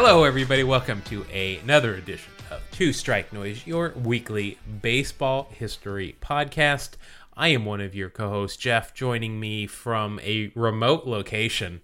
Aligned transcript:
Hello, 0.00 0.22
everybody. 0.22 0.62
Welcome 0.62 1.02
to 1.06 1.24
another 1.24 1.96
edition 1.96 2.32
of 2.52 2.62
Two 2.70 2.92
Strike 2.92 3.32
Noise, 3.32 3.66
your 3.66 3.94
weekly 4.04 4.56
baseball 4.80 5.48
history 5.50 6.14
podcast. 6.20 6.90
I 7.36 7.48
am 7.48 7.64
one 7.64 7.80
of 7.80 7.96
your 7.96 8.08
co-hosts, 8.08 8.56
Jeff. 8.56 8.94
Joining 8.94 9.40
me 9.40 9.66
from 9.66 10.20
a 10.20 10.52
remote 10.54 11.04
location, 11.04 11.80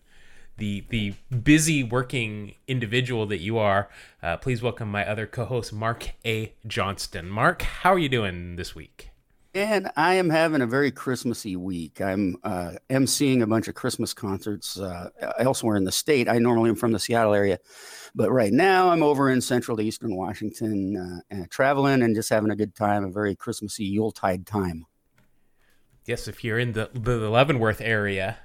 the 0.59 0.85
the 0.91 1.15
busy 1.43 1.83
working 1.83 2.55
individual 2.69 3.27
that 3.27 3.41
you 3.41 3.59
are. 3.59 3.89
Uh, 4.23 4.37
please 4.37 4.63
welcome 4.63 4.93
my 4.93 5.05
other 5.05 5.27
co-host, 5.27 5.73
Mark 5.73 6.11
A. 6.25 6.55
Johnston. 6.69 7.29
Mark, 7.29 7.63
how 7.63 7.93
are 7.95 7.99
you 7.99 8.09
doing 8.09 8.55
this 8.55 8.77
week? 8.77 9.11
And 9.55 9.89
I 9.97 10.15
am 10.15 10.31
having 10.31 10.63
a 10.63 10.67
very 10.67 10.91
Christmassy 10.91 11.55
week. 11.55 12.01
I'm 12.01 12.37
uh, 12.43 12.73
emceeing 12.91 13.41
a 13.41 13.47
bunch 13.47 13.69
of 13.69 13.77
Christmas 13.77 14.13
concerts 14.13 14.81
uh, 14.81 15.11
elsewhere 15.39 15.77
in 15.77 15.85
the 15.85 15.93
state. 15.93 16.29
I 16.29 16.39
normally 16.39 16.71
am 16.71 16.77
from 16.77 16.91
the 16.91 16.99
Seattle 16.99 17.35
area, 17.35 17.61
but 18.17 18.33
right 18.33 18.53
now 18.53 18.91
I'm 18.91 19.05
over 19.05 19.31
in 19.31 19.41
central 19.41 19.77
to 19.77 19.83
eastern 19.85 20.17
Washington, 20.17 21.23
uh, 21.31 21.37
traveling 21.51 22.03
and 22.03 22.17
just 22.17 22.31
having 22.31 22.51
a 22.51 22.57
good 22.57 22.75
time, 22.75 23.05
a 23.05 23.11
very 23.11 23.37
Christmassy 23.37 23.85
Yuletide 23.85 24.45
time. 24.45 24.87
Yes, 26.05 26.27
if 26.27 26.43
you're 26.43 26.59
in 26.59 26.73
the, 26.73 26.91
the 26.93 27.31
Leavenworth 27.31 27.81
area, 27.81 28.39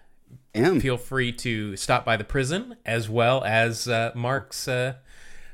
am. 0.54 0.80
feel 0.80 0.98
free 0.98 1.32
to 1.32 1.76
stop 1.76 2.06
by 2.06 2.18
the 2.18 2.24
prison 2.24 2.76
as 2.86 3.10
well 3.10 3.44
as 3.44 3.88
uh, 3.88 4.12
Mark's 4.14 4.68
uh, 4.68 4.94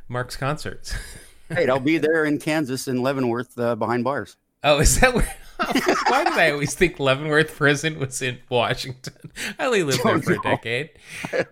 Mark's 0.09 0.35
concerts. 0.35 0.93
Great, 1.49 1.69
I'll 1.69 1.79
be 1.79 1.97
there 1.97 2.25
in 2.25 2.39
Kansas 2.39 2.89
in 2.89 3.01
Leavenworth 3.01 3.57
uh, 3.57 3.75
behind 3.75 4.03
bars. 4.03 4.35
Oh, 4.63 4.79
is 4.79 4.99
that 4.99 5.13
where? 5.13 5.33
Why 6.07 6.23
did 6.23 6.33
I 6.33 6.51
always 6.51 6.73
think 6.73 6.99
Leavenworth 6.99 7.55
Prison 7.55 7.99
was 7.99 8.21
in 8.21 8.39
Washington? 8.49 9.31
I 9.59 9.65
only 9.65 9.83
lived 9.83 10.03
there 10.03 10.21
for 10.21 10.33
a 10.33 10.41
decade. 10.41 10.91
I, 11.33 11.45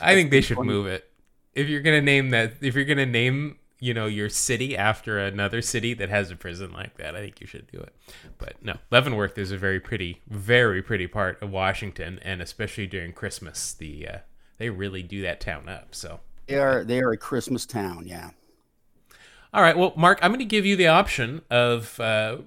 I 0.00 0.14
think 0.14 0.30
they 0.30 0.40
should 0.40 0.56
funny. 0.56 0.68
move 0.68 0.86
it. 0.86 1.10
If 1.54 1.68
you're 1.68 1.82
gonna 1.82 2.00
name 2.00 2.30
that, 2.30 2.54
if 2.60 2.74
you're 2.74 2.84
gonna 2.84 3.06
name, 3.06 3.58
you 3.80 3.92
know, 3.92 4.06
your 4.06 4.28
city 4.28 4.76
after 4.76 5.18
another 5.18 5.60
city 5.60 5.94
that 5.94 6.08
has 6.08 6.30
a 6.30 6.36
prison 6.36 6.72
like 6.72 6.96
that, 6.96 7.14
I 7.14 7.20
think 7.20 7.40
you 7.40 7.46
should 7.46 7.70
do 7.70 7.78
it. 7.78 7.94
But 8.38 8.54
no, 8.62 8.76
Leavenworth 8.90 9.36
is 9.36 9.52
a 9.52 9.58
very 9.58 9.80
pretty, 9.80 10.20
very 10.28 10.82
pretty 10.82 11.06
part 11.06 11.42
of 11.42 11.50
Washington, 11.50 12.18
and 12.22 12.40
especially 12.40 12.86
during 12.86 13.12
Christmas, 13.12 13.72
the 13.72 14.08
uh, 14.08 14.18
they 14.58 14.70
really 14.70 15.02
do 15.02 15.22
that 15.22 15.40
town 15.40 15.68
up. 15.68 15.94
So 15.94 16.20
they 16.46 16.56
are 16.56 16.84
they 16.84 17.00
are 17.00 17.12
a 17.12 17.18
Christmas 17.18 17.66
town, 17.66 18.06
yeah. 18.06 18.30
All 19.52 19.62
right. 19.62 19.76
Well, 19.76 19.92
Mark, 19.96 20.20
I'm 20.22 20.30
going 20.30 20.38
to 20.38 20.44
give 20.44 20.64
you 20.64 20.76
the 20.76 20.88
option 20.88 21.42
of, 21.50 21.98
uh, 21.98 22.38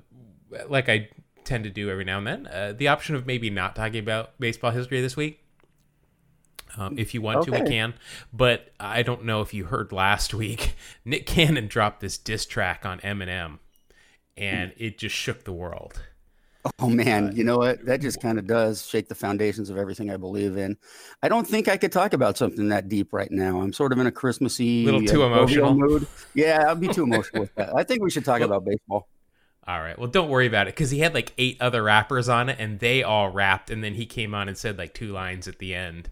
like 0.68 0.90
I 0.90 1.09
tend 1.44 1.64
to 1.66 1.70
do 1.70 1.90
every 1.90 2.06
now 2.06 2.18
and 2.18 2.28
then, 2.28 2.48
uh, 2.48 2.73
the 2.76 2.88
option 2.88 3.16
of 3.16 3.26
maybe 3.26 3.50
not 3.50 3.76
talking 3.76 4.00
about 4.00 4.40
baseball 4.40 4.72
history 4.72 5.02
this 5.02 5.16
week. 5.16 5.40
Um, 6.76 6.98
if 6.98 7.14
you 7.14 7.22
want 7.22 7.40
okay. 7.40 7.52
to, 7.52 7.64
we 7.64 7.70
can. 7.70 7.94
But 8.32 8.72
I 8.80 9.04
don't 9.04 9.26
know 9.26 9.42
if 9.42 9.54
you 9.54 9.66
heard 9.66 9.92
last 9.92 10.34
week, 10.34 10.76
Nick 11.06 11.26
Cannon 11.26 11.68
dropped 11.68 12.00
this 12.00 12.18
diss 12.18 12.46
track 12.46 12.86
on 12.86 13.00
Eminem, 13.02 13.59
and 14.36 14.74
it 14.78 14.98
just 14.98 15.16
shook 15.16 15.44
the 15.44 15.54
world. 15.54 16.02
Oh 16.80 16.88
man, 16.88 17.28
uh, 17.28 17.31
you 17.34 17.44
know 17.44 17.58
what? 17.58 17.86
That 17.86 18.00
just 18.00 18.22
kind 18.22 18.40
of 18.40 18.48
does 18.48 18.88
shake 18.88 19.09
the 19.09 19.16
foundations 19.16 19.70
of 19.70 19.78
everything 19.78 20.09
I 20.09 20.18
believe 20.18 20.56
in. 20.56 20.78
I 21.22 21.28
don't 21.28 21.46
think 21.46 21.68
I 21.68 21.76
could 21.76 21.92
talk 21.92 22.14
about 22.14 22.38
something 22.38 22.70
that 22.70 22.88
deep 22.88 23.12
right 23.12 23.30
now. 23.30 23.62
I'm 23.62 23.74
sort 23.74 23.92
of 23.92 24.00
in 24.00 24.08
a 24.08 24.12
Christmassy, 24.12 24.86
little 24.86 25.04
too 25.04 25.24
uh, 25.24 25.28
emotional 25.28 25.76
mood. 25.76 26.08
Yeah, 26.34 26.64
I'll 26.68 26.76
be 26.76 26.88
too 26.88 27.04
emotional 27.04 27.42
with 27.42 27.56
that. 27.58 27.76
I 27.76 27.84
think 27.84 28.02
we 28.02 28.09
should 28.09 28.24
talk 28.24 28.40
well, 28.40 28.50
about 28.50 28.66
baseball. 28.66 29.09
All 29.67 29.80
right. 29.80 29.97
Well, 29.97 30.09
don't 30.09 30.30
worry 30.30 30.47
about 30.47 30.67
it 30.67 30.75
because 30.75 30.92
he 30.92 31.00
had 31.00 31.14
like 31.14 31.33
eight 31.38 31.58
other 31.61 31.83
rappers 31.83 32.28
on 32.28 32.50
it, 32.50 32.58
and 32.59 32.80
they 32.80 33.03
all 33.03 33.30
rapped, 33.30 33.69
and 33.69 33.83
then 33.83 33.94
he 33.94 34.06
came 34.06 34.36
on 34.36 34.47
and 34.47 34.58
said 34.58 34.78
like 34.78 34.94
two 34.94 35.11
lines 35.11 35.47
at 35.47 35.59
the 35.59 35.73
end. 35.73 36.09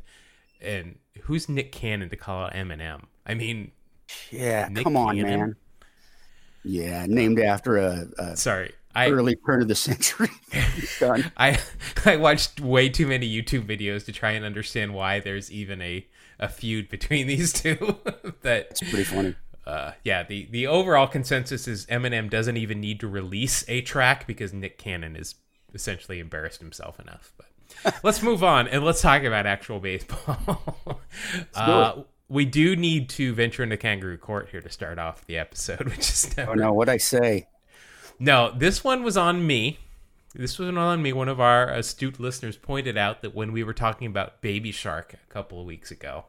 And 0.61 0.99
who's 1.23 1.49
Nick 1.49 1.71
Cannon 1.71 2.09
to 2.09 2.15
call 2.15 2.45
out 2.45 2.53
Eminem? 2.53 3.05
I 3.25 3.33
mean, 3.33 3.71
yeah, 4.29 4.67
Nick 4.69 4.83
come 4.83 4.95
on, 4.95 5.15
Cannon? 5.15 5.39
man. 5.39 5.55
Yeah, 6.63 7.05
named 7.07 7.39
after 7.39 7.77
a, 7.77 8.07
a 8.17 8.37
sorry 8.37 8.71
I, 8.93 9.09
early 9.09 9.35
turn 9.35 9.61
of 9.61 9.67
the 9.67 9.75
century. 9.75 10.29
I 11.37 11.59
I 12.05 12.15
watched 12.17 12.59
way 12.59 12.89
too 12.89 13.07
many 13.07 13.29
YouTube 13.29 13.65
videos 13.65 14.05
to 14.05 14.11
try 14.11 14.31
and 14.31 14.45
understand 14.45 14.93
why 14.93 15.19
there's 15.19 15.51
even 15.51 15.81
a, 15.81 16.05
a 16.39 16.49
feud 16.49 16.89
between 16.89 17.27
these 17.27 17.53
two. 17.53 17.97
that 18.41 18.67
it's 18.71 18.81
pretty 18.81 19.03
funny. 19.03 19.35
Uh, 19.71 19.93
yeah, 20.03 20.21
the 20.21 20.49
the 20.51 20.67
overall 20.67 21.07
consensus 21.07 21.65
is 21.65 21.85
Eminem 21.85 22.29
doesn't 22.29 22.57
even 22.57 22.81
need 22.81 22.99
to 22.99 23.07
release 23.07 23.63
a 23.69 23.79
track 23.79 24.27
because 24.27 24.51
Nick 24.51 24.77
Cannon 24.77 25.15
is 25.15 25.35
essentially 25.73 26.19
embarrassed 26.19 26.59
himself 26.59 26.99
enough. 26.99 27.31
But 27.37 27.95
let's 28.03 28.21
move 28.21 28.43
on 28.43 28.67
and 28.67 28.83
let's 28.83 29.01
talk 29.01 29.23
about 29.23 29.45
actual 29.45 29.79
baseball. 29.79 30.75
uh, 31.55 32.01
we 32.27 32.43
do 32.43 32.75
need 32.75 33.07
to 33.11 33.33
venture 33.33 33.63
into 33.63 33.77
kangaroo 33.77 34.17
court 34.17 34.49
here 34.49 34.59
to 34.59 34.69
start 34.69 34.99
off 34.99 35.25
the 35.25 35.37
episode, 35.37 35.85
which 35.85 36.09
is 36.09 36.35
never... 36.35 36.51
oh 36.51 36.55
no, 36.55 36.73
what 36.73 36.89
I 36.89 36.97
say. 36.97 37.47
No, 38.19 38.51
this 38.53 38.83
one 38.83 39.03
was 39.03 39.15
on 39.15 39.47
me. 39.47 39.79
This 40.35 40.59
was 40.59 40.67
on 40.75 41.01
me. 41.01 41.13
One 41.13 41.29
of 41.29 41.39
our 41.39 41.69
astute 41.69 42.19
listeners 42.19 42.57
pointed 42.57 42.97
out 42.97 43.21
that 43.21 43.33
when 43.33 43.53
we 43.53 43.63
were 43.63 43.73
talking 43.73 44.07
about 44.07 44.41
Baby 44.41 44.73
Shark 44.73 45.13
a 45.13 45.33
couple 45.33 45.61
of 45.61 45.65
weeks 45.65 45.91
ago, 45.91 46.25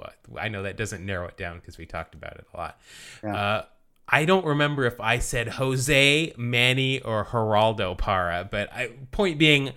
what 0.00 0.16
I 0.40 0.48
know 0.48 0.62
that 0.62 0.76
doesn't 0.76 1.04
narrow 1.04 1.28
it 1.28 1.36
down 1.36 1.56
because 1.58 1.78
we 1.78 1.86
talked 1.86 2.14
about 2.14 2.34
it 2.34 2.46
a 2.52 2.56
lot. 2.56 2.80
Yeah. 3.22 3.36
Uh, 3.36 3.64
I 4.08 4.24
don't 4.24 4.44
remember 4.44 4.86
if 4.86 5.00
I 5.00 5.20
said 5.20 5.48
Jose, 5.48 6.32
Manny, 6.36 7.00
or 7.00 7.24
Geraldo 7.26 7.96
Parra, 7.96 8.48
but 8.50 8.72
I, 8.72 8.90
point 9.12 9.38
being, 9.38 9.72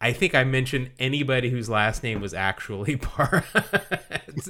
I 0.00 0.12
think 0.12 0.36
I 0.36 0.44
mentioned 0.44 0.90
anybody 1.00 1.50
whose 1.50 1.68
last 1.68 2.04
name 2.04 2.20
was 2.20 2.32
actually 2.32 2.96
Parra 2.98 3.44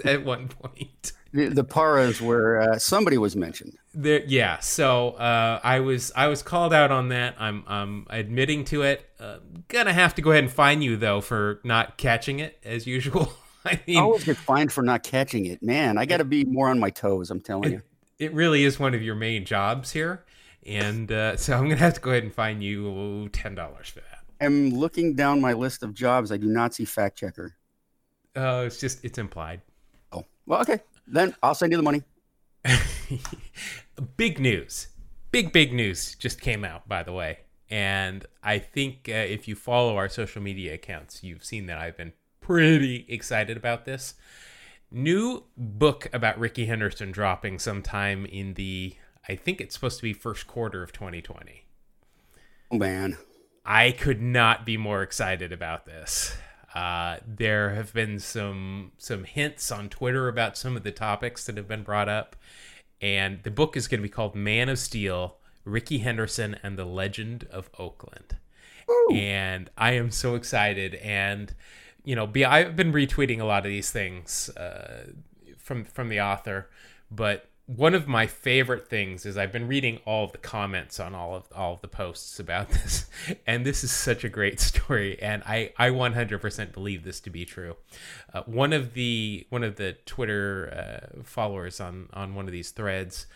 at 0.05 0.23
one 0.25 0.49
point 0.49 1.13
the, 1.33 1.49
the 1.49 1.65
Parras 1.65 2.21
where 2.21 2.61
uh, 2.61 2.79
somebody 2.79 3.19
was 3.19 3.35
mentioned. 3.35 3.79
There, 3.95 4.23
yeah. 4.27 4.59
So 4.61 5.11
uh, 5.13 5.61
I 5.63 5.81
was 5.81 6.13
I 6.15 6.29
was 6.29 6.43
called 6.43 6.73
out 6.73 6.91
on 6.91 7.09
that. 7.09 7.37
I'm 7.39 7.65
I'm 7.67 8.07
admitting 8.11 8.65
to 8.67 8.83
it. 8.83 9.09
Uh, 9.19 9.39
gonna 9.69 9.93
have 9.93 10.15
to 10.17 10.23
go 10.23 10.31
ahead 10.31 10.45
and 10.45 10.53
fine 10.53 10.83
you 10.83 10.97
though 10.97 11.21
for 11.21 11.61
not 11.65 11.97
catching 11.97 12.39
it 12.39 12.59
as 12.65 12.87
usual. 12.87 13.33
I 13.67 13.81
mean, 13.87 13.99
I 13.99 14.01
always 14.01 14.25
get 14.25 14.37
fined 14.37 14.73
for 14.73 14.83
not 14.83 15.03
catching 15.03 15.47
it. 15.47 15.63
Man, 15.63 15.99
I 15.99 16.07
got 16.07 16.19
to 16.19 16.25
be 16.25 16.45
more 16.45 16.69
on 16.69 16.79
my 16.79 16.91
toes. 16.91 17.31
I'm 17.31 17.41
telling 17.41 17.71
it, 17.71 17.73
you. 17.73 17.83
It 18.19 18.35
really 18.35 18.65
is 18.65 18.79
one 18.79 18.95
of 18.95 19.03
your 19.03 19.15
main 19.15 19.45
jobs 19.45 19.93
here, 19.93 20.25
and 20.67 21.11
uh, 21.11 21.37
so 21.39 21.55
I'm 21.55 21.65
gonna 21.65 21.77
have 21.77 21.95
to 21.95 22.01
go 22.01 22.11
ahead 22.11 22.25
and 22.25 22.35
fine 22.35 22.61
you 22.61 23.29
ten 23.33 23.55
dollars 23.55 23.89
for 23.89 24.01
that. 24.01 24.25
I'm 24.41 24.71
looking 24.71 25.15
down 25.15 25.41
my 25.41 25.53
list 25.53 25.83
of 25.83 25.95
jobs. 25.95 26.33
I 26.33 26.37
do 26.37 26.49
not 26.49 26.75
see 26.75 26.85
fact 26.85 27.19
checker. 27.19 27.55
Oh, 28.35 28.63
it's 28.63 28.81
just 28.81 29.05
it's 29.05 29.19
implied. 29.19 29.61
Oh 30.11 30.25
well, 30.47 30.61
okay. 30.63 30.81
Then 31.07 31.35
I'll 31.43 31.55
send 31.55 31.73
you 31.73 31.77
the 31.77 31.83
money. 31.83 32.03
big 34.17 34.39
news. 34.39 34.89
Big, 35.31 35.53
big 35.53 35.73
news 35.73 36.15
just 36.15 36.41
came 36.41 36.65
out, 36.65 36.89
by 36.89 37.03
the 37.03 37.13
way. 37.13 37.39
And 37.71 38.27
I 38.43 38.59
think 38.59 39.09
uh, 39.09 39.13
if 39.13 39.49
you 39.49 39.55
follow 39.55 39.97
our 39.97 40.09
social 40.09 40.43
media 40.43 40.75
accounts, 40.75 41.25
you've 41.25 41.45
seen 41.45 41.67
that 41.67 41.79
I've 41.79 41.97
been 41.97 42.13
pretty 42.43 43.07
excited 43.09 43.57
about 43.57 43.85
this. 43.85 44.15
New 44.91 45.45
book 45.57 46.09
about 46.13 46.39
Rickey 46.39 46.67
Henderson 46.67 47.13
dropping 47.13 47.59
sometime 47.59 48.27
in 48.27 48.55
the, 48.55 48.97
I 49.27 49.37
think 49.37 49.61
it's 49.61 49.75
supposed 49.75 49.97
to 49.99 50.03
be 50.03 50.13
first 50.13 50.47
quarter 50.47 50.83
of 50.83 50.93
2020. 50.93 51.65
Oh, 52.71 52.77
man. 52.77 53.17
I 53.65 53.93
could 53.93 54.21
not 54.21 54.67
be 54.67 54.77
more 54.77 55.03
excited 55.03 55.53
about 55.53 55.87
this. 55.87 56.37
Uh, 56.75 57.19
there 57.27 57.75
have 57.75 57.93
been 57.93 58.19
some 58.19 58.93
some 58.97 59.25
hints 59.25 59.71
on 59.71 59.89
Twitter 59.89 60.29
about 60.29 60.57
some 60.57 60.77
of 60.77 60.85
the 60.85 60.91
topics 60.91 61.45
that 61.45 61.57
have 61.57 61.69
been 61.69 61.83
brought 61.83 62.09
up, 62.09 62.35
and 63.01 63.43
the 63.43 63.51
book 63.51 63.77
is 63.77 63.89
going 63.89 64.01
to 64.01 64.09
be 64.09 64.09
called 64.09 64.35
Man 64.35 64.69
of 64.69 64.79
Steel: 64.79 65.37
Rickey 65.65 65.99
Henderson 65.99 66.57
and 66.63 66.79
the 66.79 66.87
Legend 66.87 67.47
of 67.51 67.69
Oakland. 67.79 68.37
Ooh. 68.91 69.11
And 69.13 69.71
I 69.77 69.93
am 69.93 70.11
so 70.11 70.35
excited, 70.35 70.95
and 70.97 71.55
you 72.05 72.17
know, 72.17 72.27
be, 72.27 72.45
I've 72.45 72.77
been 72.77 72.93
retweeting 72.93 73.41
a 73.41 73.45
lot 73.45 73.65
of 73.65 73.71
these 73.71 73.91
things 73.91 74.49
uh, 74.57 75.07
from 75.59 75.85
from 75.85 76.09
the 76.09 76.21
author, 76.21 76.69
but 77.11 77.49
one 77.67 77.95
of 77.95 78.09
my 78.09 78.27
favorite 78.27 78.89
things 78.89 79.25
is 79.25 79.37
I've 79.37 79.53
been 79.53 79.69
reading 79.69 80.01
all 80.05 80.25
of 80.25 80.33
the 80.33 80.39
comments 80.39 80.99
on 80.99 81.15
all 81.15 81.35
of 81.35 81.45
all 81.55 81.75
of 81.75 81.81
the 81.81 81.89
posts 81.89 82.41
about 82.41 82.69
this, 82.71 83.09
and 83.47 83.65
this 83.65 83.85
is 83.85 83.93
such 83.93 84.25
a 84.25 84.29
great 84.29 84.61
story, 84.71 85.21
and 85.21 85.43
I 85.45 85.73
I 85.79 85.91
100% 85.91 86.73
believe 86.73 87.05
this 87.05 87.21
to 87.21 87.31
be 87.31 87.45
true. 87.45 87.77
Uh, 88.33 88.43
one 88.43 88.73
of 88.73 88.95
the 88.95 89.47
one 89.51 89.63
of 89.63 89.77
the 89.77 89.93
Twitter 90.07 91.11
uh, 91.17 91.23
followers 91.23 91.81
on 91.81 92.09
on 92.13 92.35
one 92.35 92.47
of 92.47 92.53
these 92.53 92.71
threads 92.71 93.27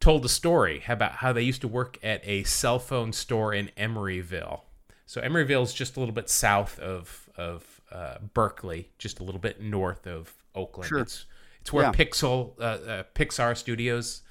told 0.00 0.24
a 0.24 0.28
story 0.28 0.82
about 0.88 1.12
how 1.12 1.32
they 1.32 1.42
used 1.42 1.60
to 1.60 1.68
work 1.68 1.98
at 2.02 2.20
a 2.24 2.42
cell 2.44 2.78
phone 2.78 3.12
store 3.12 3.54
in 3.54 3.70
Emeryville. 3.76 4.62
So 5.06 5.20
Emeryville 5.20 5.62
is 5.62 5.72
just 5.72 5.96
a 5.96 6.00
little 6.00 6.14
bit 6.14 6.28
south 6.28 6.78
of 6.78 7.28
of 7.36 7.73
uh, 7.94 8.18
Berkeley, 8.34 8.90
just 8.98 9.20
a 9.20 9.22
little 9.22 9.40
bit 9.40 9.60
north 9.60 10.06
of 10.06 10.34
Oakland. 10.54 10.88
Sure. 10.88 10.98
It's 10.98 11.26
it's 11.60 11.72
where 11.72 11.84
yeah. 11.84 11.92
Pixel 11.92 12.52
uh, 12.58 12.62
uh, 12.62 13.02
Pixar 13.14 13.56
Studios 13.56 14.22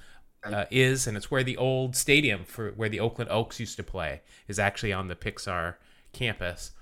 uh, 0.44 0.66
is, 0.70 1.06
and 1.06 1.16
it's 1.16 1.30
where 1.30 1.42
the 1.42 1.56
old 1.56 1.96
stadium 1.96 2.44
for 2.44 2.70
where 2.72 2.88
the 2.88 3.00
Oakland 3.00 3.30
Oaks 3.30 3.58
used 3.58 3.76
to 3.76 3.82
play 3.82 4.20
is 4.46 4.58
actually 4.58 4.92
on 4.92 5.08
the 5.08 5.16
Pixar 5.16 5.76
campus. 6.12 6.72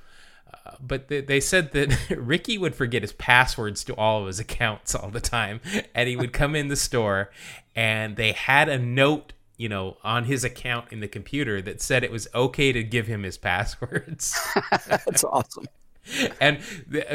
Uh, 0.53 0.73
but 0.81 1.09
they, 1.09 1.21
they 1.21 1.41
said 1.41 1.73
that 1.73 2.11
Rickey 2.11 2.59
would 2.59 2.75
forget 2.75 3.03
his 3.03 3.13
passwords 3.13 3.85
to 3.85 3.95
all 3.95 4.21
of 4.21 4.27
his 4.27 4.41
accounts 4.41 4.95
all 4.95 5.09
the 5.09 5.21
time, 5.21 5.61
and 5.95 6.09
he 6.09 6.17
would 6.17 6.33
come 6.33 6.55
in 6.55 6.69
the 6.69 6.77
store, 6.77 7.31
and 7.75 8.17
they 8.17 8.33
had 8.33 8.69
a 8.69 8.79
note, 8.79 9.33
you 9.57 9.69
know, 9.69 9.97
on 10.03 10.25
his 10.25 10.45
account 10.45 10.87
in 10.91 11.01
the 11.01 11.09
computer 11.09 11.63
that 11.63 11.81
said 11.81 12.05
it 12.05 12.11
was 12.11 12.29
okay 12.35 12.73
to 12.73 12.83
give 12.83 13.07
him 13.07 13.23
his 13.23 13.39
passwords. 13.39 14.39
That's 14.87 15.25
awesome. 15.25 15.67
And 16.41 16.59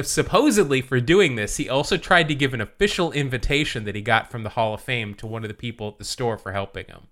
supposedly 0.04 0.82
for 0.82 1.00
doing 1.00 1.36
this, 1.36 1.58
he 1.58 1.70
also 1.70 1.98
tried 1.98 2.28
to 2.30 2.36
give 2.36 2.54
an 2.54 2.62
official 2.62 3.12
invitation 3.12 3.84
that 3.84 3.96
he 3.96 4.02
got 4.02 4.32
from 4.32 4.44
the 4.44 4.50
Hall 4.50 4.74
of 4.74 4.82
Fame 4.82 5.14
to 5.16 5.28
one 5.28 5.44
of 5.44 5.50
the 5.50 5.54
people 5.54 5.90
at 5.90 5.98
the 5.98 6.06
store 6.06 6.38
for 6.38 6.54
helping 6.54 6.86
him. 6.86 7.08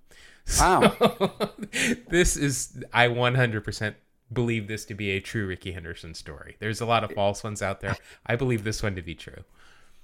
Wow. 0.59 0.95
So, 0.97 1.41
this 2.09 2.37
is 2.37 2.83
I 2.93 3.07
100% 3.07 3.95
believe 4.31 4.67
this 4.67 4.85
to 4.85 4.93
be 4.93 5.11
a 5.11 5.19
true 5.19 5.47
Rickey 5.47 5.71
Henderson 5.71 6.13
story. 6.13 6.55
There's 6.59 6.81
a 6.81 6.85
lot 6.85 7.03
of 7.03 7.11
false 7.11 7.43
ones 7.43 7.61
out 7.61 7.81
there. 7.81 7.95
I 8.25 8.35
believe 8.35 8.63
this 8.63 8.81
one 8.81 8.95
to 8.95 9.01
be 9.01 9.15
true. 9.15 9.43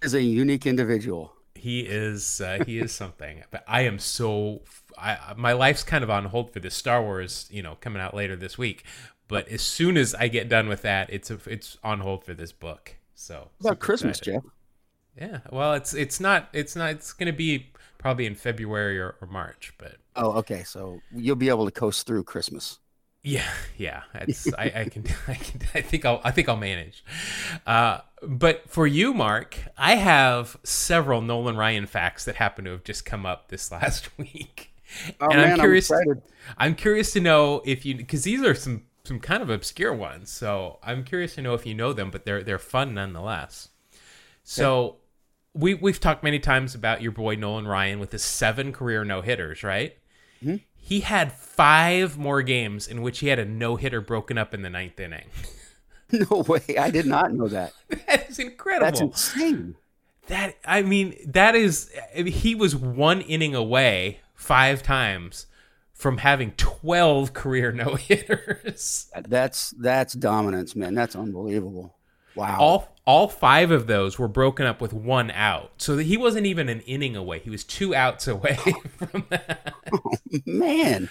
Is 0.01 0.13
a 0.13 0.21
unique 0.21 0.65
individual. 0.65 1.33
He 1.53 1.81
is 1.81 2.41
uh, 2.41 2.63
he 2.65 2.79
is 2.79 2.91
something. 2.91 3.43
But 3.51 3.63
I 3.67 3.81
am 3.81 3.99
so 3.99 4.61
I 4.97 5.33
my 5.37 5.53
life's 5.53 5.83
kind 5.83 6.03
of 6.03 6.09
on 6.09 6.25
hold 6.25 6.51
for 6.51 6.59
this 6.59 6.73
Star 6.73 7.03
Wars, 7.03 7.47
you 7.51 7.61
know, 7.61 7.77
coming 7.81 8.01
out 8.01 8.15
later 8.15 8.35
this 8.35 8.57
week. 8.57 8.83
But 9.31 9.47
as 9.49 9.61
soon 9.63 9.97
as 9.97 10.13
I 10.15 10.27
get 10.29 10.49
done 10.49 10.69
with 10.69 10.83
that, 10.83 11.09
it's 11.11 11.31
a, 11.31 11.39
it's 11.47 11.77
on 11.83 12.01
hold 12.01 12.25
for 12.25 12.35
this 12.35 12.51
book. 12.53 12.97
So 13.15 13.49
about 13.61 13.79
Christmas, 13.79 14.19
excited. 14.19 14.21
Jeff? 14.21 14.43
Yeah. 15.17 15.39
Well, 15.51 15.73
it's 15.73 15.93
it's 15.93 16.19
not 16.19 16.49
it's 16.53 16.75
not 16.75 16.91
it's 16.91 17.13
going 17.13 17.27
to 17.27 17.37
be 17.37 17.71
probably 17.97 18.25
in 18.25 18.35
February 18.35 18.99
or, 18.99 19.15
or 19.21 19.27
March, 19.27 19.73
but 19.77 19.97
Oh, 20.15 20.33
okay. 20.39 20.63
So 20.63 21.03
you'll 21.11 21.35
be 21.35 21.49
able 21.49 21.65
to 21.65 21.71
coast 21.71 22.05
through 22.07 22.23
Christmas. 22.25 22.79
Yeah, 23.23 23.49
yeah. 23.77 24.03
It's 24.15 24.51
I, 24.53 24.71
I 24.75 24.85
can 24.85 25.05
I 25.27 25.33
can 25.35 25.61
I 25.73 25.81
think 25.81 26.05
I'll 26.05 26.21
I 26.23 26.31
think 26.31 26.49
I'll 26.49 26.57
manage. 26.57 27.03
Uh, 27.65 27.99
but 28.23 28.69
for 28.69 28.87
you, 28.87 29.13
Mark, 29.13 29.57
I 29.77 29.95
have 29.95 30.57
several 30.63 31.21
Nolan 31.21 31.57
Ryan 31.57 31.85
facts 31.85 32.25
that 32.25 32.35
happen 32.35 32.65
to 32.65 32.71
have 32.71 32.83
just 32.83 33.05
come 33.05 33.25
up 33.25 33.49
this 33.49 33.71
last 33.71 34.09
week, 34.17 34.73
Oh, 35.19 35.29
and 35.29 35.41
man, 35.41 35.59
I'm 35.59 35.59
curious. 35.59 35.89
excited. 35.89 36.21
I'm 36.57 36.75
curious 36.75 37.13
to 37.13 37.21
know 37.21 37.61
if 37.65 37.85
you 37.85 37.95
because 37.95 38.23
these 38.23 38.41
are 38.43 38.55
some 38.55 38.83
some 39.03 39.19
kind 39.19 39.41
of 39.41 39.49
obscure 39.49 39.93
ones. 39.93 40.29
So 40.31 40.79
I'm 40.83 41.03
curious 41.03 41.35
to 41.35 41.41
know 41.41 41.53
if 41.53 41.65
you 41.65 41.73
know 41.73 41.93
them, 41.93 42.11
but 42.11 42.25
they're 42.25 42.43
they're 42.43 42.59
fun 42.59 42.93
nonetheless. 42.93 43.69
So 44.43 44.97
we 45.53 45.73
we've 45.73 45.99
talked 45.99 46.23
many 46.23 46.39
times 46.39 46.75
about 46.75 47.01
your 47.01 47.11
boy 47.11 47.35
Nolan 47.35 47.67
Ryan 47.67 47.99
with 47.99 48.11
his 48.11 48.23
seven 48.23 48.71
career 48.71 49.03
no 49.03 49.21
hitters, 49.21 49.63
right? 49.63 49.97
Mhm. 50.43 50.61
He 50.75 51.01
had 51.01 51.31
five 51.31 52.17
more 52.17 52.41
games 52.41 52.87
in 52.87 53.01
which 53.01 53.19
he 53.19 53.27
had 53.27 53.39
a 53.39 53.45
no 53.45 53.75
hitter 53.75 54.01
broken 54.01 54.37
up 54.37 54.53
in 54.53 54.61
the 54.61 54.69
ninth 54.69 54.99
inning. 54.99 55.25
No 56.13 56.43
way. 56.45 56.61
I 56.77 56.91
did 56.91 57.05
not 57.05 57.31
know 57.31 57.47
that. 57.47 57.71
that 58.07 58.29
is 58.29 58.37
incredible. 58.37 58.85
That's 58.85 58.99
insane. 58.99 59.75
That 60.27 60.57
I 60.65 60.81
mean, 60.81 61.15
that 61.25 61.55
is 61.55 61.89
he 62.13 62.53
was 62.53 62.75
one 62.75 63.21
inning 63.21 63.55
away 63.55 64.19
five 64.35 64.83
times 64.83 65.45
from 66.01 66.17
having 66.17 66.51
twelve 66.57 67.31
career 67.33 67.71
no 67.71 67.93
hitters. 67.95 69.11
That's 69.27 69.69
that's 69.71 70.13
dominance, 70.13 70.75
man. 70.75 70.95
That's 70.95 71.15
unbelievable. 71.15 71.95
Wow. 72.35 72.57
All 72.59 72.95
all 73.05 73.27
five 73.27 73.69
of 73.69 73.85
those 73.85 74.17
were 74.17 74.27
broken 74.27 74.65
up 74.65 74.81
with 74.81 74.93
one 74.93 75.29
out, 75.31 75.73
so 75.77 75.95
that 75.95 76.03
he 76.03 76.17
wasn't 76.17 76.47
even 76.47 76.69
an 76.69 76.81
inning 76.81 77.15
away. 77.15 77.39
He 77.39 77.51
was 77.51 77.63
two 77.63 77.93
outs 77.93 78.27
away 78.27 78.55
from 78.97 79.25
that. 79.29 79.75
Oh, 79.93 80.17
man. 80.45 81.09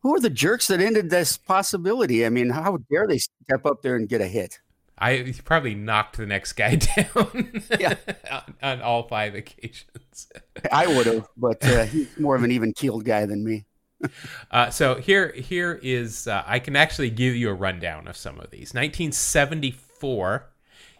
Who 0.00 0.14
are 0.14 0.20
the 0.20 0.30
jerks 0.30 0.68
that 0.68 0.80
ended 0.80 1.10
this 1.10 1.36
possibility? 1.36 2.24
I 2.26 2.30
mean, 2.30 2.50
how 2.50 2.78
dare 2.90 3.06
they 3.06 3.18
step 3.18 3.64
up 3.64 3.82
there 3.82 3.96
and 3.96 4.08
get 4.08 4.20
a 4.20 4.26
hit? 4.26 4.58
I 4.98 5.34
probably 5.44 5.74
knocked 5.74 6.18
the 6.18 6.26
next 6.26 6.52
guy 6.52 6.76
down. 6.76 7.62
Yeah. 7.80 7.96
on, 8.30 8.54
on 8.62 8.82
all 8.82 9.08
five 9.08 9.34
occasions. 9.34 10.28
I 10.70 10.86
would 10.86 11.06
have, 11.06 11.28
but 11.36 11.64
uh, 11.64 11.84
he's 11.84 12.18
more 12.18 12.36
of 12.36 12.44
an 12.44 12.52
even 12.52 12.72
keeled 12.74 13.04
guy 13.04 13.26
than 13.26 13.44
me. 13.44 13.64
Uh, 14.50 14.70
so 14.70 14.96
here, 14.96 15.32
here 15.32 15.80
is 15.82 16.28
uh, 16.28 16.44
I 16.46 16.60
can 16.60 16.76
actually 16.76 17.10
give 17.10 17.34
you 17.34 17.50
a 17.50 17.54
rundown 17.54 18.06
of 18.06 18.16
some 18.16 18.38
of 18.38 18.50
these. 18.50 18.72
1974, 18.72 20.46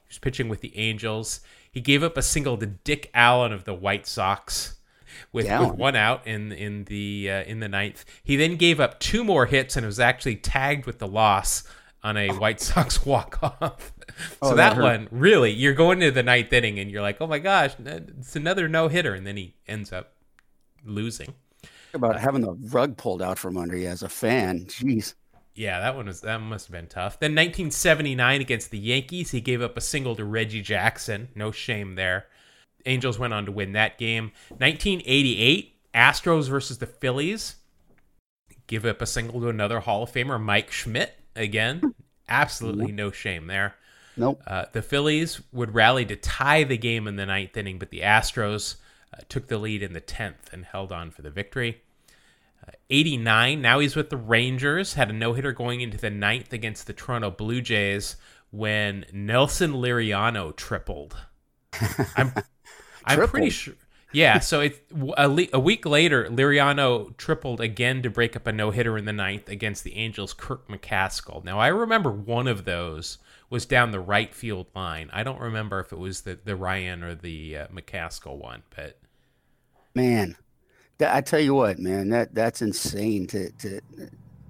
he 0.03 0.09
was 0.09 0.19
pitching 0.19 0.49
with 0.49 0.61
the 0.61 0.77
Angels. 0.77 1.41
He 1.71 1.81
gave 1.81 2.03
up 2.03 2.17
a 2.17 2.23
single 2.23 2.56
to 2.56 2.67
Dick 2.67 3.11
Allen 3.15 3.53
of 3.53 3.65
the 3.65 3.75
White 3.75 4.06
Sox 4.06 4.75
with, 5.33 5.47
with 5.47 5.75
one 5.75 5.97
out 5.97 6.27
in 6.27 6.53
in 6.53 6.85
the 6.85 7.29
uh, 7.31 7.43
in 7.43 7.61
the 7.61 7.69
ninth. 7.69 8.05
He 8.23 8.37
then 8.37 8.56
gave 8.56 8.81
up 8.81 9.01
two 9.01 9.25
more 9.25 9.47
hits 9.47 9.77
and 9.77 9.85
was 9.85 10.00
actually 10.00 10.37
tagged 10.37 10.87
with 10.87 10.99
the 10.99 11.09
loss 11.09 11.65
on 12.03 12.17
a 12.17 12.31
White 12.31 12.61
Sox 12.61 13.05
walk 13.07 13.43
off. 13.43 13.93
Oh, 14.41 14.50
so 14.50 14.55
that 14.57 14.77
that, 14.77 14.83
one 14.83 15.09
really, 15.11 15.50
you're 15.50 15.75
going 15.75 16.00
to 16.00 16.11
the 16.11 16.23
ninth 16.23 16.53
inning 16.53 16.79
and 16.79 16.91
you're 16.91 17.03
like, 17.03 17.21
oh 17.21 17.27
my 17.27 17.39
gosh, 17.39 17.73
it's 17.85 18.37
another 18.37 18.69
no 18.69 18.89
hitter, 18.89 19.15
and 19.15 19.27
then 19.27 19.37
he 19.37 19.57
ends 19.67 19.93
up 19.93 20.12
losing. 20.85 21.35
About 21.94 22.19
having 22.19 22.43
the 22.43 22.52
rug 22.52 22.96
pulled 22.96 23.23
out 23.23 23.38
from 23.38 23.56
under 23.56 23.76
you 23.76 23.88
as 23.88 24.02
a 24.02 24.08
fan. 24.08 24.67
Jeez. 24.67 25.14
Yeah, 25.55 25.79
that 25.79 25.94
one 25.94 26.06
was 26.06 26.20
that 26.23 26.41
must 26.41 26.67
have 26.67 26.73
been 26.73 26.88
tough. 26.88 27.20
Then 27.20 27.31
1979 27.32 28.41
against 28.41 28.70
the 28.70 28.79
Yankees, 28.79 29.31
he 29.31 29.41
gave 29.41 29.62
up 29.62 29.76
a 29.76 29.81
single 29.81 30.17
to 30.17 30.25
Reggie 30.25 30.62
Jackson. 30.62 31.29
No 31.35 31.52
shame 31.52 31.94
there. 31.94 32.26
Angels 32.87 33.19
went 33.19 33.32
on 33.32 33.46
to 33.46 33.52
win 33.52 33.73
that 33.73 33.96
game. 33.96 34.32
1988, 34.49 35.76
Astros 35.94 36.49
versus 36.49 36.79
the 36.79 36.87
Phillies. 36.87 37.56
Give 38.67 38.85
up 38.85 39.00
a 39.00 39.06
single 39.06 39.40
to 39.40 39.49
another 39.49 39.81
Hall 39.81 40.02
of 40.02 40.12
Famer, 40.12 40.43
Mike 40.43 40.70
Schmidt. 40.70 41.14
Again, 41.37 41.94
absolutely 42.29 42.93
no 42.93 43.11
shame 43.11 43.47
there. 43.47 43.76
Nope. 44.17 44.43
Uh, 44.47 44.67
the 44.73 44.82
Phillies 44.82 45.40
would 45.52 45.75
rally 45.75 46.05
to 46.06 46.17
tie 46.17 46.64
the 46.64 46.76
game 46.76 47.06
in 47.06 47.17
the 47.17 47.26
ninth 47.26 47.56
inning, 47.56 47.79
but 47.79 47.90
the 47.90 48.00
Astros 48.00 48.76
uh, 49.12 49.23
took 49.29 49.49
the 49.49 49.58
lead 49.58 49.82
in 49.82 49.93
the 49.93 50.00
10th 50.00 50.52
and 50.52 50.64
held 50.64 50.93
on 50.93 51.11
for 51.11 51.23
the 51.23 51.31
victory. 51.31 51.82
Uh, 52.66 52.70
89, 52.90 53.61
now 53.61 53.78
he's 53.78 53.96
with 53.96 54.11
the 54.11 54.16
Rangers, 54.16 54.94
had 54.94 55.11
a 55.11 55.12
no 55.12 55.32
hitter 55.32 55.52
going 55.52 55.81
into 55.81 55.99
the 55.99 56.11
ninth 56.11 56.52
against 56.52 56.87
the 56.87 56.93
Toronto 56.93 57.31
Blue 57.31 57.61
Jays 57.61 58.16
when 58.50 59.05
Nelson 59.12 59.72
Liriano 59.72 60.55
tripled. 60.55 61.16
I'm, 62.16 62.32
I'm 63.05 63.28
pretty 63.28 63.50
sure. 63.50 63.75
Yeah, 64.12 64.38
so 64.38 64.61
it 64.61 64.87
a, 65.16 65.28
le- 65.28 65.49
a 65.52 65.58
week 65.58 65.84
later, 65.84 66.26
Liriano 66.31 67.16
tripled 67.16 67.61
again 67.61 68.00
to 68.02 68.11
break 68.11 68.37
up 68.37 68.46
a 68.46 68.52
no 68.52 68.70
hitter 68.70 68.96
in 68.96 69.06
the 69.06 69.12
ninth 69.12 69.49
against 69.49 69.82
the 69.82 69.96
Angels' 69.96 70.32
Kirk 70.32 70.69
McCaskill. 70.69 71.42
Now 71.42 71.59
I 71.59 71.66
remember 71.66 72.12
one 72.12 72.47
of 72.47 72.64
those 72.64 73.18
was 73.50 73.66
down 73.66 73.90
the 73.90 73.99
right 74.00 74.33
field 74.33 74.68
line. 74.75 75.11
I 75.12 75.25
don't 75.25 75.40
remember 75.40 75.80
if 75.80 75.92
it 75.92 75.99
was 75.99 76.21
the 76.21 76.38
the 76.42 76.54
Ryan 76.54 77.02
or 77.02 77.16
the 77.16 77.56
uh, 77.59 77.66
McCaskill 77.68 78.38
one, 78.38 78.62
but 78.75 78.99
Man. 79.97 80.37
I 81.01 81.21
tell 81.21 81.41
you 81.41 81.55
what, 81.55 81.79
man, 81.79 82.09
that 82.11 82.35
that's 82.35 82.63
insane 82.63 83.27
to 83.29 83.51
to 83.53 83.81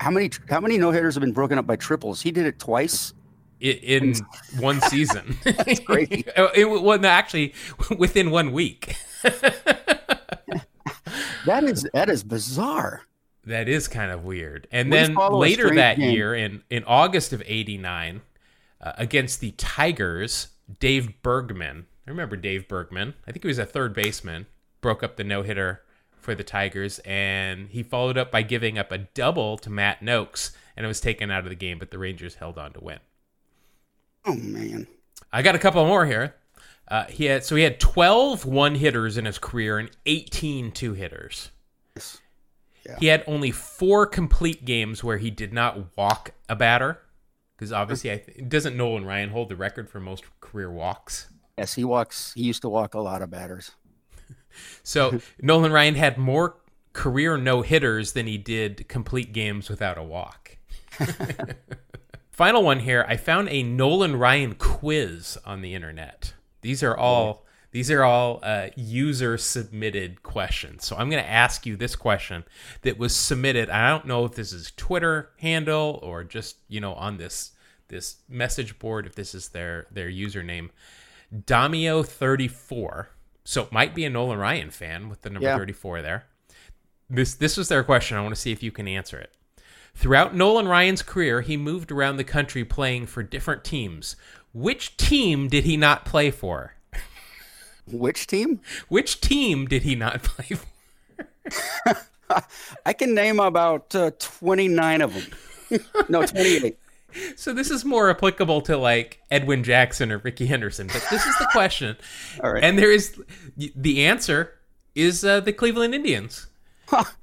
how 0.00 0.10
many 0.10 0.30
how 0.48 0.60
many 0.60 0.78
no 0.78 0.90
hitters 0.90 1.14
have 1.14 1.20
been 1.22 1.32
broken 1.32 1.58
up 1.58 1.66
by 1.66 1.76
triples? 1.76 2.22
He 2.22 2.30
did 2.30 2.46
it 2.46 2.58
twice. 2.58 3.14
in 3.60 4.14
one 4.58 4.80
season, 4.82 5.38
That's 5.44 5.80
crazy. 5.80 6.24
it, 6.36 6.64
well, 6.68 7.04
actually, 7.06 7.54
within 7.98 8.30
one 8.30 8.52
week. 8.52 8.96
That 11.46 11.64
is 11.64 11.88
that 11.92 12.08
is 12.08 12.22
bizarre. 12.24 13.02
That 13.46 13.68
is 13.68 13.88
kind 13.88 14.10
of 14.10 14.24
weird. 14.24 14.66
And 14.72 14.92
then 14.92 15.14
later 15.14 15.74
that 15.74 15.98
game. 15.98 16.14
year, 16.14 16.34
in, 16.34 16.62
in 16.70 16.82
August 16.84 17.34
of 17.34 17.42
89, 17.44 18.22
uh, 18.80 18.92
against 18.96 19.40
the 19.40 19.50
Tigers, 19.52 20.48
Dave 20.80 21.22
Bergman, 21.22 21.86
I 22.06 22.10
remember 22.10 22.36
Dave 22.36 22.68
Bergman, 22.68 23.14
I 23.26 23.32
think 23.32 23.44
he 23.44 23.48
was 23.48 23.58
a 23.58 23.66
third 23.66 23.92
baseman, 23.92 24.46
broke 24.80 25.02
up 25.02 25.16
the 25.16 25.24
no 25.24 25.42
hitter 25.42 25.82
for 26.24 26.34
the 26.34 26.42
Tigers, 26.42 26.98
and 27.00 27.68
he 27.68 27.82
followed 27.82 28.18
up 28.18 28.30
by 28.30 28.42
giving 28.42 28.78
up 28.78 28.90
a 28.90 28.98
double 28.98 29.56
to 29.58 29.70
Matt 29.70 30.00
Nokes, 30.00 30.52
and 30.76 30.84
it 30.84 30.88
was 30.88 31.00
taken 31.00 31.30
out 31.30 31.44
of 31.44 31.50
the 31.50 31.54
game, 31.54 31.78
but 31.78 31.90
the 31.90 31.98
Rangers 31.98 32.36
held 32.36 32.58
on 32.58 32.72
to 32.72 32.80
win. 32.80 32.98
Oh 34.24 34.34
man. 34.34 34.86
I 35.32 35.42
got 35.42 35.54
a 35.54 35.58
couple 35.58 35.84
more 35.86 36.06
here. 36.06 36.34
Uh, 36.88 37.04
he 37.04 37.26
had 37.26 37.44
so 37.44 37.56
he 37.56 37.62
had 37.62 37.80
12 37.80 38.44
one 38.44 38.74
hitters 38.74 39.16
in 39.16 39.24
his 39.24 39.38
career 39.38 39.78
and 39.78 39.90
18 40.06 40.72
two 40.72 40.94
hitters. 40.94 41.50
Yes. 41.94 42.20
Yeah. 42.86 42.96
He 43.00 43.06
had 43.06 43.24
only 43.26 43.50
four 43.50 44.06
complete 44.06 44.64
games 44.64 45.02
where 45.02 45.18
he 45.18 45.30
did 45.30 45.52
not 45.52 45.96
walk 45.96 46.32
a 46.48 46.56
batter, 46.56 47.00
because 47.56 47.72
obviously, 47.72 48.12
I 48.12 48.18
th- 48.18 48.48
doesn't 48.48 48.76
Nolan 48.76 49.06
Ryan 49.06 49.30
hold 49.30 49.48
the 49.48 49.56
record 49.56 49.88
for 49.88 50.00
most 50.00 50.24
career 50.40 50.70
walks? 50.70 51.28
Yes, 51.56 51.74
he 51.74 51.84
walks 51.84 52.32
he 52.34 52.42
used 52.42 52.62
to 52.62 52.68
walk 52.68 52.94
a 52.94 53.00
lot 53.00 53.22
of 53.22 53.30
batters. 53.30 53.72
So 54.82 55.20
Nolan 55.42 55.72
Ryan 55.72 55.94
had 55.94 56.18
more 56.18 56.56
career 56.92 57.36
no 57.36 57.62
hitters 57.62 58.12
than 58.12 58.26
he 58.26 58.38
did 58.38 58.88
complete 58.88 59.32
games 59.32 59.68
without 59.68 59.98
a 59.98 60.02
walk. 60.02 60.56
Final 62.30 62.62
one 62.62 62.80
here. 62.80 63.04
I 63.08 63.16
found 63.16 63.48
a 63.48 63.62
Nolan 63.62 64.16
Ryan 64.16 64.54
quiz 64.54 65.38
on 65.44 65.62
the 65.62 65.74
internet. 65.74 66.34
These 66.62 66.82
are 66.82 66.96
all 66.96 67.44
these 67.74 67.90
are 67.90 68.04
all 68.04 68.38
uh, 68.44 68.68
user 68.76 69.36
submitted 69.36 70.22
questions. 70.22 70.86
So 70.86 70.94
I'm 70.96 71.10
going 71.10 71.22
to 71.22 71.28
ask 71.28 71.66
you 71.66 71.76
this 71.76 71.96
question 71.96 72.44
that 72.82 72.98
was 72.98 73.16
submitted. 73.16 73.68
I 73.68 73.90
don't 73.90 74.06
know 74.06 74.24
if 74.24 74.36
this 74.36 74.52
is 74.52 74.72
Twitter 74.76 75.30
handle 75.40 75.98
or 76.00 76.22
just 76.22 76.56
you 76.68 76.80
know 76.80 76.94
on 76.94 77.16
this 77.16 77.50
this 77.88 78.16
message 78.28 78.78
board, 78.78 79.06
if 79.06 79.14
this 79.14 79.34
is 79.34 79.48
their 79.48 79.86
their 79.90 80.08
username, 80.08 80.70
Damio34. 81.34 83.06
So 83.44 83.62
it 83.62 83.72
might 83.72 83.94
be 83.94 84.04
a 84.04 84.10
Nolan 84.10 84.38
Ryan 84.38 84.70
fan 84.70 85.08
with 85.08 85.22
the 85.22 85.30
number 85.30 85.48
Yeah. 85.48 85.56
34 85.58 86.02
there. 86.02 86.24
This 87.10 87.34
this 87.34 87.56
was 87.56 87.68
their 87.68 87.84
question. 87.84 88.16
I 88.16 88.22
want 88.22 88.34
to 88.34 88.40
see 88.40 88.52
if 88.52 88.62
you 88.62 88.72
can 88.72 88.88
answer 88.88 89.18
it. 89.18 89.32
Throughout 89.94 90.34
Nolan 90.34 90.66
Ryan's 90.66 91.02
career, 91.02 91.42
he 91.42 91.56
moved 91.56 91.92
around 91.92 92.16
the 92.16 92.24
country 92.24 92.64
playing 92.64 93.06
for 93.06 93.22
different 93.22 93.62
teams. 93.62 94.16
Which 94.52 94.96
team 94.96 95.48
did 95.48 95.64
he 95.64 95.76
not 95.76 96.04
play 96.04 96.30
for? 96.30 96.74
Which 97.86 98.26
team? 98.26 98.60
Which 98.88 99.20
team 99.20 99.66
did 99.66 99.82
he 99.82 99.94
not 99.94 100.22
play 100.24 100.56
for? 100.56 102.06
I 102.86 102.92
can 102.94 103.14
name 103.14 103.38
about 103.38 103.94
uh, 103.94 104.10
29 104.18 105.02
of 105.02 105.12
them. 105.14 105.80
no, 106.08 106.24
28. 106.24 106.78
So 107.36 107.52
this 107.52 107.70
is 107.70 107.84
more 107.84 108.10
applicable 108.10 108.60
to 108.62 108.76
like 108.76 109.20
Edwin 109.30 109.62
Jackson 109.62 110.10
or 110.10 110.18
Rickey 110.18 110.46
Henderson, 110.46 110.86
but 110.88 111.04
this 111.10 111.24
is 111.26 111.36
the 111.38 111.48
question. 111.52 111.96
All 112.42 112.52
right. 112.52 112.62
And 112.64 112.78
there 112.78 112.90
is 112.92 113.20
the 113.56 114.04
answer 114.06 114.52
is 114.94 115.24
uh, 115.24 115.40
the 115.40 115.52
Cleveland 115.52 115.94
Indians. 115.94 116.46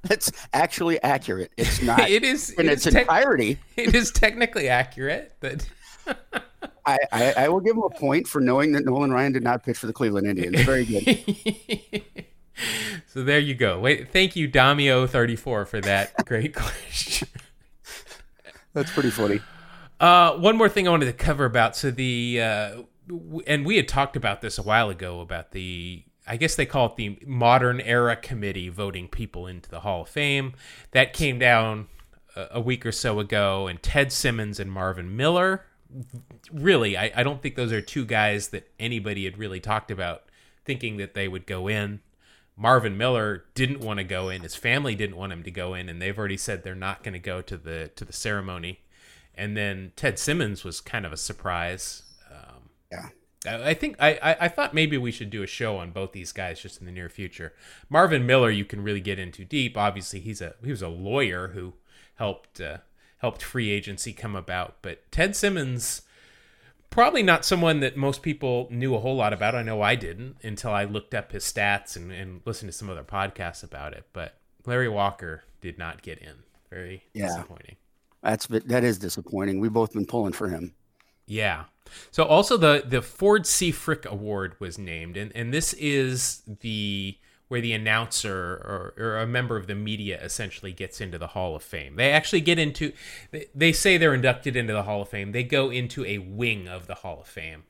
That's 0.02 0.30
actually 0.52 1.02
accurate. 1.02 1.52
It's 1.56 1.80
not 1.82 2.10
It 2.10 2.24
is 2.24 2.50
in 2.50 2.66
it 2.68 2.72
its 2.72 2.86
is 2.86 2.92
tec- 2.94 3.02
entirety. 3.02 3.58
it 3.76 3.94
is 3.94 4.10
technically 4.10 4.68
accurate, 4.68 5.34
but 5.40 5.68
I, 6.84 6.98
I, 7.12 7.32
I 7.36 7.48
will 7.48 7.60
give 7.60 7.76
him 7.76 7.82
a 7.84 7.90
point 7.90 8.26
for 8.26 8.40
knowing 8.40 8.72
that 8.72 8.84
Nolan 8.84 9.12
Ryan 9.12 9.32
did 9.32 9.42
not 9.44 9.62
pitch 9.62 9.78
for 9.78 9.86
the 9.86 9.92
Cleveland 9.92 10.26
Indians. 10.26 10.60
Very 10.62 10.84
good. 10.84 12.04
so 13.06 13.22
there 13.22 13.38
you 13.38 13.54
go. 13.54 13.78
Wait, 13.78 14.10
thank 14.12 14.36
you 14.36 14.48
Damio34 14.48 15.66
for 15.66 15.80
that 15.82 16.12
great 16.26 16.54
question. 16.54 17.28
That's 18.74 18.90
pretty 18.90 19.10
funny. 19.10 19.40
Uh, 20.02 20.36
one 20.36 20.56
more 20.56 20.68
thing 20.68 20.88
I 20.88 20.90
wanted 20.90 21.06
to 21.06 21.12
cover 21.12 21.44
about. 21.44 21.76
So 21.76 21.92
the 21.92 22.40
uh, 22.42 22.82
w- 23.06 23.42
and 23.46 23.64
we 23.64 23.76
had 23.76 23.86
talked 23.86 24.16
about 24.16 24.40
this 24.40 24.58
a 24.58 24.62
while 24.62 24.90
ago 24.90 25.20
about 25.20 25.52
the 25.52 26.02
I 26.26 26.36
guess 26.36 26.56
they 26.56 26.66
call 26.66 26.86
it 26.86 26.96
the 26.96 27.18
modern 27.24 27.80
era 27.80 28.16
committee 28.16 28.68
voting 28.68 29.06
people 29.06 29.46
into 29.46 29.70
the 29.70 29.80
Hall 29.80 30.02
of 30.02 30.08
Fame. 30.08 30.54
That 30.90 31.12
came 31.12 31.38
down 31.38 31.86
a, 32.34 32.48
a 32.54 32.60
week 32.60 32.84
or 32.84 32.90
so 32.90 33.20
ago, 33.20 33.68
and 33.68 33.80
Ted 33.80 34.10
Simmons 34.10 34.58
and 34.58 34.72
Marvin 34.72 35.16
Miller. 35.16 35.66
Really, 36.50 36.96
I, 36.96 37.12
I 37.14 37.22
don't 37.22 37.40
think 37.40 37.54
those 37.54 37.70
are 37.70 37.80
two 37.80 38.04
guys 38.04 38.48
that 38.48 38.68
anybody 38.80 39.24
had 39.24 39.38
really 39.38 39.60
talked 39.60 39.92
about 39.92 40.24
thinking 40.64 40.96
that 40.96 41.14
they 41.14 41.28
would 41.28 41.46
go 41.46 41.68
in. 41.68 42.00
Marvin 42.56 42.96
Miller 42.96 43.44
didn't 43.54 43.80
want 43.80 43.98
to 43.98 44.04
go 44.04 44.30
in. 44.30 44.42
His 44.42 44.56
family 44.56 44.96
didn't 44.96 45.16
want 45.16 45.32
him 45.32 45.44
to 45.44 45.50
go 45.52 45.74
in, 45.74 45.88
and 45.88 46.02
they've 46.02 46.18
already 46.18 46.36
said 46.36 46.64
they're 46.64 46.74
not 46.74 47.04
going 47.04 47.14
to 47.14 47.20
go 47.20 47.40
to 47.40 47.56
the 47.56 47.92
to 47.94 48.04
the 48.04 48.12
ceremony. 48.12 48.80
And 49.34 49.56
then 49.56 49.92
Ted 49.96 50.18
Simmons 50.18 50.62
was 50.64 50.80
kind 50.80 51.06
of 51.06 51.12
a 51.12 51.16
surprise. 51.16 52.02
Um, 52.30 52.70
Yeah. 52.90 53.08
I 53.44 53.74
think 53.74 53.96
I, 53.98 54.10
I, 54.22 54.36
I 54.42 54.48
thought 54.48 54.72
maybe 54.72 54.96
we 54.96 55.10
should 55.10 55.28
do 55.30 55.42
a 55.42 55.48
show 55.48 55.76
on 55.76 55.90
both 55.90 56.12
these 56.12 56.30
guys 56.30 56.60
just 56.60 56.78
in 56.78 56.86
the 56.86 56.92
near 56.92 57.08
future. 57.08 57.52
Marvin 57.88 58.24
Miller, 58.24 58.50
you 58.50 58.64
can 58.64 58.84
really 58.84 59.00
get 59.00 59.18
into 59.18 59.44
deep. 59.44 59.76
Obviously, 59.76 60.20
he's 60.20 60.40
a 60.40 60.54
he 60.62 60.70
was 60.70 60.80
a 60.82 60.88
lawyer 60.88 61.48
who 61.48 61.72
helped 62.16 62.60
uh, 62.60 62.78
helped 63.18 63.42
free 63.42 63.70
agency 63.70 64.12
come 64.12 64.36
about. 64.36 64.76
But 64.80 65.10
Ted 65.10 65.34
Simmons, 65.34 66.02
probably 66.90 67.24
not 67.24 67.44
someone 67.44 67.80
that 67.80 67.96
most 67.96 68.22
people 68.22 68.68
knew 68.70 68.94
a 68.94 69.00
whole 69.00 69.16
lot 69.16 69.32
about. 69.32 69.56
I 69.56 69.62
know 69.64 69.82
I 69.82 69.96
didn't 69.96 70.36
until 70.44 70.70
I 70.70 70.84
looked 70.84 71.12
up 71.12 71.32
his 71.32 71.42
stats 71.44 71.96
and, 71.96 72.12
and 72.12 72.42
listened 72.44 72.70
to 72.70 72.76
some 72.78 72.90
other 72.90 73.02
podcasts 73.02 73.64
about 73.64 73.92
it. 73.92 74.04
But 74.12 74.36
Larry 74.66 74.88
Walker 74.88 75.42
did 75.60 75.78
not 75.78 76.02
get 76.02 76.18
in. 76.18 76.44
Very 76.70 77.02
Yeah. 77.12 77.26
disappointing. 77.26 77.74
That's 78.22 78.46
that 78.46 78.84
is 78.84 78.98
disappointing. 78.98 79.60
We've 79.60 79.72
both 79.72 79.92
been 79.92 80.06
pulling 80.06 80.32
for 80.32 80.48
him. 80.48 80.74
Yeah. 81.26 81.64
So 82.10 82.24
also 82.24 82.56
the 82.56 82.84
the 82.86 83.02
Ford 83.02 83.46
C. 83.46 83.70
Frick 83.70 84.06
Award 84.06 84.54
was 84.60 84.78
named, 84.78 85.16
and 85.16 85.32
and 85.34 85.52
this 85.52 85.72
is 85.74 86.42
the 86.60 87.18
where 87.48 87.60
the 87.60 87.74
announcer 87.74 88.34
or, 88.34 88.94
or 88.96 89.18
a 89.18 89.26
member 89.26 89.58
of 89.58 89.66
the 89.66 89.74
media 89.74 90.18
essentially 90.22 90.72
gets 90.72 91.02
into 91.02 91.18
the 91.18 91.26
Hall 91.28 91.54
of 91.54 91.62
Fame. 91.62 91.96
They 91.96 92.10
actually 92.10 92.40
get 92.40 92.58
into. 92.58 92.92
They, 93.30 93.46
they 93.54 93.72
say 93.72 93.98
they're 93.98 94.14
inducted 94.14 94.56
into 94.56 94.72
the 94.72 94.84
Hall 94.84 95.02
of 95.02 95.10
Fame. 95.10 95.32
They 95.32 95.42
go 95.44 95.68
into 95.68 96.02
a 96.06 96.18
wing 96.18 96.66
of 96.66 96.86
the 96.86 96.94
Hall 96.94 97.20
of 97.20 97.26
Fame. 97.26 97.64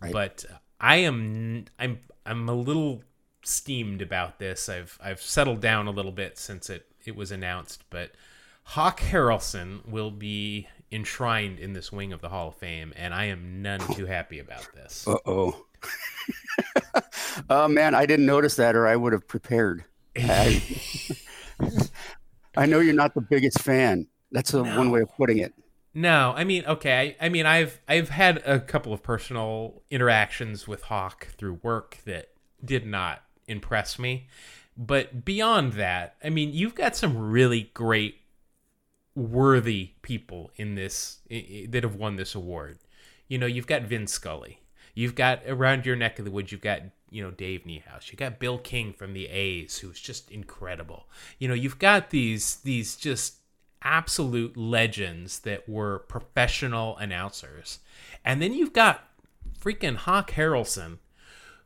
Right. 0.00 0.12
But 0.12 0.44
I 0.80 0.96
am 0.96 1.66
I'm 1.78 2.00
I'm 2.26 2.48
a 2.48 2.54
little 2.54 3.04
steamed 3.44 4.02
about 4.02 4.38
this. 4.38 4.68
I've 4.68 4.98
I've 5.02 5.22
settled 5.22 5.60
down 5.60 5.86
a 5.86 5.92
little 5.92 6.12
bit 6.12 6.38
since 6.38 6.68
it 6.68 6.86
it 7.04 7.14
was 7.14 7.30
announced, 7.30 7.84
but 7.90 8.12
Hawk 8.64 9.00
Harrelson 9.00 9.86
will 9.86 10.10
be 10.10 10.68
enshrined 10.90 11.58
in 11.58 11.72
this 11.72 11.90
wing 11.90 12.12
of 12.12 12.20
the 12.20 12.28
Hall 12.28 12.48
of 12.48 12.56
Fame, 12.56 12.92
and 12.96 13.14
I 13.14 13.26
am 13.26 13.62
none 13.62 13.80
too 13.94 14.06
happy 14.06 14.38
about 14.38 14.68
this. 14.74 15.06
Uh 15.16 15.16
oh. 15.26 15.64
oh 17.50 17.68
man, 17.68 17.94
I 17.94 18.06
didn't 18.06 18.26
notice 18.26 18.56
that, 18.56 18.76
or 18.76 18.86
I 18.86 18.94
would 18.94 19.12
have 19.12 19.26
prepared. 19.26 19.84
I, 20.16 20.62
I 22.56 22.66
know 22.66 22.80
you're 22.80 22.94
not 22.94 23.14
the 23.14 23.20
biggest 23.20 23.60
fan. 23.60 24.06
That's 24.30 24.54
a, 24.54 24.62
one 24.62 24.90
way 24.90 25.00
of 25.00 25.08
putting 25.16 25.38
it. 25.38 25.54
No, 25.94 26.32
I 26.36 26.44
mean, 26.44 26.64
okay, 26.66 27.16
I, 27.20 27.26
I 27.26 27.28
mean, 27.28 27.46
I've 27.46 27.80
I've 27.86 28.08
had 28.08 28.38
a 28.46 28.60
couple 28.60 28.92
of 28.92 29.02
personal 29.02 29.82
interactions 29.90 30.66
with 30.66 30.82
Hawk 30.84 31.28
through 31.36 31.60
work 31.62 31.98
that 32.06 32.28
did 32.64 32.86
not 32.86 33.22
impress 33.46 33.98
me, 33.98 34.28
but 34.76 35.24
beyond 35.24 35.74
that, 35.74 36.16
I 36.24 36.30
mean, 36.30 36.52
you've 36.54 36.74
got 36.74 36.96
some 36.96 37.16
really 37.18 37.70
great, 37.74 38.21
worthy 39.14 39.92
people 40.02 40.50
in 40.56 40.74
this 40.74 41.18
that 41.28 41.82
have 41.82 41.96
won 41.96 42.16
this 42.16 42.34
award. 42.34 42.78
You 43.28 43.38
know, 43.38 43.46
you've 43.46 43.66
got 43.66 43.82
Vin 43.82 44.06
Scully. 44.06 44.60
You've 44.94 45.14
got 45.14 45.40
around 45.46 45.86
your 45.86 45.96
neck 45.96 46.18
of 46.18 46.24
the 46.24 46.30
woods. 46.30 46.52
You've 46.52 46.60
got 46.60 46.82
you 47.10 47.22
know 47.22 47.30
Dave 47.30 47.64
Niehaus. 47.64 48.10
You 48.10 48.16
got 48.16 48.38
Bill 48.38 48.58
King 48.58 48.92
from 48.92 49.12
the 49.12 49.28
A's, 49.28 49.78
who's 49.78 50.00
just 50.00 50.30
incredible. 50.30 51.08
You 51.38 51.48
know, 51.48 51.54
you've 51.54 51.78
got 51.78 52.10
these 52.10 52.56
these 52.56 52.96
just 52.96 53.36
absolute 53.82 54.56
legends 54.56 55.40
that 55.40 55.68
were 55.68 56.00
professional 56.00 56.96
announcers, 56.98 57.78
and 58.24 58.40
then 58.40 58.52
you've 58.52 58.72
got 58.72 59.08
freaking 59.58 59.96
Hawk 59.96 60.32
Harrelson, 60.32 60.98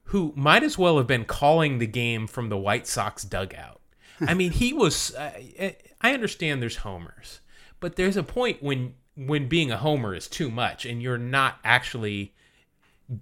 who 0.04 0.32
might 0.36 0.62
as 0.62 0.78
well 0.78 0.98
have 0.98 1.06
been 1.06 1.24
calling 1.24 1.78
the 1.78 1.86
game 1.86 2.26
from 2.26 2.48
the 2.48 2.58
White 2.58 2.86
Sox 2.86 3.24
dugout. 3.24 3.80
I 4.20 4.34
mean, 4.34 4.52
he 4.52 4.72
was. 4.72 5.14
Uh, 5.14 5.70
I 6.06 6.14
understand 6.14 6.62
there's 6.62 6.76
homers, 6.76 7.40
but 7.80 7.96
there's 7.96 8.16
a 8.16 8.22
point 8.22 8.62
when 8.62 8.94
when 9.16 9.48
being 9.48 9.72
a 9.72 9.76
homer 9.76 10.14
is 10.14 10.28
too 10.28 10.52
much, 10.52 10.86
and 10.86 11.02
you're 11.02 11.18
not 11.18 11.58
actually 11.64 12.32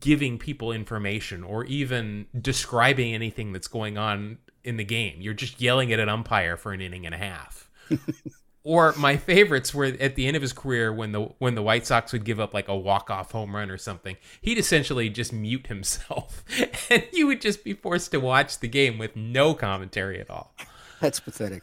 giving 0.00 0.38
people 0.38 0.70
information 0.70 1.42
or 1.42 1.64
even 1.64 2.26
describing 2.38 3.14
anything 3.14 3.54
that's 3.54 3.68
going 3.68 3.96
on 3.96 4.36
in 4.64 4.76
the 4.76 4.84
game. 4.84 5.22
You're 5.22 5.32
just 5.32 5.62
yelling 5.62 5.94
at 5.94 6.00
an 6.00 6.10
umpire 6.10 6.58
for 6.58 6.74
an 6.74 6.82
inning 6.82 7.06
and 7.06 7.14
a 7.14 7.18
half. 7.18 7.70
or 8.64 8.92
my 8.98 9.16
favorites 9.16 9.72
were 9.72 9.86
at 9.86 10.14
the 10.14 10.26
end 10.26 10.36
of 10.36 10.42
his 10.42 10.52
career 10.52 10.92
when 10.92 11.12
the 11.12 11.22
when 11.38 11.54
the 11.54 11.62
White 11.62 11.86
Sox 11.86 12.12
would 12.12 12.24
give 12.24 12.38
up 12.38 12.52
like 12.52 12.68
a 12.68 12.76
walk 12.76 13.08
off 13.08 13.32
home 13.32 13.56
run 13.56 13.70
or 13.70 13.78
something. 13.78 14.18
He'd 14.42 14.58
essentially 14.58 15.08
just 15.08 15.32
mute 15.32 15.68
himself, 15.68 16.44
and 16.90 17.02
you 17.14 17.28
would 17.28 17.40
just 17.40 17.64
be 17.64 17.72
forced 17.72 18.10
to 18.10 18.20
watch 18.20 18.58
the 18.58 18.68
game 18.68 18.98
with 18.98 19.16
no 19.16 19.54
commentary 19.54 20.20
at 20.20 20.28
all. 20.28 20.54
That's 21.00 21.18
pathetic. 21.18 21.62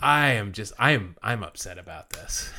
I 0.00 0.30
am 0.32 0.52
just 0.52 0.72
I 0.78 0.92
am 0.92 1.16
I'm 1.22 1.42
upset 1.42 1.78
about 1.78 2.10
this. 2.10 2.50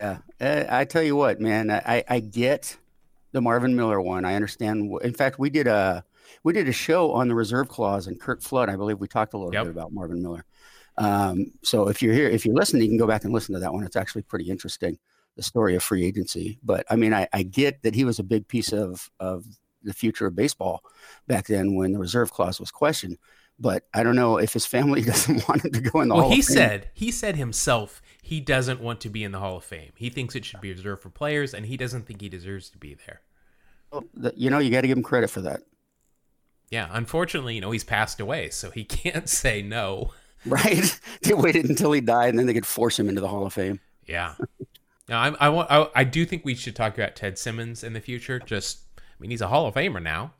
Yeah, 0.00 0.18
uh, 0.40 0.64
I 0.68 0.84
tell 0.84 1.02
you 1.02 1.14
what, 1.14 1.40
man, 1.40 1.70
I, 1.70 2.02
I 2.08 2.20
get 2.20 2.78
the 3.32 3.40
Marvin 3.42 3.76
Miller 3.76 4.00
one. 4.00 4.24
I 4.24 4.34
understand. 4.34 4.90
In 5.02 5.12
fact, 5.12 5.38
we 5.38 5.50
did 5.50 5.66
a 5.66 6.04
we 6.42 6.52
did 6.52 6.68
a 6.68 6.72
show 6.72 7.12
on 7.12 7.28
the 7.28 7.34
reserve 7.34 7.68
clause 7.68 8.06
and 8.06 8.18
Curt 8.20 8.42
Flood. 8.42 8.68
I 8.70 8.76
believe 8.76 8.98
we 8.98 9.08
talked 9.08 9.34
a 9.34 9.38
little 9.38 9.52
Yep. 9.52 9.64
bit 9.64 9.70
about 9.72 9.92
Marvin 9.92 10.22
Miller. 10.22 10.44
Um, 10.96 11.52
so 11.62 11.88
if 11.88 12.02
you're 12.02 12.14
here, 12.14 12.28
if 12.28 12.44
you're 12.44 12.54
listening, 12.54 12.82
you 12.82 12.88
can 12.88 12.98
go 12.98 13.06
back 13.06 13.24
and 13.24 13.32
listen 13.32 13.54
to 13.54 13.60
that 13.60 13.72
one. 13.72 13.84
It's 13.84 13.96
actually 13.96 14.22
pretty 14.22 14.48
interesting, 14.50 14.98
the 15.36 15.42
story 15.42 15.74
of 15.74 15.82
free 15.82 16.04
agency. 16.04 16.58
But 16.62 16.86
I 16.90 16.96
mean, 16.96 17.12
I, 17.14 17.28
I 17.32 17.42
get 17.42 17.82
that 17.82 17.94
he 17.94 18.04
was 18.04 18.18
a 18.18 18.24
big 18.24 18.48
piece 18.48 18.72
of 18.72 19.10
of 19.20 19.44
the 19.82 19.92
future 19.94 20.26
of 20.26 20.36
baseball 20.36 20.82
back 21.26 21.46
then 21.46 21.74
when 21.74 21.92
the 21.92 21.98
reserve 21.98 22.30
clause 22.32 22.60
was 22.60 22.70
questioned. 22.70 23.16
But 23.60 23.84
I 23.92 24.02
don't 24.02 24.16
know 24.16 24.38
if 24.38 24.54
his 24.54 24.64
family 24.66 25.02
doesn't 25.12 25.46
want 25.46 25.64
him 25.64 25.72
to 25.72 25.80
go 25.80 26.00
in 26.00 26.08
the 26.08 26.14
Well, 26.14 26.24
Hall 26.24 26.32
he 26.32 26.40
of 26.40 26.46
Fame. 26.46 26.56
said 26.56 26.90
he 26.94 27.10
said 27.10 27.36
himself 27.36 28.00
he 28.22 28.40
doesn't 28.40 28.80
want 28.80 29.00
to 29.02 29.08
be 29.10 29.22
in 29.22 29.32
the 29.32 29.38
Hall 29.38 29.56
of 29.58 29.64
Fame. 29.64 29.92
He 29.96 30.08
thinks 30.10 30.34
it 30.34 30.44
should 30.44 30.60
be 30.60 30.70
reserved 30.72 31.02
for 31.02 31.10
players, 31.10 31.52
and 31.52 31.66
he 31.66 31.76
doesn't 31.76 32.06
think 32.06 32.20
he 32.20 32.28
deserves 32.28 32.70
to 32.70 32.78
be 32.78 32.96
there. 33.06 33.20
Well, 33.90 34.04
you 34.36 34.50
know, 34.50 34.58
you 34.58 34.70
got 34.70 34.82
to 34.82 34.86
give 34.86 34.96
him 34.96 35.02
credit 35.02 35.30
for 35.30 35.40
that. 35.42 35.62
Yeah, 36.70 36.88
unfortunately, 36.92 37.56
you 37.56 37.60
know 37.60 37.72
he's 37.72 37.84
passed 37.84 38.20
away, 38.20 38.50
so 38.50 38.70
he 38.70 38.84
can't 39.02 39.28
say 39.28 39.62
no. 39.62 40.12
Right? 40.46 40.98
they 41.22 41.34
waited 41.34 41.68
until 41.68 41.92
he 41.92 42.00
died, 42.00 42.30
and 42.30 42.38
then 42.38 42.46
they 42.46 42.54
could 42.54 42.66
force 42.66 42.98
him 42.98 43.08
into 43.08 43.20
the 43.20 43.28
Hall 43.28 43.44
of 43.44 43.52
Fame. 43.52 43.80
Yeah. 44.06 44.34
Now, 45.08 45.20
I, 45.20 45.34
I 45.40 45.48
want. 45.48 45.70
I, 45.70 45.88
I 45.94 46.04
do 46.04 46.24
think 46.24 46.44
we 46.44 46.54
should 46.54 46.76
talk 46.76 46.96
about 46.96 47.16
Ted 47.16 47.36
Simmons 47.36 47.82
in 47.82 47.92
the 47.92 48.00
future. 48.00 48.38
Just, 48.38 48.80
I 48.96 49.02
mean, 49.18 49.30
he's 49.30 49.40
a 49.40 49.48
Hall 49.48 49.66
of 49.66 49.74
Famer 49.74 50.00
now. 50.00 50.34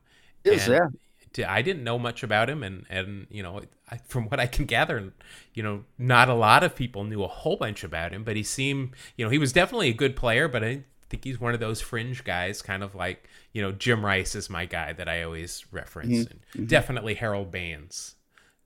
Is 0.44 0.68
And 0.68 0.96
I 1.46 1.62
didn't 1.62 1.84
know 1.84 1.98
much 1.98 2.22
about 2.22 2.50
him, 2.50 2.62
and 2.62 2.84
and 2.90 3.26
you 3.30 3.42
know, 3.42 3.60
I, 3.90 3.98
from 4.08 4.24
what 4.28 4.40
I 4.40 4.46
can 4.46 4.64
gather, 4.66 5.12
you 5.54 5.62
know, 5.62 5.84
not 5.98 6.28
a 6.28 6.34
lot 6.34 6.62
of 6.64 6.74
people 6.74 7.04
knew 7.04 7.22
a 7.22 7.28
whole 7.28 7.56
bunch 7.56 7.84
about 7.84 8.12
him. 8.12 8.24
But 8.24 8.36
he 8.36 8.42
seemed, 8.42 8.94
you 9.16 9.24
know, 9.24 9.30
he 9.30 9.38
was 9.38 9.52
definitely 9.52 9.88
a 9.88 9.94
good 9.94 10.16
player. 10.16 10.48
But 10.48 10.64
I 10.64 10.82
think 11.08 11.24
he's 11.24 11.40
one 11.40 11.54
of 11.54 11.60
those 11.60 11.80
fringe 11.80 12.24
guys, 12.24 12.62
kind 12.62 12.82
of 12.82 12.94
like 12.94 13.28
you 13.52 13.62
know 13.62 13.72
Jim 13.72 14.04
Rice 14.04 14.34
is 14.34 14.50
my 14.50 14.66
guy 14.66 14.92
that 14.92 15.08
I 15.08 15.22
always 15.22 15.64
reference, 15.72 16.24
Mm-hmm. 16.24 16.58
and 16.58 16.68
definitely 16.68 17.14
Harold 17.14 17.50
Baines, 17.50 18.16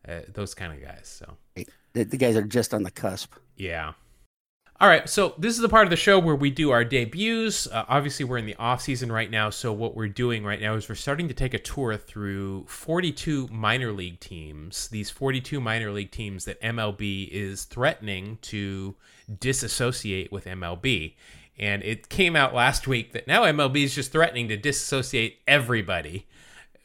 uh, 0.08 0.20
those 0.32 0.54
kind 0.54 0.72
of 0.72 0.80
guys. 0.82 1.06
So 1.06 1.36
The, 1.92 2.04
the 2.04 2.16
guys 2.16 2.36
are 2.36 2.42
just 2.42 2.72
on 2.74 2.82
the 2.82 2.90
cusp. 2.90 3.34
yeah. 3.56 3.92
All 4.80 4.88
right, 4.88 5.08
so 5.08 5.34
this 5.38 5.54
is 5.54 5.60
the 5.60 5.68
part 5.68 5.86
of 5.86 5.90
the 5.90 5.96
show 5.96 6.18
where 6.18 6.34
we 6.34 6.50
do 6.50 6.72
our 6.72 6.84
debuts. 6.84 7.68
Uh, 7.68 7.84
obviously, 7.88 8.24
we're 8.24 8.38
in 8.38 8.46
the 8.46 8.56
off 8.56 8.82
season 8.82 9.12
right 9.12 9.30
now, 9.30 9.48
so 9.48 9.72
what 9.72 9.94
we're 9.94 10.08
doing 10.08 10.44
right 10.44 10.60
now 10.60 10.74
is 10.74 10.88
we're 10.88 10.96
starting 10.96 11.28
to 11.28 11.34
take 11.34 11.54
a 11.54 11.60
tour 11.60 11.96
through 11.96 12.64
42 12.66 13.46
minor 13.52 13.92
league 13.92 14.18
teams. 14.18 14.88
These 14.88 15.10
42 15.10 15.60
minor 15.60 15.92
league 15.92 16.10
teams 16.10 16.44
that 16.46 16.60
MLB 16.60 17.28
is 17.28 17.64
threatening 17.64 18.38
to 18.42 18.96
disassociate 19.38 20.32
with 20.32 20.44
MLB. 20.44 21.14
And 21.56 21.84
it 21.84 22.08
came 22.08 22.34
out 22.34 22.52
last 22.52 22.88
week 22.88 23.12
that 23.12 23.28
now 23.28 23.44
MLB 23.44 23.84
is 23.84 23.94
just 23.94 24.10
threatening 24.10 24.48
to 24.48 24.56
disassociate 24.56 25.38
everybody 25.46 26.26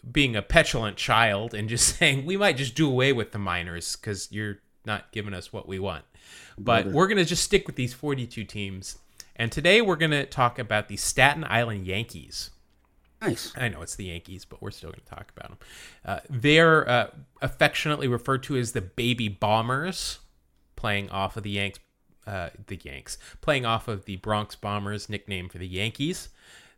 being 0.10 0.36
a 0.36 0.44
petulant 0.44 0.96
child 0.96 1.56
and 1.56 1.68
just 1.68 1.96
saying 1.98 2.28
we 2.28 2.38
might 2.38 2.56
just 2.56 2.76
do 2.76 2.88
away 2.88 3.14
with 3.14 3.32
the 3.32 3.40
minors 3.40 3.96
because 3.96 4.32
you're 4.32 4.60
not 4.86 5.12
giving 5.12 5.34
us 5.34 5.52
what 5.52 5.68
we 5.68 5.80
want. 5.80 6.06
But 6.58 6.88
we're 6.88 7.08
going 7.08 7.18
to 7.18 7.26
just 7.26 7.44
stick 7.44 7.68
with 7.68 7.76
these 7.76 7.94
42 7.94 8.44
teams. 8.44 8.98
And 9.36 9.52
today 9.52 9.82
we're 9.82 9.96
going 9.96 10.12
to 10.12 10.26
talk 10.26 10.60
about 10.60 10.90
the 10.90 10.98
Staten 10.98 11.46
Island 11.48 11.88
Yankees. 11.88 12.52
Nice. 13.22 13.54
I 13.58 13.68
know 13.68 13.82
it's 13.82 13.96
the 13.96 14.06
Yankees, 14.06 14.46
but 14.46 14.62
we're 14.62 14.72
still 14.72 14.92
going 14.92 15.02
to 15.02 15.16
talk 15.16 15.32
about 15.36 15.50
them. 15.50 15.58
Uh, 16.06 16.20
they're 16.30 16.88
uh, 16.88 17.08
affectionately 17.42 18.08
referred 18.08 18.44
to 18.44 18.58
as 18.58 18.72
the 18.72 18.82
Baby 18.82 19.28
Bombers, 19.28 20.20
playing 20.76 21.10
off 21.10 21.38
of 21.38 21.44
the 21.44 21.52
Yanks. 21.52 21.80
Uh, 22.28 22.50
the 22.68 22.80
Yanks 22.84 23.18
playing 23.42 23.66
off 23.66 23.88
of 23.88 24.06
the 24.06 24.18
Bronx 24.18 24.56
Bombers, 24.56 25.10
nickname 25.10 25.50
for 25.50 25.58
the 25.58 25.68
Yankees. 25.68 26.30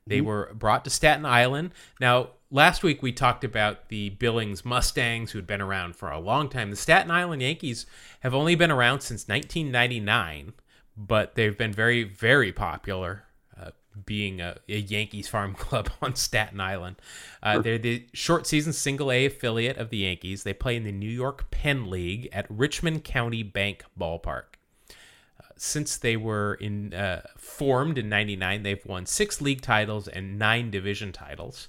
They 0.08 0.22
were 0.22 0.52
brought 0.54 0.84
to 0.86 0.90
Staten 0.90 1.26
Island. 1.26 1.72
Now, 2.00 2.32
last 2.50 2.84
week 2.84 3.02
we 3.02 3.12
talked 3.12 3.44
about 3.44 3.90
the 3.90 4.10
Billings 4.10 4.66
Mustangs, 4.66 5.32
who 5.32 5.38
had 5.38 5.48
been 5.48 5.62
around 5.62 5.96
for 5.96 6.10
a 6.10 6.20
long 6.20 6.50
time. 6.50 6.70
The 6.70 6.76
Staten 6.76 7.12
Island 7.12 7.42
Yankees 7.42 7.86
have 8.22 8.34
only 8.34 8.56
been 8.56 8.72
around 8.72 9.02
since 9.02 9.28
1999, 9.28 10.54
but 10.98 11.36
they've 11.36 11.58
been 11.58 11.72
very, 11.72 12.04
very 12.04 12.52
popular, 12.52 13.24
uh, 13.60 13.72
being 14.06 14.42
a, 14.42 14.58
a 14.68 14.80
Yankees 14.80 15.28
farm 15.28 15.54
club 15.56 15.90
on 16.02 16.16
Staten 16.16 16.60
Island. 16.60 16.98
Uh, 17.44 17.60
They're 17.60 17.78
the 17.78 18.08
short 18.14 18.48
season 18.48 18.74
single 18.74 19.12
A 19.12 19.26
affiliate 19.26 19.78
of 19.78 19.92
the 19.92 19.98
Yankees. 19.98 20.44
They 20.44 20.54
play 20.54 20.76
in 20.76 20.84
the 20.84 20.92
New 20.92 21.10
York 21.10 21.52
Penn 21.52 21.90
League 21.90 22.28
at 22.34 22.48
Richmond 22.50 23.04
County 23.04 23.44
Bank 23.44 23.84
Ballpark 23.98 24.56
since 25.64 25.96
they 25.96 26.18
were 26.18 26.56
in 26.56 26.92
uh, 26.92 27.22
formed 27.38 27.96
in 27.96 28.10
99 28.10 28.64
they've 28.64 28.84
won 28.84 29.06
six 29.06 29.40
league 29.40 29.62
titles 29.62 30.08
and 30.08 30.40
nine 30.40 30.72
division 30.72 31.12
titles. 31.12 31.68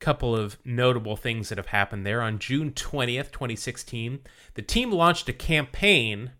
Couple 0.00 0.36
of 0.36 0.58
notable 0.66 1.16
things 1.16 1.48
that 1.48 1.56
have 1.56 1.68
happened 1.68 2.04
there. 2.04 2.20
On 2.20 2.38
june 2.38 2.72
20th 2.72 3.32
2016 3.32 4.20
the 4.52 4.60
team 4.60 4.92
launched 4.92 5.30
a 5.30 5.32
campaign 5.32 6.32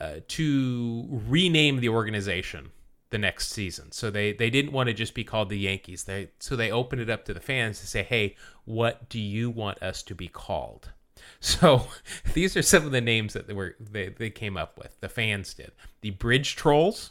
uh, 0.00 0.20
to 0.28 1.06
rename 1.10 1.80
the 1.80 1.90
organization 1.90 2.70
the 3.10 3.18
next 3.18 3.50
season. 3.50 3.92
So 3.92 4.10
they 4.10 4.32
they 4.32 4.48
didn't 4.48 4.72
want 4.72 4.86
to 4.86 4.94
just 4.94 5.12
be 5.12 5.22
called 5.22 5.50
the 5.50 5.58
yankees. 5.58 6.04
They 6.04 6.30
so 6.38 6.56
they 6.56 6.70
opened 6.70 7.02
it 7.02 7.10
up 7.10 7.26
to 7.26 7.34
the 7.34 7.40
fans 7.40 7.78
to 7.80 7.86
say 7.86 8.02
hey 8.04 8.36
what 8.64 9.10
do 9.10 9.20
you 9.20 9.50
want 9.50 9.82
us 9.82 10.02
to 10.04 10.14
be 10.14 10.28
called 10.28 10.92
so 11.40 11.86
these 12.34 12.56
are 12.56 12.62
some 12.62 12.84
of 12.86 12.92
the 12.92 13.00
names 13.00 13.32
that 13.32 13.46
they 13.46 13.54
were 13.54 13.74
they, 13.80 14.08
they 14.08 14.30
came 14.30 14.56
up 14.56 14.78
with. 14.78 14.98
The 15.00 15.08
fans 15.08 15.54
did. 15.54 15.72
The 16.02 16.10
Bridge 16.10 16.56
Trolls, 16.56 17.10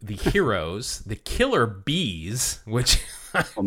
the 0.00 0.14
Heroes, 0.30 1.00
the 1.00 1.16
Killer 1.16 1.66
Bees, 1.66 2.60
which 2.66 3.02
Oh, 3.56 3.66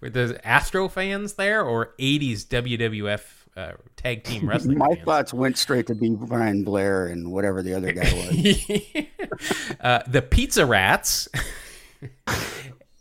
were 0.00 0.10
the 0.10 0.40
Astro 0.44 0.88
fans 0.88 1.34
there 1.34 1.62
or 1.64 1.94
80s 2.00 2.44
WWF 2.46 3.20
uh, 3.56 3.72
tag 3.96 4.24
team 4.24 4.48
wrestling 4.48 4.76
My 4.76 4.88
fans? 4.88 5.04
thoughts 5.04 5.32
went 5.32 5.56
straight 5.56 5.86
to 5.86 5.94
B. 5.94 6.16
Brian 6.18 6.64
Blair 6.64 7.06
and 7.06 7.30
whatever 7.30 7.62
the 7.62 7.74
other 7.74 7.92
guy 7.92 8.12
was. 8.12 9.76
uh, 9.80 10.02
the 10.08 10.20
Pizza 10.20 10.66
Rats 10.66 11.28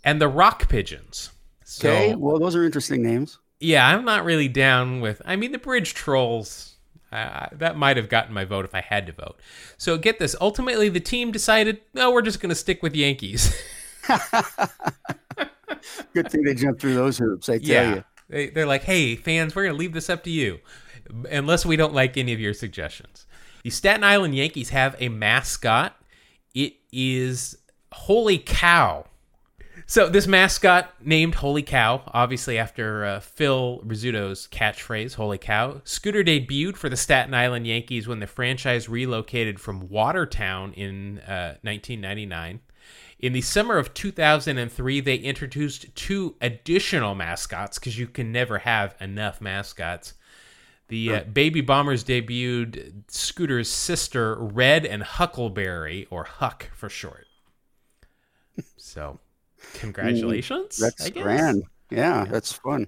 and 0.03 0.21
the 0.21 0.27
Rock 0.27 0.69
Pigeons. 0.69 1.31
So, 1.63 1.89
Okay, 1.89 2.15
well, 2.15 2.37
those 2.37 2.55
are 2.55 2.63
interesting 2.63 3.01
names. 3.01 3.39
Yeah, 3.59 3.87
I'm 3.87 4.05
not 4.05 4.23
really 4.23 4.47
down 4.47 5.01
with. 5.01 5.21
I 5.25 5.35
mean, 5.35 5.51
the 5.51 5.57
bridge 5.57 5.93
trolls. 5.93 6.75
Uh, 7.09 7.47
that 7.53 7.77
might 7.77 7.95
have 7.95 8.09
gotten 8.09 8.33
my 8.33 8.43
vote 8.43 8.65
if 8.65 8.75
I 8.75 8.81
had 8.81 9.07
to 9.07 9.13
vote. 9.13 9.39
So 9.77 9.97
get 9.97 10.19
this. 10.19 10.35
Ultimately, 10.41 10.89
the 10.89 10.99
team 10.99 11.31
decided, 11.31 11.79
no, 11.93 12.11
we're 12.11 12.21
just 12.21 12.41
going 12.41 12.49
to 12.49 12.55
stick 12.55 12.83
with 12.83 12.93
Yankees. 12.95 13.55
Good 16.13 16.29
thing 16.29 16.43
they 16.43 16.53
jumped 16.53 16.81
through 16.81 16.95
those 16.95 17.17
hoops. 17.17 17.47
I 17.47 17.59
tell 17.59 17.67
yeah, 17.67 17.95
you. 17.95 18.03
they, 18.27 18.49
they're 18.49 18.65
like, 18.65 18.83
hey, 18.83 19.15
fans, 19.15 19.55
we're 19.55 19.63
going 19.63 19.75
to 19.75 19.79
leave 19.79 19.93
this 19.93 20.09
up 20.09 20.25
to 20.25 20.29
you, 20.29 20.59
unless 21.31 21.65
we 21.65 21.77
don't 21.77 21.93
like 21.93 22.17
any 22.17 22.33
of 22.33 22.41
your 22.41 22.53
suggestions. 22.53 23.25
The 23.63 23.69
Staten 23.69 24.03
Island 24.03 24.35
Yankees 24.35 24.69
have 24.69 24.95
a 24.99 25.07
mascot. 25.09 25.95
It 26.53 26.73
is 26.91 27.57
Holy 27.91 28.37
Cow. 28.37 29.05
So 29.89 30.09
this 30.09 30.27
mascot 30.27 30.93
named 31.01 31.35
Holy 31.35 31.63
Cow, 31.63 32.01
obviously 32.07 32.57
after 32.57 33.05
uh, 33.05 33.19
Phil 33.21 33.81
Rizzuto's 33.85 34.45
catchphrase 34.51 35.13
"Holy 35.13 35.37
Cow," 35.37 35.79
Scooter 35.85 36.25
debuted 36.25 36.75
for 36.75 36.89
the 36.89 36.97
Staten 36.97 37.33
Island 37.33 37.65
Yankees 37.65 38.05
when 38.05 38.19
the 38.19 38.27
franchise 38.27 38.89
relocated 38.89 39.61
from 39.61 39.87
Watertown 39.87 40.73
in 40.73 41.19
uh, 41.19 41.55
1999. 41.61 42.59
In 43.19 43.31
the 43.31 43.39
summer 43.39 43.77
of 43.77 43.93
2003, 43.93 44.99
they 44.99 45.15
introduced 45.15 45.95
two 45.95 46.35
additional 46.41 47.15
mascots 47.15 47.79
because 47.79 47.97
you 47.97 48.07
can 48.07 48.33
never 48.33 48.59
have 48.59 48.93
enough 48.99 49.39
mascots. 49.39 50.15
The 50.89 51.13
uh, 51.13 51.23
Baby 51.23 51.61
Bombers 51.61 52.03
debuted 52.03 53.03
Scooter's 53.07 53.69
sister, 53.69 54.35
Red 54.35 54.85
and 54.85 55.01
Huckleberry, 55.01 56.07
or 56.09 56.25
Huck 56.25 56.69
for 56.73 56.89
short. 56.89 57.23
So, 58.77 59.19
congratulations. 59.73 60.77
That's 60.77 61.09
grand. 61.09 61.63
Yeah, 61.89 62.25
that's 62.25 62.51
fun. 62.51 62.87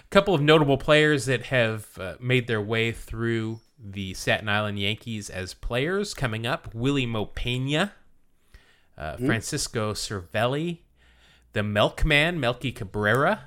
A 0.00 0.08
couple 0.10 0.34
of 0.34 0.40
notable 0.40 0.78
players 0.78 1.26
that 1.26 1.46
have 1.46 1.86
uh, 1.98 2.14
made 2.20 2.46
their 2.46 2.60
way 2.60 2.92
through 2.92 3.60
the 3.78 4.14
Staten 4.14 4.48
Island 4.48 4.78
Yankees 4.78 5.30
as 5.30 5.54
players 5.54 6.14
coming 6.14 6.46
up 6.46 6.74
Wily 6.74 7.06
Mo 7.06 7.26
Peña, 7.26 7.92
uh, 8.96 9.16
Francisco 9.16 9.92
Cervelli, 9.92 10.80
the 11.52 11.62
Milkman, 11.62 12.40
Melky 12.40 12.72
Cabrera, 12.72 13.44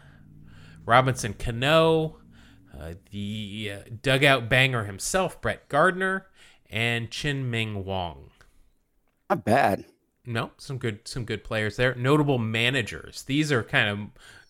Robinson 0.85 1.33
Cano, 1.33 2.17
uh, 2.77 2.93
the 3.11 3.71
uh, 3.73 3.89
dugout 4.01 4.49
banger 4.49 4.85
himself, 4.85 5.41
Brett 5.41 5.67
Gardner, 5.69 6.27
and 6.69 7.11
Chien-Ming 7.11 7.83
Wang. 7.85 8.31
Not 9.29 9.43
bad. 9.45 9.85
No, 10.25 10.51
some 10.57 10.77
good 10.77 11.07
some 11.07 11.25
good 11.25 11.43
players 11.43 11.77
there. 11.77 11.95
Notable 11.95 12.37
managers. 12.37 13.23
These 13.23 13.51
are 13.51 13.63
kind 13.63 13.89
of 13.89 13.99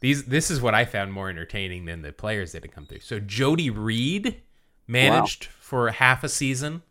these. 0.01 0.25
This 0.25 0.51
is 0.51 0.61
what 0.61 0.73
I 0.75 0.83
found 0.83 1.13
more 1.13 1.29
entertaining 1.29 1.85
than 1.85 2.01
the 2.01 2.11
players 2.11 2.51
that 2.51 2.63
had 2.63 2.71
come 2.73 2.85
through. 2.85 2.99
So 2.99 3.19
Jody 3.19 3.69
Reed 3.69 4.41
managed 4.87 5.45
for 5.45 5.89
half 5.91 6.23
a 6.25 6.29
season 6.29 6.81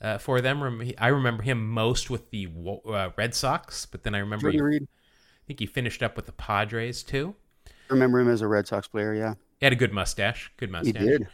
uh, 0.00 0.18
for 0.18 0.40
them. 0.40 0.82
I 0.98 1.08
remember 1.08 1.44
him 1.44 1.68
most 1.70 2.10
with 2.10 2.30
the 2.30 2.48
uh, 2.88 3.10
Red 3.16 3.34
Sox, 3.34 3.86
but 3.86 4.02
then 4.02 4.14
I 4.14 4.18
remember 4.18 4.48
Jody 4.48 4.58
he, 4.58 4.62
Reed. 4.62 4.82
I 4.82 5.42
think 5.46 5.60
he 5.60 5.66
finished 5.66 6.02
up 6.02 6.16
with 6.16 6.26
the 6.26 6.32
Padres 6.32 7.02
too. 7.04 7.34
I 7.68 7.92
remember 7.92 8.18
him 8.18 8.28
as 8.28 8.40
a 8.40 8.48
Red 8.48 8.66
Sox 8.66 8.88
player? 8.88 9.14
Yeah, 9.14 9.34
He 9.60 9.66
had 9.66 9.72
a 9.72 9.76
good 9.76 9.92
mustache. 9.92 10.50
Good 10.56 10.70
mustache. 10.70 11.00
he 11.02 11.06
did. 11.08 11.28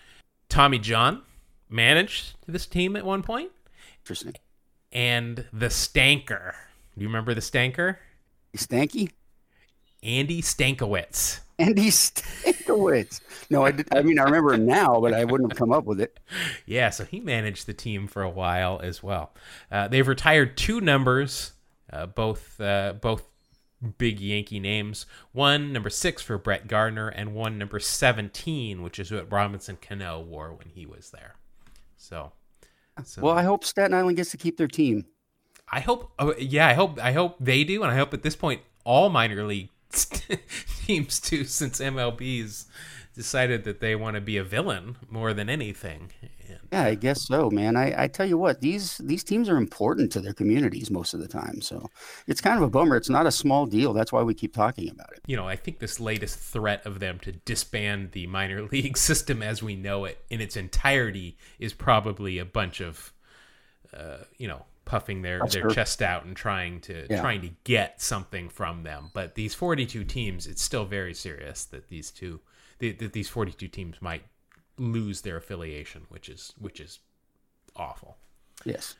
Tommy 0.48 0.78
John 0.80 1.22
managed 1.68 2.34
this 2.46 2.66
team 2.66 2.96
at 2.96 3.06
one 3.06 3.22
point, 3.22 3.52
Interesting. 4.02 4.34
and 4.92 5.46
the 5.52 5.66
Stanker. 5.66 6.54
Do 7.00 7.04
you 7.04 7.08
remember 7.08 7.32
the 7.32 7.40
Stanker? 7.40 7.96
Stanky. 8.54 9.10
Andy 10.02 10.42
Stankiewicz. 10.42 11.40
Andy 11.58 11.86
Stankiewicz. 11.86 13.22
No, 13.48 13.64
I 13.64 13.70
did. 13.70 13.88
I 13.90 14.02
mean, 14.02 14.18
I 14.18 14.24
remember 14.24 14.52
him 14.52 14.66
now, 14.66 15.00
but 15.00 15.14
I 15.14 15.24
wouldn't 15.24 15.50
have 15.50 15.58
come 15.58 15.72
up 15.72 15.86
with 15.86 15.98
it. 15.98 16.20
Yeah, 16.66 16.90
so 16.90 17.06
he 17.06 17.18
managed 17.18 17.66
the 17.66 17.72
team 17.72 18.06
for 18.06 18.20
a 18.20 18.28
while 18.28 18.80
as 18.82 19.02
well. 19.02 19.32
Uh, 19.72 19.88
they've 19.88 20.06
retired 20.06 20.58
two 20.58 20.82
numbers, 20.82 21.54
uh, 21.90 22.04
both 22.04 22.60
uh, 22.60 22.92
both 23.00 23.26
big 23.96 24.20
Yankee 24.20 24.60
names. 24.60 25.06
One 25.32 25.72
number 25.72 25.88
six 25.88 26.20
for 26.20 26.36
Brett 26.36 26.68
Gardner, 26.68 27.08
and 27.08 27.32
one 27.34 27.56
number 27.56 27.80
seventeen, 27.80 28.82
which 28.82 28.98
is 28.98 29.10
what 29.10 29.32
Robinson 29.32 29.78
Cano 29.80 30.20
wore 30.20 30.52
when 30.52 30.68
he 30.68 30.84
was 30.84 31.12
there. 31.12 31.36
So, 31.96 32.32
so 33.04 33.22
Well, 33.22 33.38
I 33.38 33.42
hope 33.42 33.64
Staten 33.64 33.94
Island 33.94 34.18
gets 34.18 34.32
to 34.32 34.36
keep 34.36 34.58
their 34.58 34.68
team. 34.68 35.06
I 35.70 35.80
hope, 35.80 36.12
oh, 36.18 36.34
yeah, 36.38 36.66
I 36.66 36.74
hope, 36.74 36.98
I 37.00 37.12
hope 37.12 37.36
they 37.38 37.64
do, 37.64 37.82
and 37.82 37.92
I 37.92 37.96
hope 37.96 38.12
at 38.12 38.22
this 38.22 38.36
point 38.36 38.62
all 38.84 39.08
minor 39.08 39.44
league 39.44 39.70
teams 40.86 41.20
do, 41.20 41.44
since 41.44 41.80
MLB's 41.80 42.66
decided 43.14 43.64
that 43.64 43.80
they 43.80 43.94
want 43.94 44.14
to 44.14 44.20
be 44.20 44.36
a 44.36 44.44
villain 44.44 44.96
more 45.08 45.34
than 45.34 45.48
anything. 45.48 46.10
And, 46.48 46.58
Yeah, 46.72 46.84
I 46.84 46.94
guess 46.94 47.22
so, 47.22 47.50
man. 47.50 47.76
I, 47.76 48.04
I 48.04 48.08
tell 48.08 48.26
you 48.26 48.38
what, 48.38 48.60
these 48.60 48.98
these 48.98 49.24
teams 49.24 49.48
are 49.48 49.56
important 49.56 50.12
to 50.12 50.20
their 50.20 50.32
communities 50.32 50.90
most 50.90 51.14
of 51.14 51.20
the 51.20 51.28
time. 51.28 51.60
So 51.60 51.90
it's 52.26 52.40
kind 52.40 52.56
of 52.56 52.62
a 52.62 52.70
bummer. 52.70 52.96
It's 52.96 53.10
not 53.10 53.26
a 53.26 53.32
small 53.32 53.66
deal. 53.66 53.92
That's 53.92 54.12
why 54.12 54.22
we 54.22 54.34
keep 54.34 54.54
talking 54.54 54.88
about 54.88 55.12
it. 55.12 55.20
you 55.26 55.36
know, 55.36 55.48
I 55.48 55.56
think 55.56 55.80
this 55.80 55.98
latest 55.98 56.38
threat 56.38 56.84
of 56.86 57.00
them 57.00 57.18
to 57.20 57.32
disband 57.32 58.12
the 58.12 58.26
minor 58.26 58.62
league 58.72 58.96
system 58.96 59.42
as 59.42 59.62
we 59.62 59.74
know 59.74 60.04
it 60.04 60.24
in 60.30 60.40
its 60.40 60.56
entirety 60.56 61.36
is 61.58 61.72
probably 61.72 62.38
a 62.38 62.44
bunch 62.44 62.80
of, 62.80 63.12
uh, 63.92 64.18
you 64.38 64.48
know, 64.48 64.64
puffing 64.90 65.22
their, 65.22 65.38
That's 65.38 65.54
their 65.54 65.62
true. 65.62 65.74
chest 65.74 66.02
out 66.02 66.24
and 66.24 66.36
trying 66.36 66.80
to 66.82 67.06
Yeah. 67.08 67.20
trying 67.20 67.40
to 67.42 67.50
get 67.64 68.00
something 68.00 68.48
from 68.48 68.82
them. 68.82 69.10
But 69.14 69.36
these 69.36 69.54
42 69.54 70.02
teams, 70.04 70.46
it's 70.48 70.60
still 70.62 70.84
very 70.84 71.14
serious 71.14 71.64
that 71.66 71.88
these 71.88 72.10
two, 72.10 72.40
that 72.80 72.98
that 72.98 73.12
these 73.12 73.28
42 73.28 73.68
teams 73.68 74.02
might 74.02 74.24
lose 74.76 75.20
their 75.20 75.36
affiliation, 75.36 76.06
which 76.08 76.28
is 76.28 76.52
which 76.58 76.80
is 76.80 76.98
awful. 77.76 78.16
Yes. 78.64 78.96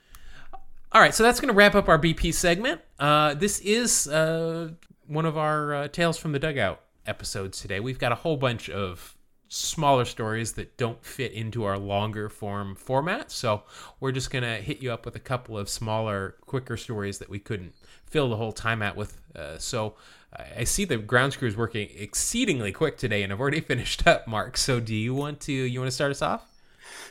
All 0.93 1.01
right, 1.01 1.15
so 1.15 1.23
that's 1.23 1.41
going 1.41 1.49
to 1.53 1.55
wrap 1.55 1.75
up 1.75 1.89
our 1.89 1.99
BP 1.99 2.33
segment. 2.35 2.81
Uh, 2.99 3.35
this 3.35 3.61
is 3.61 4.09
uh, 4.09 4.71
one 5.07 5.25
of 5.27 5.37
our 5.39 5.75
uh, 5.75 5.89
Tales 5.89 6.17
from 6.19 6.33
the 6.33 6.39
Dugout 6.39 6.81
episodes 7.07 7.61
today. 7.61 7.79
We've 7.81 7.99
got 7.99 8.11
a 8.13 8.17
whole 8.17 8.37
bunch 8.37 8.69
of 8.71 9.17
smaller 9.51 10.05
stories 10.05 10.53
that 10.53 10.77
don't 10.77 11.05
fit 11.05 11.33
into 11.33 11.65
our 11.65 11.77
longer 11.77 12.29
form 12.29 12.77
format. 12.77 13.31
So 13.33 13.65
we're 13.99 14.13
just 14.13 14.31
going 14.31 14.45
to 14.45 14.57
hit 14.63 14.81
you 14.81 14.93
up 14.93 15.05
with 15.05 15.17
a 15.17 15.21
couple 15.21 15.59
of 15.59 15.69
smaller, 15.69 16.37
quicker 16.47 16.77
stories 16.77 17.19
that 17.19 17.29
we 17.29 17.41
couldn't 17.41 17.75
fill 18.07 18.31
the 18.31 18.37
whole 18.37 18.53
time 18.53 18.81
out 18.81 18.95
with. 18.97 19.21
Uh, 19.35 19.59
so 19.59 19.97
I- 20.37 20.61
I 20.61 20.65
see 20.65 20.85
the 20.85 20.99
ground 20.99 21.37
crew 21.37 21.49
is 21.49 21.57
working 21.57 21.89
exceedingly 21.97 22.71
quick 22.71 22.97
today, 22.97 23.25
and 23.25 23.33
I've 23.33 23.41
already 23.41 23.61
finished 23.73 24.07
up, 24.07 24.29
Mark. 24.29 24.57
So 24.57 24.79
do 24.79 24.95
you 24.95 25.15
want 25.15 25.41
to 25.43 25.53
you 25.53 25.81
want 25.81 25.89
to 25.89 25.95
start 25.95 26.13
us 26.13 26.23
off? 26.23 26.47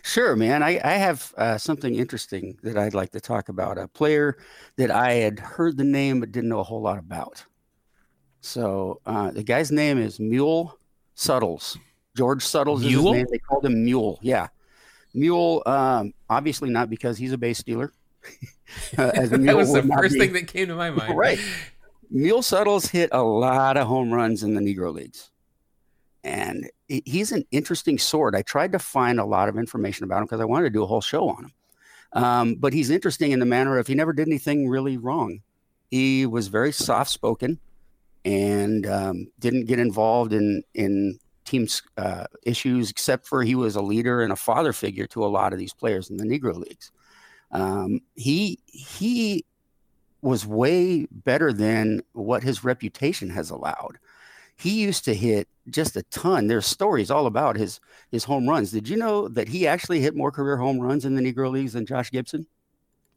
Sure, 0.02 0.36
man. 0.38 0.64
I, 0.64 0.80
I 0.84 0.94
have 0.94 1.34
uh, 1.38 1.58
something 1.58 1.96
interesting 1.96 2.58
that 2.64 2.78
I'd 2.78 2.94
like 2.94 3.12
to 3.12 3.20
talk 3.20 3.50
about. 3.50 3.78
A 3.78 3.88
player 3.88 4.38
that 4.78 4.92
I 4.92 5.14
had 5.14 5.40
heard 5.40 5.78
the 5.78 5.84
name 5.84 6.22
but 6.22 6.32
didn't 6.32 6.50
know 6.50 6.60
a 6.60 6.64
whole 6.64 6.82
lot 6.82 6.98
about. 6.98 7.46
So 8.42 9.02
uh, 9.06 9.32
the 9.32 9.44
guy's 9.44 9.72
name 9.72 9.98
is 9.98 10.20
Mule 10.20 10.78
Suttles. 11.16 11.78
George 12.20 12.46
Suttles 12.46 12.82
is 12.82 12.92
his 12.92 13.02
Mule? 13.02 13.14
name. 13.14 13.28
They 13.32 13.38
called 13.38 13.66
him 13.66 13.86
Mule. 13.86 14.20
Yeah. 14.22 14.50
Mule, 15.14 15.64
um, 15.66 16.14
obviously 16.30 16.70
not 16.70 16.90
because 16.90 17.18
he's 17.18 17.32
a 17.32 17.38
base 17.38 17.60
stealer. 17.60 17.94
Uh, 19.00 19.10
as 19.16 19.30
that 19.32 19.56
was 19.56 19.74
the 19.74 19.82
first 19.82 20.14
be. 20.14 20.20
thing 20.20 20.34
that 20.34 20.46
came 20.46 20.68
to 20.68 20.76
my 20.76 20.92
mind. 20.92 21.16
Right. 21.18 21.40
Mule 22.12 22.44
Suttles 22.44 22.86
hit 22.86 23.10
a 23.12 23.24
lot 23.24 23.78
of 23.78 23.88
home 23.88 24.14
runs 24.14 24.44
in 24.44 24.54
the 24.54 24.62
Negro 24.62 24.94
Leagues. 24.94 25.32
And 26.24 26.70
he's 26.88 27.32
an 27.32 27.46
interesting 27.50 27.98
sort. 27.98 28.36
I 28.36 28.44
tried 28.44 28.74
to 28.74 28.80
find 28.80 29.20
a 29.20 29.26
lot 29.26 29.50
of 29.50 29.58
information 29.58 30.04
about 30.04 30.20
him 30.20 30.26
because 30.26 30.40
I 30.40 30.46
wanted 30.46 30.66
to 30.66 30.70
do 30.70 30.84
a 30.84 30.86
whole 30.86 31.02
show 31.02 31.30
on 31.30 31.46
him. 31.46 31.54
Um, 32.14 32.56
but 32.56 32.74
he's 32.74 32.92
interesting 32.92 33.32
in 33.32 33.40
the 33.40 33.46
manner 33.48 33.80
of 33.80 33.88
he 33.88 33.96
never 33.96 34.14
did 34.14 34.28
anything 34.28 34.70
really 34.70 34.98
wrong. 34.98 35.42
He 35.90 36.28
was 36.28 36.48
very 36.48 36.72
soft 36.72 37.10
spoken 37.10 37.58
and 38.24 38.86
um, 38.86 39.32
didn't 39.40 39.66
get 39.66 39.80
involved 39.80 40.32
in 40.32 40.62
in 40.76 41.18
teams 41.50 41.82
uh, 41.98 42.26
issues 42.44 42.90
except 42.92 43.28
for 43.28 43.44
he 43.44 43.56
was 43.56 43.76
a 43.76 43.82
leader 43.82 44.22
and 44.22 44.32
a 44.32 44.36
father 44.38 44.74
figure 44.74 45.08
to 45.08 45.26
a 45.26 45.28
lot 45.28 45.54
of 45.54 45.60
these 45.60 45.74
players 45.74 46.10
in 46.10 46.18
the 46.18 46.26
Negro 46.26 46.56
Leagues. 46.56 46.92
Um, 47.52 48.02
he 48.16 48.60
he 48.68 49.46
was 50.22 50.46
way 50.46 51.08
better 51.12 51.54
than 51.54 52.02
what 52.14 52.44
his 52.44 52.64
reputation 52.64 53.30
has 53.32 53.50
allowed. 53.50 54.00
He 54.58 54.82
used 54.82 55.06
to 55.06 55.16
hit 55.16 55.48
just 55.70 55.98
a 55.98 56.04
ton. 56.04 56.48
There's 56.48 56.68
stories 56.68 57.12
all 57.12 57.28
about 57.28 57.58
his 57.58 57.80
his 58.12 58.26
home 58.26 58.48
runs. 58.50 58.72
Did 58.72 58.90
you 58.90 58.98
know 58.98 59.28
that 59.30 59.50
he 59.50 59.68
actually 59.68 60.02
hit 60.02 60.16
more 60.16 60.32
career 60.32 60.58
home 60.58 60.80
runs 60.80 61.06
in 61.06 61.16
the 61.16 61.22
Negro 61.22 61.52
Leagues 61.52 61.74
than 61.74 61.86
Josh 61.86 62.12
Gibson? 62.12 62.48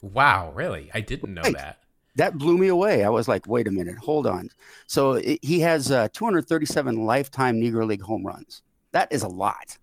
Wow, 0.03 0.53
really? 0.53 0.91
I 0.93 1.01
didn't 1.01 1.33
know 1.35 1.49
Right. 1.49 1.53
that. 1.53 1.82
That 2.17 2.37
blew 2.37 2.59
me 2.59 2.69
away. 2.69 3.05
I 3.05 3.09
was 3.09 3.27
like, 3.27 3.47
wait 3.47 3.67
a 3.67 3.71
minute, 3.71 3.97
hold 3.97 4.27
on. 4.27 4.51
So 4.87 5.17
i 5.17 5.39
he 5.43 5.61
has 5.61 5.91
uh, 5.91 6.09
237 6.13 7.07
lifetime 7.07 7.61
Negro 7.61 7.87
League 7.87 8.03
home 8.03 8.25
runs. 8.27 8.63
That 8.93 9.11
is 9.11 9.23
a 9.23 9.29
lot 9.29 9.79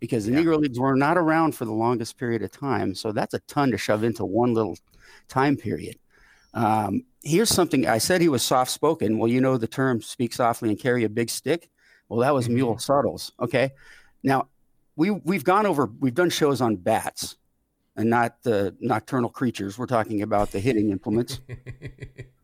because 0.00 0.26
the 0.26 0.32
Yeah. 0.32 0.40
Negro 0.40 0.58
Leagues 0.58 0.78
were 0.78 0.96
not 0.96 1.16
around 1.16 1.54
for 1.54 1.64
the 1.64 1.72
longest 1.72 2.18
period 2.18 2.42
of 2.42 2.50
time. 2.50 2.94
So 2.94 3.12
that's 3.12 3.34
a 3.34 3.38
ton 3.40 3.70
to 3.70 3.78
shove 3.78 4.02
into 4.02 4.24
one 4.24 4.54
little 4.54 4.76
time 5.28 5.56
period. 5.56 5.96
Um, 6.54 7.04
here's 7.22 7.48
something 7.48 7.86
I 7.86 7.98
said 7.98 8.20
he 8.20 8.28
was 8.28 8.42
soft 8.42 8.70
spoken. 8.72 9.18
Well, 9.18 9.30
you 9.30 9.40
know 9.40 9.56
the 9.56 9.68
term 9.68 10.02
speak 10.02 10.32
softly 10.34 10.68
and 10.68 10.78
carry 10.78 11.04
a 11.04 11.08
big 11.08 11.30
stick. 11.30 11.70
Well, 12.08 12.20
that 12.20 12.34
was 12.34 12.48
Mhm. 12.48 12.54
Mule 12.54 12.78
Suttles. 12.78 13.32
Okay. 13.40 13.70
Now 14.24 14.48
we 14.96 15.10
we've 15.10 15.44
gone 15.44 15.64
over 15.66 15.86
we've 16.00 16.14
done 16.14 16.28
shows 16.30 16.60
on 16.60 16.76
bats 16.76 17.36
and 17.96 18.08
not 18.10 18.42
the 18.42 18.74
nocturnal 18.80 19.30
creatures. 19.30 19.78
We're 19.78 19.86
talking 19.86 20.22
about 20.22 20.50
the 20.50 20.60
hitting 20.60 20.90
implements. 20.90 21.40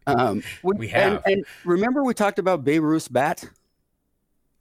Um, 0.07 0.43
We 0.63 0.89
and- 0.91 1.15
have. 1.17 1.23
And, 1.27 1.45
remember 1.67 2.03
we 2.03 2.15
talked 2.15 2.39
about 2.39 2.65
Babe 2.65 2.83
Ruth's 2.83 3.09
bat? 3.09 3.45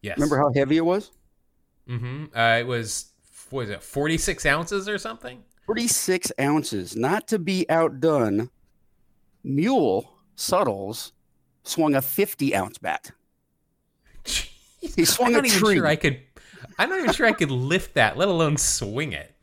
yes. 0.01 0.17
Remember 0.17 0.37
how 0.37 0.51
heavy 0.53 0.75
it 0.75 0.83
was? 0.83 1.11
Mm-hmm. 1.87 2.37
Uh, 2.37 2.57
it 2.59 2.67
was 2.67 3.13
what 3.49 3.61
was 3.61 3.69
it, 3.69 3.81
forty 3.81 4.17
six 4.17 4.45
ounces 4.45 4.89
or 4.89 4.97
something? 4.97 5.41
46 5.65 6.33
ounces. 6.37 6.97
Not 6.97 7.29
to 7.29 7.39
be 7.39 7.65
outdone, 7.69 8.49
Mule 9.41 10.17
Suttles 10.35 11.13
swung 11.63 11.95
a 11.95 12.01
50 12.01 12.53
ounce 12.53 12.77
bat. 12.77 13.11
He 14.81 15.05
swung 15.05 15.29
I'm 15.29 15.33
a 15.35 15.37
not 15.37 15.45
even 15.45 15.59
sure 15.59 15.87
I 15.87 15.95
could. 15.95 16.19
I'm 16.77 16.89
not 16.89 16.99
even 16.99 17.13
sure 17.13 17.25
I 17.25 17.31
could 17.31 17.51
lift 17.51 17.93
that, 17.93 18.17
let 18.17 18.27
alone 18.27 18.57
swing 18.57 19.13
it. 19.13 19.33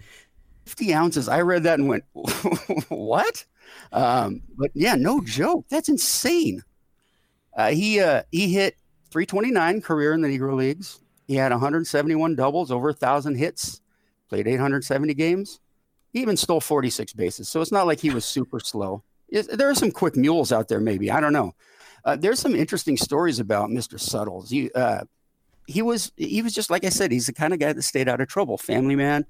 50 0.64 0.94
ounces. 0.94 1.28
I 1.28 1.40
read 1.42 1.64
that 1.64 1.78
and 1.78 1.88
went, 1.88 2.04
what? 2.88 3.44
Um, 3.92 4.42
but 4.56 4.70
yeah, 4.74 4.94
no 4.94 5.20
joke. 5.20 5.66
That's 5.68 5.88
insane. 5.88 6.62
Uh, 7.56 7.70
he 7.70 8.00
uh, 8.00 8.22
he 8.32 8.52
hit 8.52 8.76
329 9.10 9.80
career 9.80 10.12
in 10.12 10.20
the 10.20 10.28
Negro 10.28 10.56
Leagues. 10.56 11.00
He 11.26 11.36
had 11.36 11.52
171 11.52 12.34
doubles, 12.34 12.70
over 12.70 12.90
a 12.90 12.94
thousand 12.94 13.36
hits, 13.36 13.80
played 14.28 14.46
870 14.46 15.14
games. 15.14 15.60
He 16.12 16.20
even 16.20 16.36
stole 16.36 16.60
46 16.60 17.12
bases. 17.14 17.48
So 17.48 17.60
it's 17.60 17.72
not 17.72 17.86
like 17.86 18.00
he 18.00 18.10
was 18.10 18.24
super 18.24 18.60
slow. 18.60 19.02
There 19.30 19.70
are 19.70 19.74
some 19.74 19.90
quick 19.90 20.16
mules 20.16 20.52
out 20.52 20.68
there, 20.68 20.80
maybe. 20.80 21.10
I 21.10 21.20
don't 21.20 21.32
know. 21.32 21.54
Uh, 22.04 22.16
there's 22.16 22.38
some 22.38 22.54
interesting 22.54 22.96
stories 22.96 23.40
about 23.40 23.70
Mr. 23.70 23.98
Suttles. 23.98 24.50
He, 24.50 24.70
uh, 24.72 25.04
he 25.66 25.82
was 25.82 26.12
he 26.16 26.42
was 26.42 26.52
just 26.52 26.70
like 26.70 26.84
I 26.84 26.90
said. 26.90 27.10
He's 27.10 27.26
the 27.26 27.32
kind 27.32 27.52
of 27.52 27.58
guy 27.58 27.72
that 27.72 27.82
stayed 27.82 28.08
out 28.08 28.20
of 28.20 28.28
trouble. 28.28 28.58
Family 28.58 28.96
man, 28.96 29.24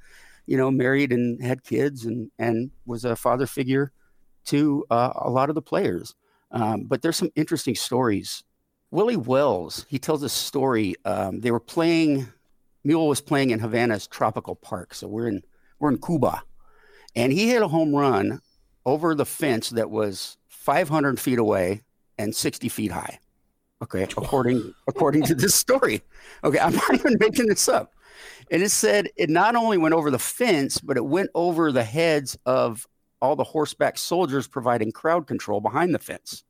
you 0.46 0.56
know, 0.56 0.70
married 0.70 1.12
and 1.12 1.42
had 1.42 1.64
kids, 1.64 2.04
and 2.04 2.30
and 2.38 2.70
was 2.86 3.04
a 3.04 3.16
father 3.16 3.46
figure 3.46 3.92
to 4.46 4.84
uh, 4.90 5.12
a 5.16 5.30
lot 5.30 5.48
of 5.48 5.54
the 5.54 5.62
players. 5.62 6.14
Um, 6.50 6.84
but 6.84 7.02
there's 7.02 7.16
some 7.16 7.30
interesting 7.34 7.74
stories. 7.74 8.44
Willie 8.90 9.16
Wells, 9.16 9.86
he 9.88 9.98
tells 9.98 10.22
a 10.22 10.28
story. 10.28 10.94
Um, 11.04 11.40
they 11.40 11.50
were 11.50 11.60
playing. 11.60 12.28
Mule 12.84 13.08
was 13.08 13.20
playing 13.20 13.50
in 13.50 13.58
Havana's 13.58 14.06
tropical 14.06 14.54
park, 14.54 14.94
so 14.94 15.08
we're 15.08 15.28
in 15.28 15.42
we're 15.78 15.90
in 15.90 15.98
Cuba, 16.00 16.42
and 17.16 17.32
he 17.32 17.48
hit 17.48 17.62
a 17.62 17.68
home 17.68 17.94
run 17.94 18.40
over 18.86 19.14
the 19.14 19.24
fence 19.24 19.70
that 19.70 19.90
was 19.90 20.36
500 20.48 21.18
feet 21.18 21.38
away 21.38 21.82
and 22.18 22.34
60 22.34 22.68
feet 22.68 22.92
high. 22.92 23.18
Okay, 23.82 24.04
according 24.04 24.74
according 24.86 25.24
to 25.24 25.34
this 25.34 25.54
story. 25.54 26.02
Okay, 26.42 26.58
I'm 26.58 26.74
not 26.74 26.94
even 26.94 27.16
making 27.18 27.46
this 27.46 27.68
up. 27.68 27.92
And 28.50 28.62
it 28.62 28.70
said 28.70 29.08
it 29.16 29.30
not 29.30 29.56
only 29.56 29.78
went 29.78 29.94
over 29.94 30.10
the 30.10 30.18
fence, 30.18 30.78
but 30.80 30.96
it 30.96 31.04
went 31.04 31.30
over 31.34 31.72
the 31.72 31.84
heads 31.84 32.36
of 32.46 32.86
all 33.20 33.36
the 33.36 33.44
horseback 33.44 33.96
soldiers 33.98 34.46
providing 34.46 34.92
crowd 34.92 35.26
control 35.26 35.60
behind 35.60 35.94
the 35.94 35.98
fence. 35.98 36.44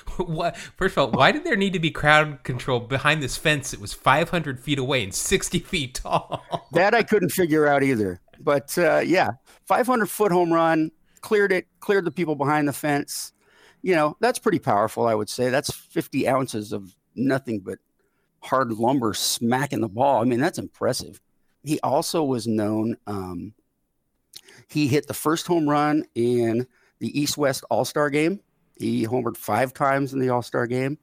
what? 0.16 0.56
First 0.56 0.96
of 0.96 0.98
all, 0.98 1.10
why 1.10 1.32
did 1.32 1.44
there 1.44 1.56
need 1.56 1.72
to 1.72 1.78
be 1.78 1.90
crowd 1.90 2.42
control 2.44 2.80
behind 2.80 3.22
this 3.22 3.36
fence 3.36 3.72
It 3.72 3.80
was 3.80 3.92
500 3.92 4.60
feet 4.60 4.78
away 4.78 5.02
and 5.02 5.14
60 5.14 5.58
feet 5.60 5.94
tall? 5.94 6.44
That 6.72 6.94
I 6.94 7.02
couldn't 7.02 7.28
figure 7.28 7.66
out 7.66 7.82
either. 7.82 8.20
But 8.40 8.76
uh, 8.78 9.02
yeah, 9.04 9.32
500 9.66 10.06
foot 10.06 10.32
home 10.32 10.52
run, 10.52 10.90
cleared 11.20 11.52
it, 11.52 11.66
cleared 11.80 12.06
the 12.06 12.10
people 12.10 12.34
behind 12.34 12.66
the 12.66 12.72
fence. 12.72 13.32
You 13.82 13.94
know, 13.94 14.16
that's 14.20 14.38
pretty 14.38 14.58
powerful, 14.58 15.06
I 15.06 15.14
would 15.14 15.28
say. 15.28 15.50
That's 15.50 15.70
50 15.70 16.28
ounces 16.28 16.72
of 16.72 16.96
nothing 17.14 17.60
but 17.60 17.78
hard 18.42 18.72
lumber 18.72 19.14
smacking 19.14 19.80
the 19.80 19.88
ball. 19.88 20.20
I 20.20 20.24
mean, 20.24 20.40
that's 20.40 20.58
impressive. 20.58 21.20
He 21.62 21.78
also 21.80 22.24
was 22.24 22.46
known, 22.46 22.96
um, 23.06 23.54
he 24.68 24.88
hit 24.88 25.06
the 25.06 25.14
first 25.14 25.46
home 25.46 25.68
run 25.68 26.04
in 26.14 26.66
the 26.98 27.18
East 27.18 27.36
West 27.36 27.64
All 27.70 27.84
Star 27.84 28.10
game. 28.10 28.40
He 28.76 29.06
homered 29.06 29.36
five 29.36 29.72
times 29.72 30.12
in 30.12 30.18
the 30.18 30.30
All 30.30 30.42
Star 30.42 30.66
game. 30.66 30.98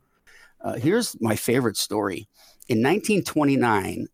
Uh, 0.62 0.74
here's 0.74 1.20
my 1.22 1.36
favorite 1.36 1.78
story. 1.78 2.28
In 2.68 2.80
1929, 2.80 4.08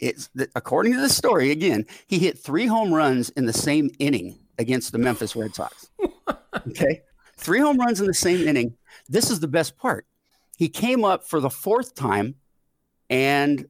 it's 0.00 0.28
the, 0.34 0.48
according 0.56 0.94
to 0.94 1.00
the 1.00 1.08
story 1.08 1.50
again, 1.52 1.86
he 2.08 2.18
hit 2.18 2.38
three 2.38 2.66
home 2.66 2.92
runs 2.92 3.30
in 3.30 3.46
the 3.46 3.52
same 3.52 3.90
inning 4.00 4.38
against 4.58 4.90
the 4.90 4.98
Memphis 4.98 5.36
Red 5.36 5.54
Sox. 5.54 5.90
okay, 6.68 7.02
three 7.36 7.60
home 7.60 7.78
runs 7.78 8.00
in 8.00 8.06
the 8.06 8.14
same 8.14 8.46
inning. 8.46 8.76
This 9.08 9.30
is 9.30 9.38
the 9.38 9.48
best 9.48 9.76
part. 9.76 10.06
He 10.56 10.68
came 10.68 11.04
up 11.04 11.24
for 11.24 11.40
the 11.40 11.50
fourth 11.50 11.94
time, 11.94 12.34
and 13.12 13.68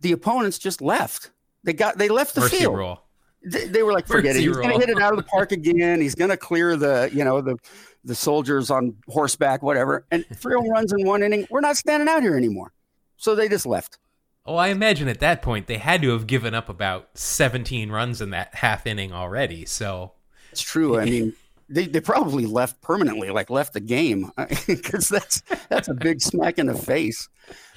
the 0.00 0.12
opponents 0.12 0.58
just 0.58 0.82
left. 0.82 1.30
They 1.62 1.72
got 1.72 1.96
they 1.96 2.08
left 2.08 2.34
the 2.34 2.42
Mercy 2.42 2.58
field. 2.58 2.98
They, 3.44 3.66
they 3.66 3.82
were 3.82 3.92
like, 3.92 4.06
forget 4.06 4.36
it. 4.36 4.40
Mercy 4.40 4.48
He's 4.48 4.56
gonna 4.56 4.78
hit 4.78 4.88
it 4.88 5.00
out 5.00 5.12
of 5.12 5.16
the 5.16 5.24
park 5.24 5.52
again. 5.52 6.00
He's 6.00 6.16
going 6.16 6.30
to 6.30 6.36
clear 6.36 6.76
the 6.76 7.08
you 7.12 7.24
know 7.24 7.40
the 7.40 7.56
the 8.04 8.14
soldiers 8.14 8.70
on 8.70 8.96
horseback, 9.08 9.62
whatever. 9.62 10.04
And 10.10 10.26
three 10.34 10.56
runs 10.56 10.92
in 10.92 11.06
one 11.06 11.22
inning. 11.22 11.46
We're 11.50 11.60
not 11.60 11.76
standing 11.76 12.08
out 12.08 12.22
here 12.22 12.36
anymore. 12.36 12.72
So 13.16 13.36
they 13.36 13.48
just 13.48 13.64
left. 13.64 13.98
Oh, 14.44 14.56
I 14.56 14.68
imagine 14.68 15.06
at 15.06 15.20
that 15.20 15.40
point 15.40 15.68
they 15.68 15.78
had 15.78 16.02
to 16.02 16.10
have 16.10 16.26
given 16.26 16.52
up 16.52 16.68
about 16.68 17.10
17 17.14 17.92
runs 17.92 18.20
in 18.20 18.30
that 18.30 18.56
half 18.56 18.88
inning 18.88 19.12
already. 19.12 19.64
So 19.66 20.14
It's 20.50 20.60
true. 20.60 20.98
I 20.98 21.04
mean, 21.04 21.32
they, 21.72 21.86
they 21.86 22.00
probably 22.00 22.46
left 22.46 22.80
permanently, 22.82 23.30
like 23.30 23.50
left 23.50 23.72
the 23.72 23.80
game, 23.80 24.30
because 24.66 25.08
that's 25.08 25.42
that's 25.68 25.88
a 25.88 25.94
big 25.94 26.20
smack 26.20 26.58
in 26.58 26.66
the 26.66 26.74
face. 26.74 27.28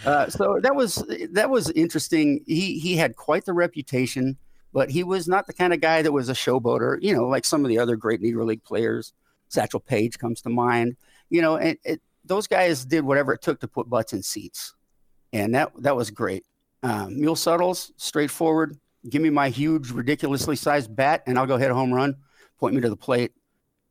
Uh, 0.06 0.30
so 0.30 0.60
that 0.62 0.76
was 0.76 1.04
that 1.32 1.50
was 1.50 1.72
interesting. 1.72 2.44
He 2.46 2.80
he 2.80 2.96
had 2.96 3.16
quite 3.16 3.46
the 3.46 3.54
reputation, 3.54 4.38
but 4.74 4.90
he 4.90 5.04
was 5.04 5.28
not 5.28 5.48
the 5.48 5.54
kind 5.54 5.74
of 5.74 5.82
guy 5.82 6.02
that 6.02 6.12
was 6.12 6.30
a 6.30 6.34
showboater. 6.34 6.98
You 7.02 7.14
know, 7.14 7.28
like 7.28 7.46
some 7.46 7.64
of 7.64 7.70
the 7.70 7.80
other 7.80 7.96
great 7.96 8.22
Negro 8.22 8.46
League 8.46 8.64
players. 8.64 9.14
Satchel 9.48 9.80
Paige 9.80 10.18
comes 10.18 10.42
to 10.42 10.50
mind. 10.50 10.98
You 11.30 11.42
know, 11.42 11.58
and 11.58 11.78
it, 11.84 12.02
those 12.26 12.48
guys 12.48 12.86
did 12.86 13.04
whatever 13.06 13.34
it 13.34 13.42
took 13.42 13.60
to 13.62 13.68
put 13.68 13.90
butts 13.90 14.14
in 14.14 14.22
seats, 14.22 14.76
and 15.32 15.56
that 15.56 15.72
that 15.82 15.96
was 15.96 16.12
great. 16.12 16.44
Um, 16.84 17.20
Mule 17.20 17.36
Suttles, 17.36 17.94
straightforward. 17.98 18.78
Give 19.10 19.22
me 19.22 19.30
my 19.30 19.50
huge, 19.50 19.92
ridiculously 19.92 20.56
sized 20.56 20.96
bat, 20.96 21.24
and 21.28 21.38
I'll 21.38 21.46
go 21.46 21.58
hit 21.58 21.72
a 21.72 21.76
home 21.76 21.94
run. 21.94 22.16
Point 22.60 22.76
me 22.76 22.82
to 22.82 22.90
the 22.90 22.98
plate. 22.98 23.32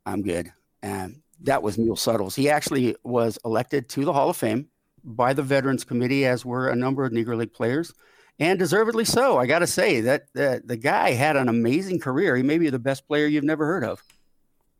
I'm 0.06 0.22
good. 0.22 0.52
And 0.82 1.20
that 1.42 1.62
was 1.62 1.78
Mule 1.78 1.96
Suttles. 1.96 2.34
He 2.34 2.48
actually 2.48 2.96
was 3.04 3.38
elected 3.44 3.88
to 3.90 4.04
the 4.04 4.12
Hall 4.12 4.30
of 4.30 4.36
Fame 4.36 4.68
by 5.02 5.32
the 5.32 5.42
Veterans 5.42 5.84
Committee, 5.84 6.26
as 6.26 6.44
were 6.44 6.68
a 6.68 6.76
number 6.76 7.04
of 7.04 7.12
Negro 7.12 7.36
League 7.36 7.52
players, 7.52 7.92
and 8.38 8.58
deservedly 8.58 9.04
so. 9.04 9.38
I 9.38 9.46
got 9.46 9.60
to 9.60 9.66
say 9.66 10.00
that 10.02 10.22
uh, 10.36 10.58
the 10.64 10.76
guy 10.76 11.12
had 11.12 11.36
an 11.36 11.48
amazing 11.48 12.00
career. 12.00 12.36
He 12.36 12.42
may 12.42 12.58
be 12.58 12.70
the 12.70 12.78
best 12.78 13.06
player 13.06 13.26
you've 13.26 13.44
never 13.44 13.66
heard 13.66 13.84
of. 13.84 14.02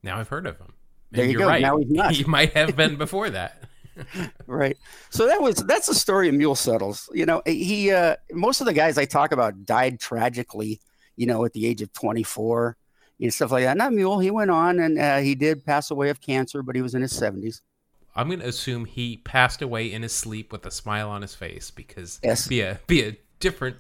now 0.03 0.19
I've 0.19 0.29
heard 0.29 0.47
of 0.47 0.59
him. 0.59 0.73
And 1.13 1.19
There 1.19 1.25
you 1.27 1.33
you're 1.33 1.41
go. 1.41 1.47
Right. 1.49 1.63
Now 1.63 1.79
he's 1.79 1.91
not. 1.91 2.13
He 2.15 2.25
might 2.25 2.53
have 2.55 2.75
been 2.77 2.97
before 2.97 3.31
that. 3.31 3.65
right 4.49 4.77
so 5.11 5.25
that 5.27 5.41
was 5.41 5.55
that's 5.69 5.87
the 5.87 5.95
story 5.95 6.29
of 6.29 6.35
mule 6.35 6.57
Suttles 6.57 7.09
you 7.15 7.25
know 7.25 7.41
he 7.47 7.93
uh 7.93 8.17
most 8.33 8.61
of 8.61 8.67
the 8.67 8.73
guys 8.73 8.99
i 8.99 9.05
talk 9.05 9.31
about 9.31 9.65
died 9.65 10.01
tragically 10.01 10.81
you 11.15 11.27
know 11.27 11.45
at 11.45 11.53
the 11.53 11.65
age 11.65 11.81
of 11.81 11.93
24 11.93 12.77
know 13.19 13.31
stuff 13.31 13.51
like 13.53 13.65
that 13.65 13.77
not 13.77 13.93
mule 13.93 14.19
he 14.19 14.31
went 14.31 14.51
on 14.51 14.79
and 14.79 14.99
uh, 14.99 15.19
he 15.19 15.35
did 15.35 15.65
pass 15.65 15.91
away 15.91 16.11
of 16.11 16.21
cancer 16.21 16.63
but 16.63 16.75
he 16.75 16.83
was 16.83 16.95
in 16.95 17.03
his 17.03 17.13
70s 17.13 17.61
I'm 18.17 18.29
going 18.29 18.39
to 18.41 18.47
assume 18.49 18.85
he 18.85 19.17
passed 19.17 19.61
away 19.61 19.93
in 19.93 20.03
his 20.03 20.13
sleep 20.13 20.53
with 20.53 20.65
a 20.67 20.71
smile 20.71 21.11
on 21.11 21.23
his 21.23 21.35
face 21.35 21.73
because 21.73 22.21
Yes. 22.23 22.47
be 22.47 22.61
a 22.61 22.79
be 22.87 23.03
a 23.03 23.17
different 23.41 23.77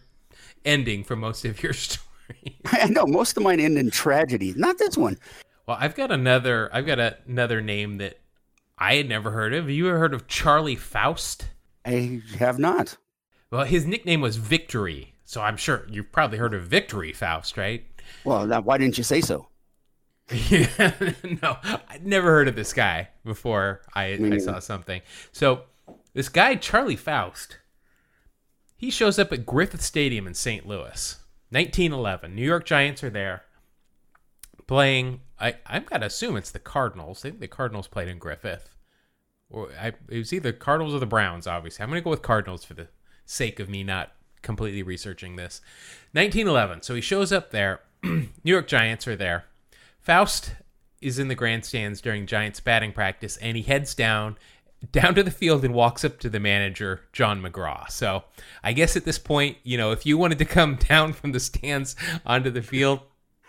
ending 0.64 1.04
for 1.04 1.14
most 1.14 1.44
of 1.44 1.62
your 1.62 1.72
story. 1.84 2.04
i 2.66 2.86
know 2.88 3.06
most 3.06 3.36
of 3.36 3.42
mine 3.42 3.60
end 3.60 3.78
in 3.78 3.90
tragedy 3.90 4.52
not 4.56 4.78
this 4.78 4.96
one 4.96 5.16
Well, 5.66 5.76
I've 5.80 5.94
got 5.94 6.10
another. 6.10 6.68
I've 6.72 6.84
got 6.86 6.98
a, 6.98 7.16
another 7.28 7.60
name 7.60 7.98
that 7.98 8.18
I 8.76 8.96
had 8.96 9.08
never 9.08 9.30
heard 9.30 9.54
of. 9.54 9.70
You 9.70 9.88
ever 9.88 9.98
heard 9.98 10.14
of 10.14 10.26
Charlie 10.26 10.74
Faust? 10.76 11.46
i 11.86 12.20
have 12.38 12.58
not 12.58 12.96
Well, 13.50 13.64
his 13.64 13.86
nickname 13.86 14.20
was 14.20 14.36
Victory, 14.36 15.14
so 15.24 15.40
I'm 15.42 15.56
sure 15.56 15.86
you've 15.90 16.10
probably 16.12 16.38
heard 16.38 16.54
of 16.54 16.64
Victory 16.64 17.12
Faust, 17.12 17.56
right? 17.56 17.84
Well 18.24 18.46
now, 18.46 18.60
why 18.60 18.78
didn't 18.78 18.98
you 18.98 19.04
say 19.04 19.20
so 19.20 19.48
Yeah, 20.48 20.92
no, 21.42 21.56
I'd 21.88 22.06
never 22.06 22.28
heard 22.28 22.48
of 22.48 22.56
this 22.56 22.72
guy 22.72 23.08
before 23.24 23.82
I, 23.94 24.18
I 24.32 24.38
saw 24.38 24.58
something. 24.58 25.02
So 25.32 25.64
this 26.14 26.28
guy 26.28 26.54
Charlie 26.54 26.96
Faust, 26.96 27.58
he 28.76 28.90
shows 28.90 29.18
up 29.18 29.32
at 29.32 29.44
Griffith 29.44 29.82
Stadium 29.82 30.26
in 30.26 30.34
St. 30.34 30.66
Louis, 30.66 31.20
1911. 31.50 32.34
New 32.34 32.42
York 32.42 32.64
Giants 32.64 33.04
are 33.04 33.10
there 33.10 33.44
playing. 34.66 35.20
I 35.38 35.56
I'm 35.66 35.84
gonna 35.84 36.06
assume 36.06 36.36
it's 36.36 36.50
the 36.50 36.58
Cardinals. 36.58 37.24
I 37.24 37.28
think 37.28 37.40
the 37.40 37.48
Cardinals 37.48 37.88
played 37.88 38.08
in 38.08 38.18
Griffith, 38.18 38.70
or 39.50 39.70
I, 39.80 39.88
it 40.08 40.18
was 40.18 40.32
either 40.32 40.52
Cardinals 40.52 40.94
or 40.94 40.98
the 41.00 41.06
Browns. 41.06 41.46
Obviously, 41.46 41.82
I'm 41.82 41.90
gonna 41.90 42.00
go 42.00 42.10
with 42.10 42.22
Cardinals 42.22 42.64
for 42.64 42.74
the 42.74 42.88
sake 43.26 43.60
of 43.60 43.68
me 43.68 43.82
not 43.82 44.12
completely 44.42 44.82
researching 44.82 45.36
this. 45.36 45.60
1911. 46.12 46.82
So 46.82 46.94
he 46.94 47.00
shows 47.00 47.32
up 47.32 47.50
there. 47.50 47.80
New 48.44 48.52
York 48.52 48.68
Giants 48.68 49.06
are 49.08 49.16
there. 49.16 49.44
Faust 50.00 50.52
is 51.00 51.18
in 51.18 51.28
the 51.28 51.34
grandstands 51.34 52.00
during 52.00 52.26
Giants 52.26 52.60
batting 52.60 52.92
practice, 52.92 53.36
and 53.38 53.56
he 53.56 53.62
heads 53.62 53.94
down 53.94 54.36
down 54.92 55.14
to 55.14 55.22
the 55.22 55.30
field 55.30 55.64
and 55.64 55.72
walks 55.72 56.04
up 56.04 56.18
to 56.20 56.28
the 56.28 56.38
manager, 56.38 57.00
John 57.14 57.40
McGraw. 57.40 57.90
So 57.90 58.24
I 58.62 58.74
guess 58.74 58.96
at 58.96 59.06
this 59.06 59.18
point, 59.18 59.56
you 59.62 59.78
know, 59.78 59.92
if 59.92 60.04
you 60.04 60.18
wanted 60.18 60.36
to 60.38 60.44
come 60.44 60.76
down 60.88 61.14
from 61.14 61.32
the 61.32 61.40
stands 61.40 61.96
onto 62.26 62.50
the 62.50 62.60
field, 62.60 63.00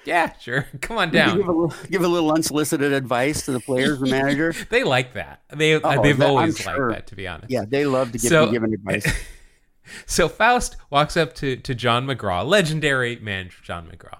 yeah, 0.05 0.31
sure, 0.39 0.67
come 0.81 0.97
on 0.97 1.11
down. 1.11 1.35
give 1.37 1.47
a, 1.47 1.51
little, 1.51 1.73
give 1.91 2.01
a 2.03 2.07
little 2.07 2.31
unsolicited 2.31 2.93
advice 2.93 3.43
to 3.45 3.51
the 3.51 3.59
players 3.59 3.99
the 3.99 4.05
manager 4.05 4.53
they 4.69 4.83
like 4.85 5.13
that. 5.15 5.41
They 5.53 5.73
uh, 5.75 5.81
Oh, 5.83 6.01
they've 6.01 6.17
that- 6.17 6.25
I'm 6.25 6.29
always 6.37 6.57
sure. 6.57 6.89
liked 6.89 6.95
that, 6.95 7.07
to 7.07 7.15
be 7.15 7.27
honest. 7.27 7.51
yeah 7.51 7.65
they 7.67 7.85
love 7.85 8.13
to 8.13 8.17
get 8.17 8.29
So- 8.29 8.49
given 8.51 8.73
advice 8.73 9.05
So 10.05 10.29
Faust 10.29 10.77
walks 10.89 11.15
up 11.17 11.33
to, 11.35 11.57
to 11.57 11.75
John 11.75 12.07
McGraw, 12.07 12.45
legendary 12.45 13.17
manager 13.17 13.57
John 13.63 13.87
McGraw, 13.87 14.19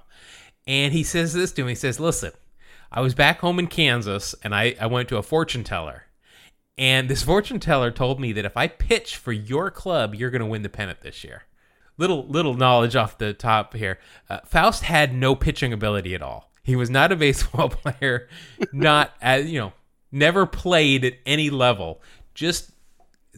and 0.68 0.94
he 0.94 1.04
says 1.04 1.34
this 1.34 1.52
to 1.54 1.64
him. 1.64 1.68
He 1.68 1.76
says, 1.76 2.00
Listen, 2.00 2.32
I 2.92 3.02
was 3.02 3.14
back 3.14 3.40
home 3.40 3.60
in 3.60 3.68
Kansas 3.68 4.36
and 4.44 4.56
I, 4.56 4.76
I 4.80 4.88
went 4.88 5.10
to 5.10 5.18
a 5.18 5.24
fortune 5.24 5.64
teller. 5.64 6.04
And 6.78 7.10
this 7.10 7.24
fortune 7.24 7.60
teller 7.60 7.92
told 7.92 8.20
me 8.20 8.34
that 8.34 8.46
if 8.46 8.58
I 8.58 8.68
pitch 8.68 9.16
for 9.16 9.32
your 9.32 9.72
club, 9.72 10.14
you're 10.14 10.30
going 10.30 10.42
to 10.42 10.46
win 10.46 10.62
the 10.62 10.70
pennant 10.70 11.02
this 11.02 11.24
year. 11.24 11.44
Little 11.98 12.28
little 12.28 12.56
knowledge 12.56 12.96
off 12.96 13.18
the 13.18 13.34
top 13.34 13.74
here. 13.74 14.00
Uh, 14.30 14.40
Faust 14.46 14.84
had 14.84 15.14
no 15.14 15.36
pitching 15.36 15.72
ability 15.72 16.14
at 16.14 16.22
all. 16.22 16.52
He 16.64 16.76
was 16.76 16.90
not 16.90 17.14
a 17.14 17.16
baseball 17.18 17.70
player, 17.70 18.28
not 18.74 19.14
as 19.22 19.50
you 19.50 19.60
know, 19.60 19.74
never 20.12 20.46
played 20.46 21.06
at 21.06 21.14
any 21.26 21.50
level. 21.50 22.02
Just 22.34 22.72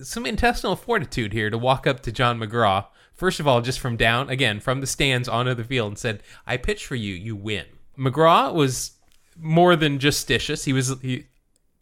some 0.01 0.25
intestinal 0.25 0.75
fortitude 0.75 1.33
here 1.33 1.51
to 1.51 1.57
walk 1.57 1.85
up 1.85 2.01
to 2.01 2.11
John 2.11 2.39
McGraw. 2.39 2.85
First 3.17 3.39
of 3.39 3.47
all, 3.47 3.61
just 3.61 3.79
from 3.79 3.97
down 3.97 4.29
again 4.29 4.59
from 4.59 4.79
the 4.79 4.87
stands 4.87 5.27
onto 5.27 5.55
the 5.55 5.63
field 5.63 5.89
and 5.89 5.97
said, 5.97 6.23
"I 6.45 6.57
pitch 6.57 6.85
for 6.85 6.95
you, 6.95 7.13
you 7.13 7.35
win." 7.35 7.65
McGraw 7.97 8.53
was 8.53 8.91
more 9.35 9.75
than 9.75 9.97
justitious. 9.97 10.65
He 10.65 10.73
was, 10.73 10.93
he, 11.01 11.25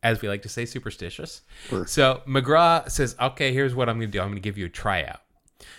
as 0.01 0.21
we 0.21 0.29
like 0.29 0.43
to 0.43 0.49
say, 0.49 0.65
superstitious. 0.65 1.41
Sure. 1.67 1.85
So 1.85 2.21
McGraw 2.25 2.89
says, 2.89 3.17
"Okay, 3.19 3.53
here's 3.53 3.75
what 3.75 3.89
I'm 3.89 3.97
going 3.97 4.11
to 4.11 4.17
do. 4.17 4.21
I'm 4.21 4.29
going 4.29 4.35
to 4.35 4.41
give 4.41 4.57
you 4.57 4.65
a 4.65 4.69
tryout." 4.69 5.21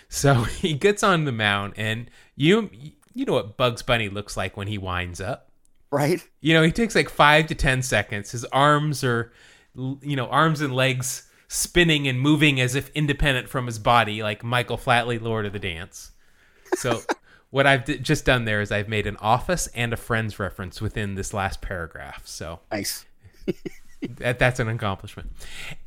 So 0.09 0.33
he 0.43 0.73
gets 0.73 1.01
on 1.01 1.25
the 1.25 1.31
mound, 1.31 1.73
and 1.75 2.09
you 2.35 2.69
you 3.15 3.25
know 3.25 3.33
what 3.33 3.57
Bugs 3.57 3.81
Bunny 3.81 4.09
looks 4.09 4.37
like 4.37 4.55
when 4.55 4.67
he 4.67 4.77
winds 4.77 5.19
up. 5.19 5.49
right 5.89 6.23
You 6.39 6.53
know, 6.53 6.61
he 6.61 6.71
takes 6.71 6.93
like 6.93 7.09
five 7.09 7.47
to 7.47 7.55
ten 7.55 7.81
seconds. 7.81 8.29
His 8.29 8.45
arms 8.45 9.03
are, 9.03 9.31
you 9.75 10.15
know, 10.15 10.27
arms 10.27 10.61
and 10.61 10.75
legs 10.75 11.26
spinning 11.47 12.07
and 12.07 12.19
moving 12.19 12.59
as 12.59 12.75
if 12.75 12.89
independent 12.95 13.49
from 13.49 13.65
his 13.65 13.79
body, 13.79 14.21
like 14.21 14.43
Michael 14.43 14.77
Flatley, 14.77 15.21
Lord 15.21 15.45
of 15.45 15.53
the 15.53 15.59
Dance. 15.59 16.11
So, 16.75 17.01
what 17.49 17.65
I've 17.65 17.85
d- 17.85 17.97
just 17.99 18.25
done 18.25 18.45
there 18.45 18.61
is 18.61 18.71
I've 18.71 18.89
made 18.89 19.07
an 19.07 19.17
Office 19.17 19.67
and 19.67 19.93
a 19.93 19.97
Friends 19.97 20.39
reference 20.39 20.81
within 20.81 21.15
this 21.15 21.33
last 21.33 21.61
paragraph. 21.61 22.27
So 22.27 22.59
nice 22.71 23.05
that, 24.17 24.39
that's 24.39 24.59
an 24.59 24.67
accomplishment. 24.67 25.31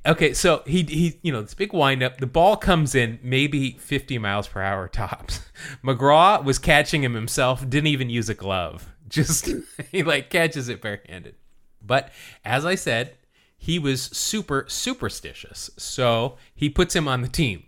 Okay, 0.07 0.33
so 0.33 0.62
he 0.66 0.83
he 0.83 1.18
you 1.23 1.33
know 1.33 1.42
this 1.42 1.55
big 1.55 1.73
windup. 1.73 2.18
The 2.18 2.27
ball 2.27 2.57
comes 2.57 2.94
in 2.94 3.18
maybe 3.23 3.73
50 3.73 4.18
miles 4.18 4.49
per 4.49 4.62
hour 4.62 4.88
tops. 4.88 5.40
McGraw 5.85 6.42
was 6.42 6.59
catching 6.59 7.05
him 7.05 7.14
himself. 7.14 7.68
Didn't 7.68 7.88
even 7.88 8.11
use 8.11 8.29
a 8.29 8.35
glove. 8.35 8.92
Just 9.09 9.49
he 9.90 10.03
like 10.03 10.31
catches 10.31 10.68
it 10.68 10.81
barehanded. 10.81 11.35
But 11.83 12.12
as 12.44 12.64
I 12.64 12.75
said, 12.75 13.16
he 13.62 13.79
was 13.79 14.03
super 14.05 14.64
superstitious. 14.68 15.68
So 15.77 16.38
he 16.55 16.70
puts 16.70 16.96
him 16.96 17.07
on 17.07 17.20
the 17.20 17.29
team. 17.29 17.64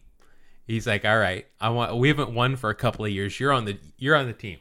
He's 0.66 0.86
like, 0.86 1.04
"All 1.04 1.18
right, 1.18 1.46
I 1.60 1.68
want. 1.68 1.94
We 1.98 2.08
haven't 2.08 2.32
won 2.32 2.56
for 2.56 2.70
a 2.70 2.74
couple 2.74 3.04
of 3.04 3.10
years. 3.10 3.38
You're 3.38 3.52
on 3.52 3.66
the 3.66 3.78
you're 3.98 4.16
on 4.16 4.26
the 4.26 4.32
team." 4.32 4.58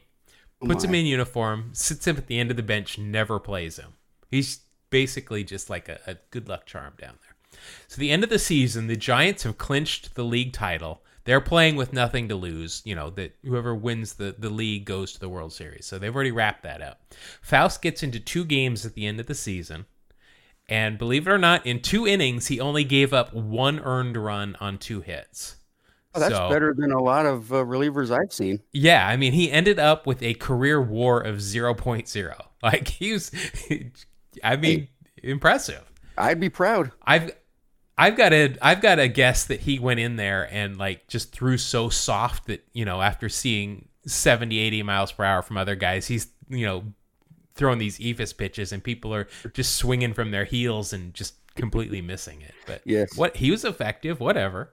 Oh 0.62 0.66
puts 0.66 0.84
him 0.84 0.94
in 0.94 1.06
uniform, 1.06 1.70
sits 1.72 2.06
him 2.06 2.18
at 2.18 2.26
the 2.26 2.38
end 2.38 2.50
of 2.50 2.58
the 2.58 2.62
bench, 2.62 2.98
never 2.98 3.40
plays 3.40 3.78
him. 3.78 3.94
He's 4.28 4.60
basically 4.90 5.42
just 5.42 5.70
like 5.70 5.88
a, 5.88 6.00
a 6.06 6.16
good 6.30 6.48
luck 6.48 6.66
charm 6.66 6.92
down 7.00 7.14
there. 7.22 7.58
So 7.88 7.98
the 7.98 8.10
end 8.10 8.24
of 8.24 8.30
the 8.30 8.38
season, 8.38 8.86
the 8.86 8.94
Giants 8.96 9.42
have 9.44 9.56
clinched 9.56 10.14
the 10.14 10.24
league 10.24 10.52
title. 10.52 11.02
They're 11.24 11.40
playing 11.40 11.76
with 11.76 11.94
nothing 11.94 12.28
to 12.28 12.34
lose. 12.34 12.82
You 12.84 12.94
know 12.94 13.08
that 13.10 13.36
whoever 13.42 13.74
wins 13.74 14.14
the 14.14 14.34
the 14.38 14.50
league 14.50 14.84
goes 14.84 15.14
to 15.14 15.20
the 15.20 15.30
World 15.30 15.54
Series. 15.54 15.86
So 15.86 15.98
they've 15.98 16.14
already 16.14 16.30
wrapped 16.30 16.62
that 16.64 16.82
up. 16.82 17.00
Faust 17.40 17.80
gets 17.80 18.02
into 18.02 18.20
two 18.20 18.44
games 18.44 18.84
at 18.84 18.92
the 18.92 19.06
end 19.06 19.18
of 19.18 19.26
the 19.26 19.34
season, 19.34 19.86
and 20.68 20.98
believe 20.98 21.26
it 21.26 21.30
or 21.30 21.38
not, 21.38 21.66
in 21.66 21.80
two 21.80 22.06
innings 22.06 22.46
he 22.46 22.60
only 22.60 22.84
gave 22.84 23.12
up 23.12 23.34
one 23.34 23.80
earned 23.80 24.16
run 24.16 24.56
on 24.60 24.78
two 24.78 25.00
hits. 25.00 25.56
Oh, 26.14 26.20
that's 26.20 26.34
So- 26.34 26.50
better 26.50 26.74
than 26.76 26.92
a 26.92 27.00
lot 27.00 27.24
of 27.26 27.52
uh, 27.52 27.56
relievers 27.64 28.10
I've 28.10 28.32
seen. 28.32 28.60
Yeah, 28.72 29.06
I 29.06 29.16
mean, 29.16 29.32
he 29.32 29.50
ended 29.50 29.78
up 29.78 30.06
with 30.06 30.22
a 30.22 30.34
career 30.34 30.80
WAR 30.80 31.20
of 31.20 31.36
0.0. 31.36 32.34
Like 32.62 32.86
he 32.86 33.12
was, 33.12 33.32
I 34.44 34.54
mean, 34.54 34.86
impressive. 35.20 35.82
I'd 36.16 36.38
be 36.38 36.48
proud. 36.48 36.92
I've 37.02 37.32
I've 37.98 38.16
got 38.16 38.32
a 38.32 38.56
I've 38.62 38.80
got 38.80 39.00
a 39.00 39.08
guess 39.08 39.44
that 39.46 39.60
he 39.62 39.80
went 39.80 39.98
in 39.98 40.14
there 40.14 40.48
and 40.52 40.78
like 40.78 41.08
just 41.08 41.32
threw 41.32 41.58
so 41.58 41.88
soft 41.88 42.46
that 42.46 42.64
you 42.72 42.84
know 42.84 43.02
after 43.02 43.28
seeing 43.28 43.88
70 44.06 44.58
80 44.58 44.82
miles 44.84 45.10
per 45.10 45.24
hour 45.24 45.42
from 45.42 45.56
other 45.56 45.74
guys 45.74 46.06
he's 46.06 46.28
you 46.48 46.64
know 46.64 46.84
throwing 47.54 47.78
these 47.78 47.98
eephus 47.98 48.36
pitches 48.36 48.72
and 48.72 48.82
people 48.82 49.14
are 49.14 49.28
just 49.54 49.76
swinging 49.76 50.12
from 50.14 50.30
their 50.30 50.44
heels 50.44 50.92
and 50.92 51.14
just 51.14 51.34
completely 51.54 52.00
missing 52.00 52.40
it 52.40 52.54
but 52.66 52.80
Yes. 52.84 53.16
what 53.16 53.36
he 53.36 53.50
was 53.50 53.64
effective 53.64 54.20
whatever 54.20 54.72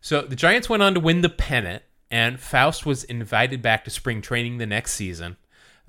so 0.00 0.22
the 0.22 0.36
Giants 0.36 0.68
went 0.68 0.82
on 0.82 0.94
to 0.94 1.00
win 1.00 1.22
the 1.22 1.28
pennant 1.30 1.82
and 2.10 2.38
Faust 2.38 2.84
was 2.84 3.04
invited 3.04 3.62
back 3.62 3.84
to 3.84 3.90
spring 3.90 4.20
training 4.20 4.58
the 4.58 4.66
next 4.66 4.92
season 4.94 5.36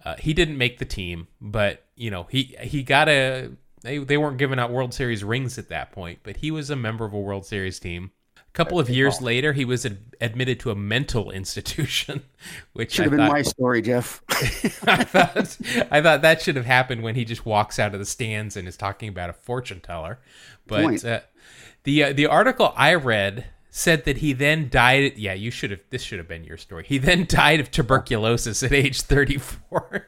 uh, 0.03 0.15
he 0.17 0.33
didn't 0.33 0.57
make 0.57 0.77
the 0.77 0.85
team 0.85 1.27
but 1.41 1.85
you 1.95 2.11
know 2.11 2.27
he 2.29 2.55
he 2.61 2.83
got 2.83 3.09
a 3.09 3.49
they, 3.81 3.99
they 3.99 4.17
weren't 4.17 4.37
giving 4.37 4.57
out 4.59 4.71
World 4.71 4.95
Series 4.95 5.23
rings 5.23 5.59
at 5.59 5.69
that 5.69 5.91
point, 5.91 6.19
but 6.23 6.37
he 6.37 6.49
was 6.49 6.71
a 6.71 6.75
member 6.75 7.05
of 7.05 7.13
a 7.13 7.19
World 7.19 7.45
Series 7.45 7.79
team. 7.79 8.09
Couple 8.55 8.79
of 8.79 8.89
years 8.89 9.21
later, 9.21 9.53
he 9.53 9.65
was 9.65 9.85
ad- 9.85 9.97
admitted 10.21 10.59
to 10.61 10.71
a 10.71 10.75
mental 10.75 11.29
institution, 11.41 12.23
which 12.73 12.93
Should 12.93 13.01
I 13.01 13.03
have 13.03 13.11
been 13.11 13.19
thought, 13.19 13.31
my 13.31 13.41
story, 13.41 13.81
Jeff. 13.81 14.21
I 14.87 15.03
thought 15.03 15.57
I 15.91 16.01
thought 16.01 16.21
that 16.21 16.41
should 16.41 16.55
have 16.55 16.65
happened 16.65 17.03
when 17.03 17.15
he 17.15 17.25
just 17.25 17.45
walks 17.45 17.77
out 17.79 17.93
of 17.93 17.99
the 17.99 18.05
stands 18.05 18.55
and 18.57 18.67
is 18.67 18.77
talking 18.77 19.09
about 19.09 19.29
a 19.29 19.33
fortune 19.33 19.81
teller. 19.81 20.19
But 20.67 21.03
uh, 21.05 21.19
the 21.83 22.03
uh, 22.05 22.13
the 22.13 22.25
article 22.27 22.73
I 22.75 22.93
read 22.95 23.45
said 23.69 24.05
that 24.05 24.17
he 24.17 24.31
then 24.33 24.69
died. 24.69 25.17
Yeah, 25.17 25.33
you 25.33 25.51
should 25.51 25.71
have. 25.71 25.81
This 25.89 26.01
should 26.01 26.17
have 26.19 26.27
been 26.29 26.45
your 26.45 26.57
story. 26.57 26.85
He 26.87 26.97
then 26.97 27.25
died 27.27 27.59
of 27.59 27.71
tuberculosis 27.71 28.63
at 28.63 28.71
age 28.71 29.01
thirty 29.01 29.37
four. 29.37 30.07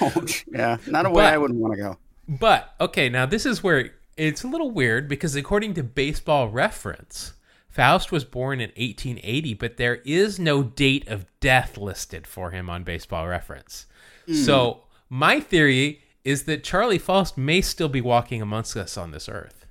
oh, 0.00 0.24
yeah, 0.50 0.78
not 0.86 1.04
a 1.06 1.10
way 1.10 1.24
But- 1.24 1.34
I 1.34 1.38
wouldn't 1.38 1.60
want 1.60 1.74
to 1.74 1.78
go. 1.80 1.98
But 2.28 2.74
okay, 2.80 3.08
now 3.08 3.26
this 3.26 3.46
is 3.46 3.62
where 3.62 3.90
it's 4.16 4.42
a 4.42 4.48
little 4.48 4.70
weird 4.72 5.08
because 5.08 5.36
according 5.36 5.74
to 5.74 5.84
Baseball 5.84 6.48
Reference, 6.48 7.34
Faust 7.76 8.10
was 8.10 8.24
born 8.24 8.58
in 8.58 8.70
1880, 8.70 9.52
but 9.54 9.76
there 9.76 9.96
is 9.96 10.38
no 10.38 10.62
date 10.62 11.06
of 11.08 11.26
death 11.40 11.76
listed 11.76 12.26
for 12.26 12.50
him 12.50 12.70
on 12.70 12.84
Baseball 12.84 13.28
Reference. 13.28 13.84
Hmm. 14.26 14.32
So 14.32 14.84
my 15.10 15.40
theory 15.40 16.00
is 16.24 16.44
that 16.44 16.64
Charlie 16.64 16.98
Faust 16.98 17.36
may 17.36 17.60
still 17.60 17.90
be 17.90 18.00
walking 18.00 18.40
amongst 18.40 18.78
us 18.78 18.96
on 18.96 19.10
this 19.10 19.28
earth. 19.28 19.66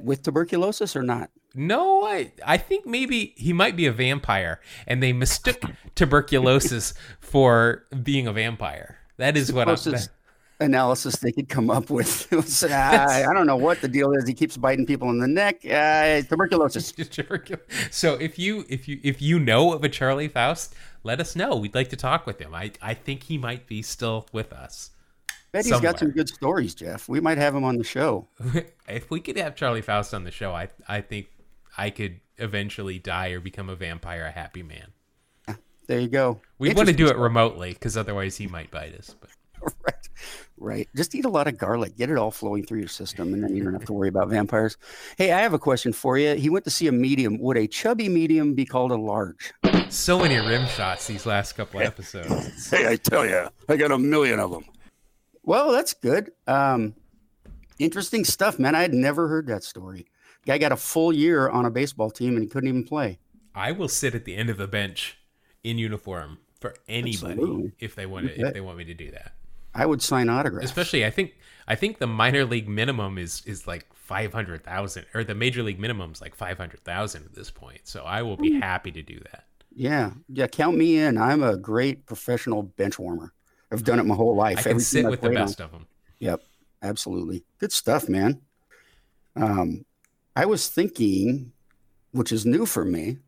With 0.00 0.22
tuberculosis 0.22 0.94
or 0.94 1.02
not? 1.02 1.30
No, 1.54 2.04
I 2.04 2.30
I 2.46 2.56
think 2.56 2.86
maybe 2.86 3.34
he 3.36 3.52
might 3.52 3.74
be 3.74 3.86
a 3.86 3.92
vampire, 3.92 4.60
and 4.86 5.02
they 5.02 5.12
mistook 5.12 5.60
tuberculosis 5.96 6.94
for 7.18 7.84
being 8.00 8.28
a 8.28 8.32
vampire. 8.32 8.98
That 9.16 9.36
is 9.36 9.52
what 9.52 9.62
I'm. 9.62 9.74
Closest 9.74 10.10
analysis 10.60 11.16
they 11.16 11.32
could 11.32 11.48
come 11.48 11.70
up 11.70 11.90
with. 11.90 12.30
Was, 12.32 12.64
uh, 12.64 12.68
I 13.28 13.32
don't 13.32 13.46
know 13.46 13.56
what 13.56 13.80
the 13.80 13.88
deal 13.88 14.12
is. 14.12 14.26
He 14.26 14.34
keeps 14.34 14.56
biting 14.56 14.86
people 14.86 15.10
in 15.10 15.18
the 15.18 15.28
neck. 15.28 15.64
Uh, 15.64 16.22
tuberculosis. 16.22 16.92
So 17.90 18.14
if 18.14 18.38
you 18.38 18.64
if 18.68 18.88
you 18.88 19.00
if 19.02 19.22
you 19.22 19.38
know 19.38 19.72
of 19.72 19.84
a 19.84 19.88
Charlie 19.88 20.28
Faust, 20.28 20.74
let 21.02 21.20
us 21.20 21.36
know. 21.36 21.56
We'd 21.56 21.74
like 21.74 21.88
to 21.90 21.96
talk 21.96 22.26
with 22.26 22.40
him. 22.40 22.54
I 22.54 22.72
I 22.82 22.94
think 22.94 23.24
he 23.24 23.38
might 23.38 23.66
be 23.66 23.82
still 23.82 24.26
with 24.32 24.52
us. 24.52 24.90
Bet 25.52 25.64
he's 25.64 25.80
got 25.80 25.98
some 25.98 26.10
good 26.10 26.28
stories, 26.28 26.74
Jeff. 26.74 27.08
We 27.08 27.20
might 27.20 27.38
have 27.38 27.54
him 27.54 27.64
on 27.64 27.76
the 27.76 27.84
show. 27.84 28.28
if 28.88 29.10
we 29.10 29.20
could 29.20 29.38
have 29.38 29.54
Charlie 29.54 29.82
Faust 29.82 30.12
on 30.12 30.24
the 30.24 30.30
show, 30.30 30.52
I 30.52 30.68
I 30.86 31.00
think 31.00 31.28
I 31.76 31.90
could 31.90 32.20
eventually 32.36 32.98
die 32.98 33.28
or 33.28 33.40
become 33.40 33.68
a 33.68 33.76
vampire, 33.76 34.26
a 34.26 34.30
happy 34.30 34.62
man. 34.62 34.92
There 35.86 35.98
you 35.98 36.08
go. 36.08 36.40
We 36.58 36.74
want 36.74 36.88
to 36.88 36.94
do 36.94 37.08
it 37.08 37.16
remotely 37.16 37.72
because 37.72 37.96
otherwise 37.96 38.36
he 38.36 38.46
might 38.46 38.70
bite 38.70 38.94
us. 38.94 39.16
But 39.18 39.30
right. 39.84 40.08
Right. 40.60 40.88
Just 40.96 41.14
eat 41.14 41.24
a 41.24 41.28
lot 41.28 41.46
of 41.46 41.56
garlic. 41.56 41.96
Get 41.96 42.10
it 42.10 42.18
all 42.18 42.30
flowing 42.30 42.64
through 42.64 42.80
your 42.80 42.88
system, 42.88 43.32
and 43.34 43.42
then 43.42 43.54
you 43.54 43.62
don't 43.62 43.72
have 43.72 43.84
to 43.86 43.92
worry 43.94 44.08
about 44.08 44.28
vampires. 44.28 44.76
Hey, 45.16 45.32
I 45.32 45.40
have 45.40 45.54
a 45.54 45.58
question 45.58 45.92
for 45.92 46.18
you. 46.18 46.34
He 46.34 46.50
went 46.50 46.64
to 46.64 46.70
see 46.70 46.86
a 46.88 46.92
medium. 46.92 47.38
Would 47.38 47.56
a 47.56 47.66
chubby 47.66 48.08
medium 48.08 48.54
be 48.54 48.64
called 48.64 48.90
a 48.90 48.96
large? 48.96 49.52
so 49.90 50.18
many 50.18 50.36
rim 50.36 50.66
shots 50.66 51.06
these 51.06 51.26
last 51.26 51.54
couple 51.54 51.80
episodes. 51.80 52.70
Hey, 52.70 52.88
I 52.88 52.96
tell 52.96 53.26
you, 53.26 53.48
I 53.68 53.76
got 53.76 53.90
a 53.90 53.98
million 53.98 54.38
of 54.38 54.50
them. 54.50 54.64
Well, 55.42 55.72
that's 55.72 55.94
good. 55.94 56.30
Um, 56.46 56.94
interesting 57.78 58.24
stuff, 58.24 58.58
man. 58.58 58.74
I 58.74 58.82
had 58.82 58.92
never 58.92 59.28
heard 59.28 59.46
that 59.46 59.64
story. 59.64 60.06
Guy 60.44 60.58
got 60.58 60.72
a 60.72 60.76
full 60.76 61.12
year 61.12 61.48
on 61.48 61.64
a 61.64 61.70
baseball 61.70 62.10
team 62.10 62.34
and 62.34 62.42
he 62.42 62.48
couldn't 62.48 62.68
even 62.68 62.84
play. 62.84 63.18
I 63.54 63.72
will 63.72 63.88
sit 63.88 64.14
at 64.14 64.24
the 64.24 64.36
end 64.36 64.50
of 64.50 64.56
the 64.56 64.68
bench 64.68 65.18
in 65.64 65.78
uniform 65.78 66.38
for 66.60 66.74
anybody 66.88 67.32
Absolutely. 67.32 67.72
if 67.78 67.94
they 67.94 68.06
want 68.06 68.26
to, 68.26 68.46
if 68.46 68.54
they 68.54 68.60
want 68.60 68.78
me 68.78 68.84
to 68.84 68.94
do 68.94 69.10
that. 69.12 69.32
I 69.74 69.86
would 69.86 70.02
sign 70.02 70.28
autographs. 70.28 70.66
especially 70.66 71.04
i 71.04 71.10
think 71.10 71.34
i 71.66 71.74
think 71.74 71.98
the 71.98 72.06
minor 72.06 72.44
league 72.44 72.68
minimum 72.68 73.18
is 73.18 73.42
is 73.46 73.66
like 73.66 73.86
500000 73.94 75.06
or 75.14 75.22
the 75.24 75.34
major 75.34 75.62
league 75.62 75.78
minimum 75.78 76.12
is 76.12 76.20
like 76.20 76.34
500000 76.34 77.24
at 77.24 77.34
this 77.34 77.50
point 77.50 77.80
so 77.84 78.04
i 78.04 78.22
will 78.22 78.36
Hmm. 78.36 78.42
be 78.42 78.60
happy 78.60 78.90
to 78.92 79.02
do 79.02 79.18
that 79.30 79.44
yeah, 79.74 80.10
yeah. 80.28 80.48
Count 80.48 80.76
me 80.76 80.96
in. 80.98 81.16
I'm 81.18 81.40
a 81.44 81.56
great 81.56 82.04
professional 82.04 82.64
bench 82.64 82.98
warmer. 82.98 83.32
I've 83.70 83.84
done 83.84 84.00
it 84.00 84.06
my 84.06 84.16
whole 84.16 84.34
life. 84.34 84.58
i 84.58 84.62
can 84.62 84.70
Every 84.72 84.82
sit 84.82 85.04
I've 85.04 85.10
with 85.10 85.20
the 85.20 85.28
played 85.28 85.38
on. 85.38 85.46
best 85.46 85.60
of 85.60 85.70
them 85.70 85.86
Yep, 86.18 86.42
absolutely. 86.82 87.44
Good 87.58 87.70
stuff, 87.70 88.08
man. 88.08 88.40
Um, 89.36 89.84
I 90.34 90.46
was 90.46 90.68
thinking, 90.68 91.52
which 92.10 92.32
is 92.32 92.44
new 92.44 92.66
for 92.66 92.84
me, 92.84 93.18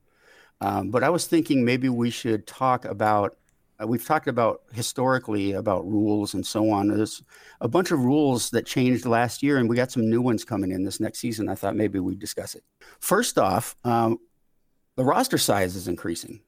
um, 0.61 0.91
but 0.91 1.05
I 1.05 1.11
was 1.11 1.27
thinking 1.27 1.65
maybe 1.65 1.89
we 1.89 2.11
should 2.11 2.47
talk 2.49 2.85
about. 2.85 3.37
Uh, 3.81 3.87
we've 3.87 4.05
talked 4.05 4.29
about 4.29 4.63
historically 4.73 5.53
about 5.53 5.87
rules 5.87 6.35
and 6.35 6.45
so 6.45 6.71
on. 6.71 6.89
There's 6.89 7.23
a 7.61 7.69
bunch 7.69 7.91
of 7.91 8.05
rules 8.05 8.51
that 8.51 8.67
changed 8.67 9.07
last 9.07 9.43
year, 9.43 9.57
and 9.59 9.69
we 9.69 9.77
got 9.77 9.91
some 9.91 10.09
new 10.09 10.21
ones 10.21 10.45
coming 10.45 10.71
in 10.71 10.85
this 10.85 11.01
next 11.01 11.21
season. 11.21 11.49
I 11.49 11.55
thought 11.55 11.77
maybe 11.77 11.99
we'd 11.99 12.19
discuss 12.19 12.55
it. 12.55 12.65
First 12.99 13.39
off, 13.39 13.77
um, 13.85 14.19
the 14.97 15.05
roster 15.05 15.39
size 15.39 15.77
is 15.77 15.89
increasing. 15.89 16.41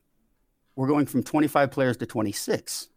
We're 0.76 0.88
going 0.88 1.06
from 1.06 1.22
25 1.22 1.70
players 1.70 1.96
to 1.98 2.06
26. 2.06 2.88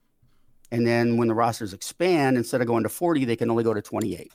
And 0.71 0.85
then 0.85 1.17
when 1.17 1.27
the 1.27 1.33
rosters 1.33 1.73
expand, 1.73 2.37
instead 2.37 2.61
of 2.61 2.67
going 2.67 2.83
to 2.83 2.89
40, 2.89 3.25
they 3.25 3.35
can 3.35 3.49
only 3.49 3.63
go 3.63 3.73
to 3.73 3.81
28. 3.81 4.31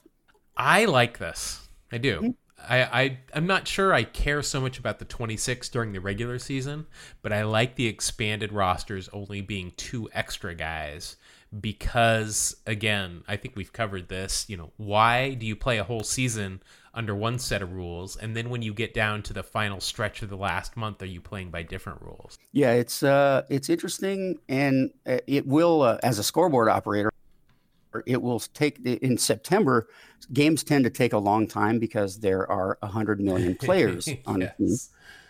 i 0.56 0.84
like 0.84 1.18
this 1.18 1.68
i 1.92 1.98
do 1.98 2.18
Hmm. 2.18 2.28
I, 2.68 2.83
I 2.83 3.18
i'm 3.35 3.46
not 3.46 3.66
sure 3.66 3.92
i 3.92 4.05
care 4.05 4.42
so 4.42 4.61
much 4.61 4.79
about 4.79 4.99
the 4.99 5.05
26 5.05 5.68
during 5.68 5.92
the 5.92 6.01
regular 6.01 6.38
season 6.38 6.87
but 7.23 7.33
i 7.33 7.42
like 7.42 7.77
the 7.77 7.87
expanded 7.87 8.53
rosters 8.53 9.09
only 9.12 9.40
being 9.40 9.73
two 9.77 10.09
extra 10.12 10.55
guys 10.55 11.16
because 11.61 12.57
again 12.66 13.23
i 13.29 13.37
think 13.37 13.57
we've 13.57 13.73
covered 13.73 14.09
this 14.09 14.46
you 14.49 14.57
know 14.57 14.70
why 14.77 15.35
do 15.35 15.46
you 15.46 15.57
play 15.57 15.79
a 15.79 15.85
whole 15.85 16.03
season 16.05 16.62
under 16.92 17.14
one 17.14 17.38
set 17.38 17.62
of 17.62 17.73
rules 17.73 18.16
and 18.16 18.37
then 18.37 18.51
when 18.51 18.62
you 18.62 18.75
get 18.75 18.92
down 18.92 19.23
to 19.23 19.33
the 19.33 19.42
final 19.42 19.81
stretch 19.81 20.23
of 20.23 20.29
the 20.29 20.37
last 20.37 20.77
month 20.77 21.01
are 21.03 21.07
you 21.07 21.20
playing 21.20 21.51
by 21.51 21.62
different 21.62 22.03
rules? 22.03 22.38
Yeah, 22.53 22.73
it's 22.73 23.03
uh, 23.03 23.42
it's 23.49 23.70
interesting, 23.70 24.38
and 24.49 24.90
uh, 25.07 25.18
it 25.27 25.46
will, 25.46 25.83
uh, 25.83 25.99
as 26.03 26.18
a 26.18 26.25
scoreboard 26.25 26.68
operator, 26.68 27.11
it 28.07 28.20
will 28.22 28.40
take 28.40 28.79
in 28.85 29.18
September. 29.18 29.88
Games 30.33 30.62
tend 30.62 30.85
to 30.85 30.90
take 30.90 31.12
a 31.12 31.18
long 31.18 31.46
time 31.48 31.79
because 31.79 32.20
there 32.20 32.50
are 32.50 32.79
hundred 32.83 33.20
million 33.20 33.55
players 33.61 34.09
on 34.26 34.40
the 34.40 34.53
team, 34.59 34.76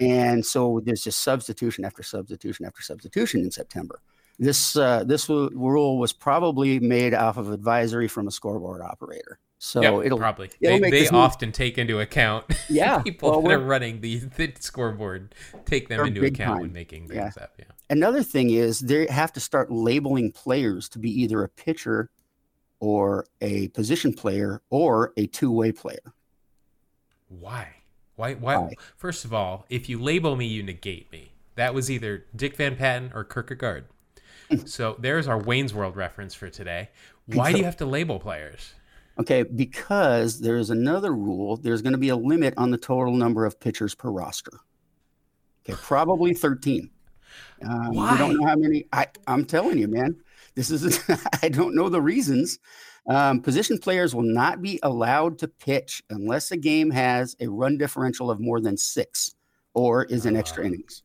and 0.01 0.45
so 0.45 0.81
there's 0.85 1.03
just 1.05 1.21
substitution 1.21 1.85
after 1.85 2.03
substitution 2.03 2.67
after 2.67 2.83
substitution 2.83 3.41
in 3.41 3.51
September. 3.51 4.01
This 4.39 4.77
uh, 4.77 5.05
this 5.05 5.27
w- 5.27 5.51
rule 5.55 5.99
was 5.99 6.13
probably 6.13 6.81
made 6.81 7.15
off 7.15 7.37
of 7.37 7.51
advisory 7.53 8.09
from 8.09 8.27
a 8.27 8.31
scoreboard 8.31 8.81
operator, 8.81 9.39
so 9.59 9.83
Yep, 9.83 10.07
it'll 10.07 10.19
probably 10.19 10.51
it'll 10.61 10.81
they, 10.81 10.91
they 10.91 11.09
often 11.09 11.53
take 11.53 11.77
into 11.79 12.01
account 12.01 12.47
Yeah, 12.71 13.03
people 13.03 13.31
well, 13.31 13.43
that 13.43 13.51
are 13.53 13.59
running 13.65 14.01
the, 14.01 14.17
the 14.19 14.53
scoreboard 14.59 15.35
take 15.67 15.89
them 15.89 16.07
into 16.07 16.25
account 16.25 16.55
time. 16.55 16.61
when 16.63 16.73
making 16.73 17.09
Yeah. 17.13 17.25
things 17.25 17.37
up 17.37 17.53
yeah 17.59 17.65
Another 17.91 18.23
thing 18.23 18.51
is 18.51 18.79
they 18.79 19.07
have 19.09 19.33
to 19.33 19.41
start 19.41 19.71
labeling 19.73 20.31
players 20.31 20.89
to 20.91 20.99
be 21.01 21.11
either 21.23 21.43
a 21.43 21.49
pitcher 21.49 22.09
or 22.81 23.27
a 23.41 23.69
position 23.69 24.13
player 24.13 24.63
or 24.71 25.13
a 25.17 25.27
two-way 25.27 25.71
player. 25.73 26.13
Why? 27.29 27.69
Why? 28.17 28.35
Why? 28.35 28.57
Why? 28.57 28.75
First 28.97 29.25
of 29.25 29.33
all, 29.33 29.67
if 29.71 29.89
you 29.89 29.99
label 29.99 30.37
me, 30.37 30.47
you 30.47 30.63
negate 30.63 31.11
me. 31.13 31.33
That 31.55 31.75
was 31.75 31.91
either 31.91 32.27
Dick 32.35 32.57
Van 32.57 32.77
Patten 32.77 33.13
or 33.15 33.25
Kierkegaard. 33.25 33.85
so 34.65 34.97
there's 34.99 35.29
our 35.29 35.39
Wayne's 35.39 35.73
World 35.73 35.97
reference 35.97 36.35
for 36.35 36.49
today. 36.51 36.91
Why 37.27 37.53
do 37.53 37.59
you 37.59 37.65
have 37.65 37.77
to 37.79 37.87
label 37.87 38.19
players? 38.19 38.75
Okay, 39.19 39.43
because 39.43 40.41
there's 40.41 40.71
another 40.71 41.13
rule. 41.13 41.57
There's 41.57 41.83
going 41.83 41.93
to 41.93 41.99
be 41.99 42.09
a 42.09 42.17
limit 42.17 42.55
on 42.57 42.71
the 42.71 42.79
total 42.79 43.15
number 43.15 43.45
of 43.45 43.61
pitchers 43.61 43.95
per 43.95 44.11
roster. 44.11 44.53
Okay, 45.65 45.79
probably 45.83 46.33
13. 46.33 46.91
Um, 47.69 47.91
We 47.91 47.97
don't 48.19 48.39
know 48.41 48.47
how 48.47 48.57
many. 48.57 48.87
I, 48.93 49.07
I'm 49.27 49.45
telling 49.45 49.79
you, 49.79 49.89
man. 49.89 50.17
This 50.69 50.83
is. 50.83 51.01
I 51.43 51.49
don't 51.49 51.75
know 51.75 51.89
the 51.89 52.03
reasons. 52.03 52.59
Um, 53.09 53.41
position 53.41 53.79
players 53.79 54.15
will 54.15 54.23
not 54.23 54.61
be 54.61 54.79
allowed 54.83 55.39
to 55.39 55.49
pitch 55.49 56.03
unless 56.11 56.51
a 56.51 56.57
game 56.57 56.91
has 56.91 57.35
a 57.41 57.49
run 57.49 57.79
differential 57.79 58.31
of 58.31 58.41
more 58.41 58.61
than 58.61 58.77
six 58.77 59.35
or 59.75 60.05
is 60.05 60.27
in 60.27 60.37
extra 60.37 60.65
Ah. 60.65 60.67
innings. 60.67 61.03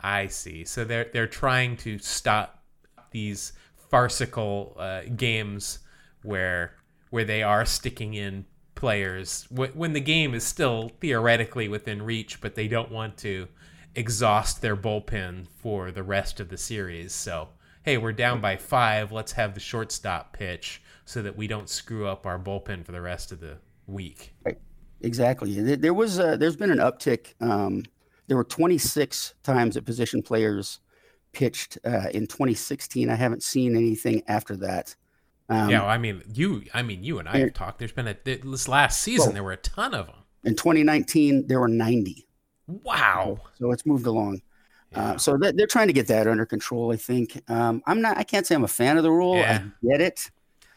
I 0.00 0.26
see. 0.28 0.64
So 0.64 0.84
they're 0.84 1.08
they're 1.12 1.26
trying 1.26 1.76
to 1.78 1.98
stop 1.98 2.64
these 3.10 3.52
farcical 3.90 4.76
uh, 4.78 5.02
games 5.16 5.80
where 6.22 6.74
where 7.10 7.24
they 7.24 7.42
are 7.42 7.64
sticking 7.64 8.14
in 8.14 8.44
players 8.74 9.46
when 9.50 9.92
the 9.92 10.00
game 10.00 10.34
is 10.34 10.42
still 10.44 10.90
theoretically 11.00 11.68
within 11.68 12.02
reach, 12.02 12.40
but 12.40 12.54
they 12.54 12.66
don't 12.66 12.90
want 12.90 13.16
to 13.18 13.46
exhaust 13.94 14.60
their 14.60 14.76
bullpen 14.76 15.46
for 15.62 15.92
the 15.92 16.02
rest 16.02 16.40
of 16.40 16.48
the 16.48 16.56
series. 16.56 17.12
So, 17.12 17.48
hey, 17.84 17.98
we're 17.98 18.12
down 18.12 18.40
by 18.40 18.56
five. 18.56 19.12
Let's 19.12 19.32
have 19.32 19.54
the 19.54 19.60
shortstop 19.60 20.32
pitch 20.32 20.82
so 21.04 21.22
that 21.22 21.36
we 21.36 21.46
don't 21.46 21.68
screw 21.68 22.06
up 22.06 22.26
our 22.26 22.38
bullpen 22.38 22.84
for 22.84 22.92
the 22.92 23.00
rest 23.00 23.30
of 23.30 23.40
the 23.40 23.58
week. 23.86 24.34
Right. 24.44 24.58
Exactly. 25.02 25.76
There 25.76 25.92
was 25.92 26.18
a, 26.18 26.36
there's 26.38 26.56
been 26.56 26.70
an 26.70 26.78
uptick. 26.78 27.34
Um, 27.40 27.84
there 28.26 28.38
were 28.38 28.44
26 28.44 29.34
times 29.42 29.74
that 29.74 29.84
position 29.84 30.22
players 30.22 30.80
pitched 31.32 31.76
uh, 31.84 32.08
in 32.14 32.26
2016. 32.26 33.10
I 33.10 33.14
haven't 33.14 33.42
seen 33.42 33.76
anything 33.76 34.22
after 34.28 34.56
that. 34.56 34.96
Um, 35.50 35.68
yeah, 35.68 35.80
well, 35.80 35.90
I 35.90 35.98
mean, 35.98 36.22
you, 36.32 36.64
I 36.72 36.80
mean, 36.80 37.04
you 37.04 37.18
and 37.18 37.28
I 37.28 37.36
have 37.36 37.52
talked. 37.52 37.78
There's 37.78 37.92
been 37.92 38.08
a 38.08 38.16
this 38.24 38.66
last 38.66 39.02
season. 39.02 39.26
Well, 39.26 39.34
there 39.34 39.44
were 39.44 39.52
a 39.52 39.58
ton 39.58 39.92
of 39.92 40.06
them. 40.06 40.16
In 40.42 40.56
2019, 40.56 41.48
there 41.48 41.60
were 41.60 41.68
90. 41.68 42.26
Wow. 42.66 43.40
So 43.58 43.70
it's 43.72 43.84
moved 43.84 44.06
along. 44.06 44.40
Uh, 44.96 45.00
yeah. 45.00 45.10
Uh, 45.12 45.18
so 45.18 45.36
they're 45.38 45.66
trying 45.66 45.88
to 45.88 45.92
get 45.92 46.06
that 46.08 46.26
under 46.26 46.46
control. 46.46 46.92
I 46.92 46.96
think. 46.96 47.42
Um, 47.50 47.82
I'm 47.86 48.00
not. 48.00 48.16
I 48.18 48.22
can't 48.22 48.46
say 48.46 48.54
I'm 48.54 48.64
a 48.64 48.68
fan 48.68 48.96
of 48.96 49.02
the 49.02 49.10
rule. 49.10 49.36
Yeah. 49.36 49.62
I 49.62 49.86
get 49.86 50.00
it. 50.00 50.30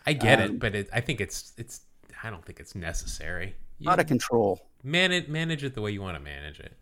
I 0.06 0.14
get 0.14 0.40
um, 0.40 0.46
it, 0.46 0.60
but 0.60 0.76
it, 0.76 0.90
I 0.94 1.02
think 1.02 1.22
it's 1.22 1.54
it's. 1.58 1.82
I 2.24 2.30
don't 2.30 2.44
think 2.46 2.60
it's 2.60 2.76
necessary. 2.76 3.56
You 3.80 3.90
out 3.90 4.00
of 4.00 4.08
control. 4.08 4.68
Manage 4.84 5.28
manage 5.28 5.64
it 5.64 5.76
the 5.76 5.82
way 5.82 5.92
you 5.92 6.02
want 6.02 6.18
to 6.18 6.24
manage 6.24 6.60
it. 6.60 6.74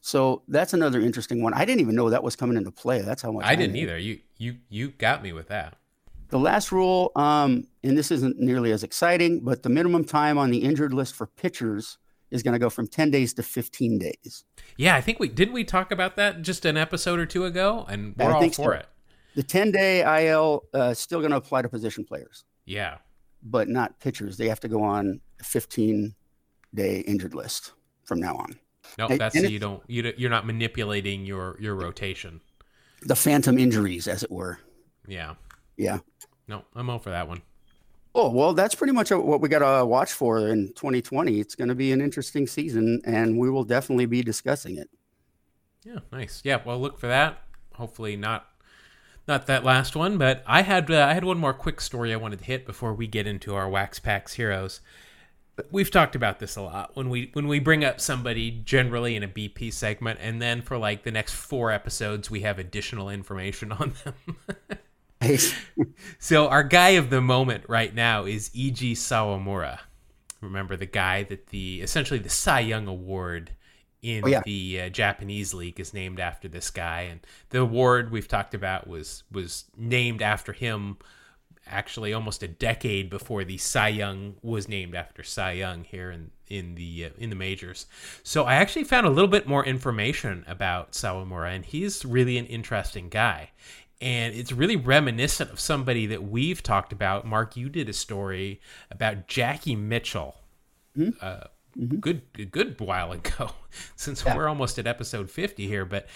So 0.00 0.42
that's 0.46 0.72
another 0.72 1.00
interesting 1.00 1.42
one. 1.42 1.52
I 1.54 1.64
didn't 1.64 1.80
even 1.80 1.96
know 1.96 2.10
that 2.10 2.22
was 2.22 2.36
coming 2.36 2.56
into 2.56 2.70
play. 2.70 3.00
That's 3.00 3.22
how 3.22 3.32
much 3.32 3.44
I, 3.44 3.52
I 3.52 3.54
didn't 3.56 3.76
either. 3.76 3.98
You 3.98 4.20
you 4.36 4.58
you 4.68 4.90
got 4.90 5.22
me 5.22 5.32
with 5.32 5.48
that. 5.48 5.74
The 6.28 6.38
last 6.38 6.72
rule, 6.72 7.12
um, 7.16 7.66
and 7.84 7.96
this 7.96 8.10
isn't 8.10 8.38
nearly 8.38 8.72
as 8.72 8.82
exciting, 8.82 9.40
but 9.40 9.62
the 9.62 9.68
minimum 9.68 10.04
time 10.04 10.38
on 10.38 10.50
the 10.50 10.58
injured 10.58 10.92
list 10.92 11.14
for 11.14 11.26
pitchers 11.26 11.98
is 12.30 12.42
going 12.42 12.52
to 12.52 12.58
go 12.58 12.70
from 12.70 12.86
10 12.86 13.10
days 13.10 13.34
to 13.34 13.42
15 13.42 13.98
days. 13.98 14.44
Yeah, 14.76 14.96
I 14.96 15.00
think 15.00 15.20
we 15.20 15.28
didn't 15.28 15.54
we 15.54 15.64
talk 15.64 15.92
about 15.92 16.16
that 16.16 16.42
just 16.42 16.64
an 16.64 16.76
episode 16.76 17.18
or 17.18 17.26
two 17.26 17.44
ago, 17.44 17.86
and 17.88 18.14
we're 18.16 18.32
all 18.32 18.42
for 18.50 18.50
so. 18.50 18.70
it. 18.72 18.86
The 19.34 19.42
10 19.42 19.72
day 19.72 20.26
IL 20.26 20.64
uh, 20.72 20.94
still 20.94 21.20
going 21.20 21.30
to 21.30 21.36
apply 21.36 21.62
to 21.62 21.68
position 21.68 22.04
players. 22.04 22.44
Yeah, 22.64 22.98
but 23.42 23.68
not 23.68 24.00
pitchers. 24.00 24.36
They 24.36 24.48
have 24.48 24.60
to 24.60 24.68
go 24.68 24.82
on 24.82 25.20
a 25.40 25.44
15 25.44 26.14
day 26.74 27.00
injured 27.00 27.34
list 27.34 27.72
from 28.04 28.20
now 28.20 28.36
on. 28.36 28.58
No, 28.98 29.08
that's 29.08 29.38
so 29.38 29.46
you 29.46 29.58
don't 29.58 29.82
you 29.88 30.12
you're 30.16 30.30
not 30.30 30.46
manipulating 30.46 31.26
your 31.26 31.56
your 31.60 31.74
rotation. 31.74 32.40
The 33.02 33.16
phantom 33.16 33.58
injuries, 33.58 34.08
as 34.08 34.22
it 34.22 34.30
were. 34.30 34.58
Yeah. 35.06 35.34
Yeah. 35.76 35.98
No, 36.48 36.64
I'm 36.74 36.88
all 36.88 36.98
for 36.98 37.10
that 37.10 37.28
one. 37.28 37.42
Oh 38.18 38.30
well, 38.30 38.54
that's 38.54 38.74
pretty 38.74 38.94
much 38.94 39.10
what 39.10 39.42
we 39.42 39.50
got 39.50 39.58
to 39.58 39.84
watch 39.84 40.10
for 40.10 40.48
in 40.48 40.68
2020. 40.68 41.38
It's 41.38 41.54
going 41.54 41.68
to 41.68 41.74
be 41.74 41.92
an 41.92 42.00
interesting 42.00 42.46
season, 42.46 43.02
and 43.04 43.38
we 43.38 43.50
will 43.50 43.62
definitely 43.62 44.06
be 44.06 44.22
discussing 44.22 44.78
it. 44.78 44.88
Yeah, 45.84 45.98
nice. 46.10 46.40
Yeah, 46.42 46.62
well, 46.64 46.80
look 46.80 46.98
for 46.98 47.08
that. 47.08 47.42
Hopefully, 47.74 48.16
not 48.16 48.46
not 49.28 49.46
that 49.48 49.64
last 49.64 49.94
one, 49.94 50.16
but 50.16 50.42
I 50.46 50.62
had 50.62 50.90
uh, 50.90 51.04
I 51.04 51.12
had 51.12 51.24
one 51.24 51.36
more 51.36 51.52
quick 51.52 51.78
story 51.78 52.14
I 52.14 52.16
wanted 52.16 52.38
to 52.38 52.46
hit 52.46 52.64
before 52.64 52.94
we 52.94 53.06
get 53.06 53.26
into 53.26 53.54
our 53.54 53.68
Wax 53.68 53.98
Packs 53.98 54.32
heroes. 54.32 54.80
We've 55.70 55.90
talked 55.90 56.16
about 56.16 56.38
this 56.38 56.56
a 56.56 56.62
lot 56.62 56.96
when 56.96 57.10
we 57.10 57.28
when 57.34 57.48
we 57.48 57.58
bring 57.58 57.84
up 57.84 58.00
somebody 58.00 58.50
generally 58.50 59.14
in 59.14 59.24
a 59.24 59.28
BP 59.28 59.74
segment, 59.74 60.20
and 60.22 60.40
then 60.40 60.62
for 60.62 60.78
like 60.78 61.02
the 61.02 61.10
next 61.10 61.34
four 61.34 61.70
episodes, 61.70 62.30
we 62.30 62.40
have 62.40 62.58
additional 62.58 63.10
information 63.10 63.72
on 63.72 63.92
them. 64.04 64.38
so 66.18 66.48
our 66.48 66.62
guy 66.62 66.90
of 66.90 67.10
the 67.10 67.20
moment 67.20 67.64
right 67.68 67.94
now 67.94 68.24
is 68.24 68.50
Eiji 68.50 68.92
Sawamura. 68.92 69.78
Remember 70.40 70.76
the 70.76 70.86
guy 70.86 71.22
that 71.24 71.48
the 71.48 71.80
essentially 71.80 72.20
the 72.20 72.28
Cy 72.28 72.60
Young 72.60 72.86
Award 72.86 73.52
in 74.02 74.24
oh, 74.24 74.28
yeah. 74.28 74.42
the 74.44 74.82
uh, 74.82 74.88
Japanese 74.88 75.54
league 75.54 75.80
is 75.80 75.92
named 75.94 76.20
after 76.20 76.48
this 76.48 76.70
guy, 76.70 77.02
and 77.02 77.20
the 77.50 77.60
award 77.60 78.10
we've 78.10 78.28
talked 78.28 78.54
about 78.54 78.86
was 78.86 79.24
was 79.30 79.64
named 79.76 80.22
after 80.22 80.52
him. 80.52 80.98
Actually, 81.68 82.12
almost 82.12 82.44
a 82.44 82.48
decade 82.48 83.10
before 83.10 83.42
the 83.42 83.58
Cy 83.58 83.88
Young 83.88 84.36
was 84.40 84.68
named 84.68 84.94
after 84.94 85.24
Cy 85.24 85.52
Young 85.52 85.82
here 85.82 86.12
in 86.12 86.30
in 86.48 86.76
the 86.76 87.06
uh, 87.06 87.10
in 87.18 87.30
the 87.30 87.36
majors. 87.36 87.86
So 88.22 88.44
I 88.44 88.54
actually 88.54 88.84
found 88.84 89.06
a 89.06 89.10
little 89.10 89.30
bit 89.30 89.48
more 89.48 89.64
information 89.64 90.44
about 90.46 90.92
Sawamura, 90.92 91.56
and 91.56 91.64
he's 91.64 92.04
really 92.04 92.38
an 92.38 92.46
interesting 92.46 93.08
guy 93.08 93.50
and 94.00 94.34
it's 94.34 94.52
really 94.52 94.76
reminiscent 94.76 95.50
of 95.50 95.60
somebody 95.60 96.06
that 96.06 96.22
we've 96.22 96.62
talked 96.62 96.92
about. 96.92 97.26
Mark, 97.26 97.56
you 97.56 97.68
did 97.68 97.88
a 97.88 97.92
story 97.92 98.60
about 98.90 99.26
Jackie 99.26 99.76
Mitchell. 99.76 100.36
Mm-hmm. 100.96 101.24
Uh, 101.24 101.44
mm-hmm. 101.78 101.96
Good, 101.96 102.22
a 102.38 102.44
good 102.44 102.80
while 102.80 103.12
ago, 103.12 103.50
since 103.96 104.24
yeah. 104.24 104.36
we're 104.36 104.48
almost 104.48 104.78
at 104.78 104.86
episode 104.86 105.30
fifty 105.30 105.66
here. 105.66 105.84
But 105.84 106.06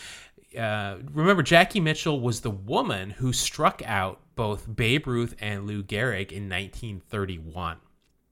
uh, 0.58 0.96
remember, 1.12 1.42
Jackie 1.42 1.80
Mitchell 1.80 2.20
was 2.20 2.40
the 2.40 2.50
woman 2.50 3.10
who 3.10 3.32
struck 3.32 3.82
out 3.86 4.20
both 4.34 4.74
Babe 4.74 5.06
Ruth 5.06 5.34
and 5.40 5.66
Lou 5.66 5.82
Gehrig 5.82 6.32
in 6.32 6.48
1931. 6.48 7.76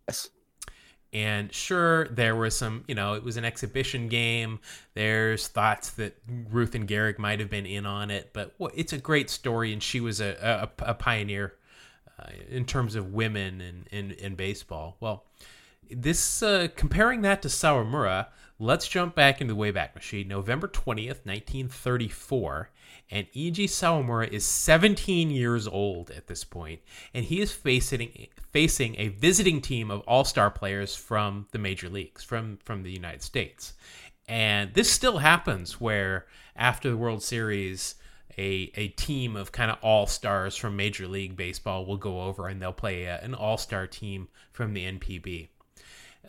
Yes. 0.08 0.30
And 1.12 1.52
sure, 1.52 2.06
there 2.08 2.36
was 2.36 2.56
some, 2.56 2.84
you 2.86 2.94
know, 2.94 3.14
it 3.14 3.22
was 3.22 3.38
an 3.38 3.44
exhibition 3.44 4.08
game. 4.08 4.60
There's 4.94 5.48
thoughts 5.48 5.90
that 5.92 6.16
Ruth 6.50 6.74
and 6.74 6.86
Gehrig 6.86 7.18
might 7.18 7.40
have 7.40 7.48
been 7.48 7.64
in 7.64 7.86
on 7.86 8.10
it, 8.10 8.30
but 8.34 8.54
it's 8.74 8.92
a 8.92 8.98
great 8.98 9.30
story, 9.30 9.72
and 9.72 9.82
she 9.82 10.00
was 10.00 10.20
a, 10.20 10.68
a, 10.78 10.90
a 10.90 10.94
pioneer 10.94 11.54
uh, 12.18 12.30
in 12.50 12.66
terms 12.66 12.94
of 12.94 13.14
women 13.14 13.60
in, 13.60 13.86
in, 13.90 14.10
in 14.12 14.34
baseball. 14.34 14.96
Well, 15.00 15.24
this 15.90 16.42
uh, 16.42 16.68
comparing 16.76 17.22
that 17.22 17.40
to 17.42 17.48
Sawamura, 17.48 18.26
let's 18.58 18.86
jump 18.86 19.14
back 19.14 19.40
into 19.40 19.54
the 19.54 19.60
Wayback 19.60 19.94
Machine. 19.94 20.28
November 20.28 20.68
20th, 20.68 21.24
1934, 21.24 22.70
and 23.10 23.26
Eiji 23.34 23.64
Sawamura 23.64 24.28
is 24.28 24.44
17 24.44 25.30
years 25.30 25.66
old 25.66 26.10
at 26.10 26.26
this 26.26 26.44
point, 26.44 26.80
and 27.14 27.24
he 27.24 27.40
is 27.40 27.52
facing 27.52 28.28
facing 28.50 28.98
a 28.98 29.08
visiting 29.08 29.60
team 29.60 29.90
of 29.90 30.00
all-star 30.00 30.50
players 30.50 30.94
from 30.96 31.46
the 31.52 31.58
major 31.58 31.88
leagues, 31.88 32.24
from 32.24 32.58
from 32.64 32.82
the 32.82 32.90
United 32.90 33.22
States. 33.22 33.74
And 34.28 34.74
this 34.74 34.90
still 34.90 35.18
happens 35.18 35.80
where 35.80 36.26
after 36.54 36.90
the 36.90 36.96
World 36.96 37.22
Series, 37.22 37.94
a, 38.36 38.70
a 38.76 38.88
team 38.88 39.36
of 39.36 39.52
kind 39.52 39.70
of 39.70 39.78
all 39.82 40.06
stars 40.06 40.54
from 40.54 40.76
Major 40.76 41.08
League 41.08 41.36
Baseball 41.36 41.84
will 41.84 41.96
go 41.96 42.22
over 42.22 42.46
and 42.46 42.62
they'll 42.62 42.72
play 42.72 43.04
a, 43.04 43.18
an 43.20 43.34
all 43.34 43.58
star 43.58 43.86
team 43.86 44.28
from 44.52 44.74
the 44.74 44.84
NPB. 44.84 45.48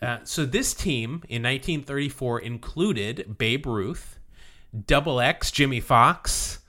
Uh, 0.01 0.19
so 0.23 0.45
this 0.45 0.73
team 0.73 1.23
in 1.27 1.43
1934 1.43 2.39
included 2.39 3.37
Babe 3.37 3.65
Ruth, 3.65 4.17
Double 4.85 5.19
X 5.19 5.51
Jimmie 5.51 5.81
Foxx, 5.81 6.59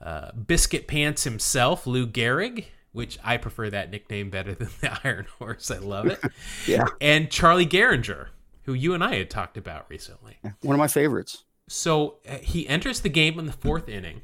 uh, 0.00 0.30
Biscuit 0.32 0.86
Pants 0.86 1.24
himself, 1.24 1.86
Lou 1.86 2.06
Gehrig, 2.06 2.66
which 2.96 3.18
I 3.22 3.36
prefer 3.36 3.68
that 3.68 3.90
nickname 3.90 4.30
better 4.30 4.54
than 4.54 4.70
the 4.80 4.98
Iron 5.04 5.26
Horse. 5.38 5.70
I 5.70 5.76
love 5.76 6.06
it. 6.06 6.18
yeah. 6.66 6.86
And 6.98 7.30
Charlie 7.30 7.66
Gehringer, 7.66 8.28
who 8.62 8.72
you 8.72 8.94
and 8.94 9.04
I 9.04 9.16
had 9.16 9.28
talked 9.28 9.58
about 9.58 9.84
recently. 9.90 10.38
One 10.62 10.74
of 10.74 10.78
my 10.78 10.88
favorites. 10.88 11.44
So 11.68 12.16
uh, 12.26 12.38
he 12.38 12.66
enters 12.66 13.00
the 13.00 13.10
game 13.10 13.38
in 13.38 13.44
the 13.44 13.52
fourth 13.52 13.90
inning, 13.90 14.22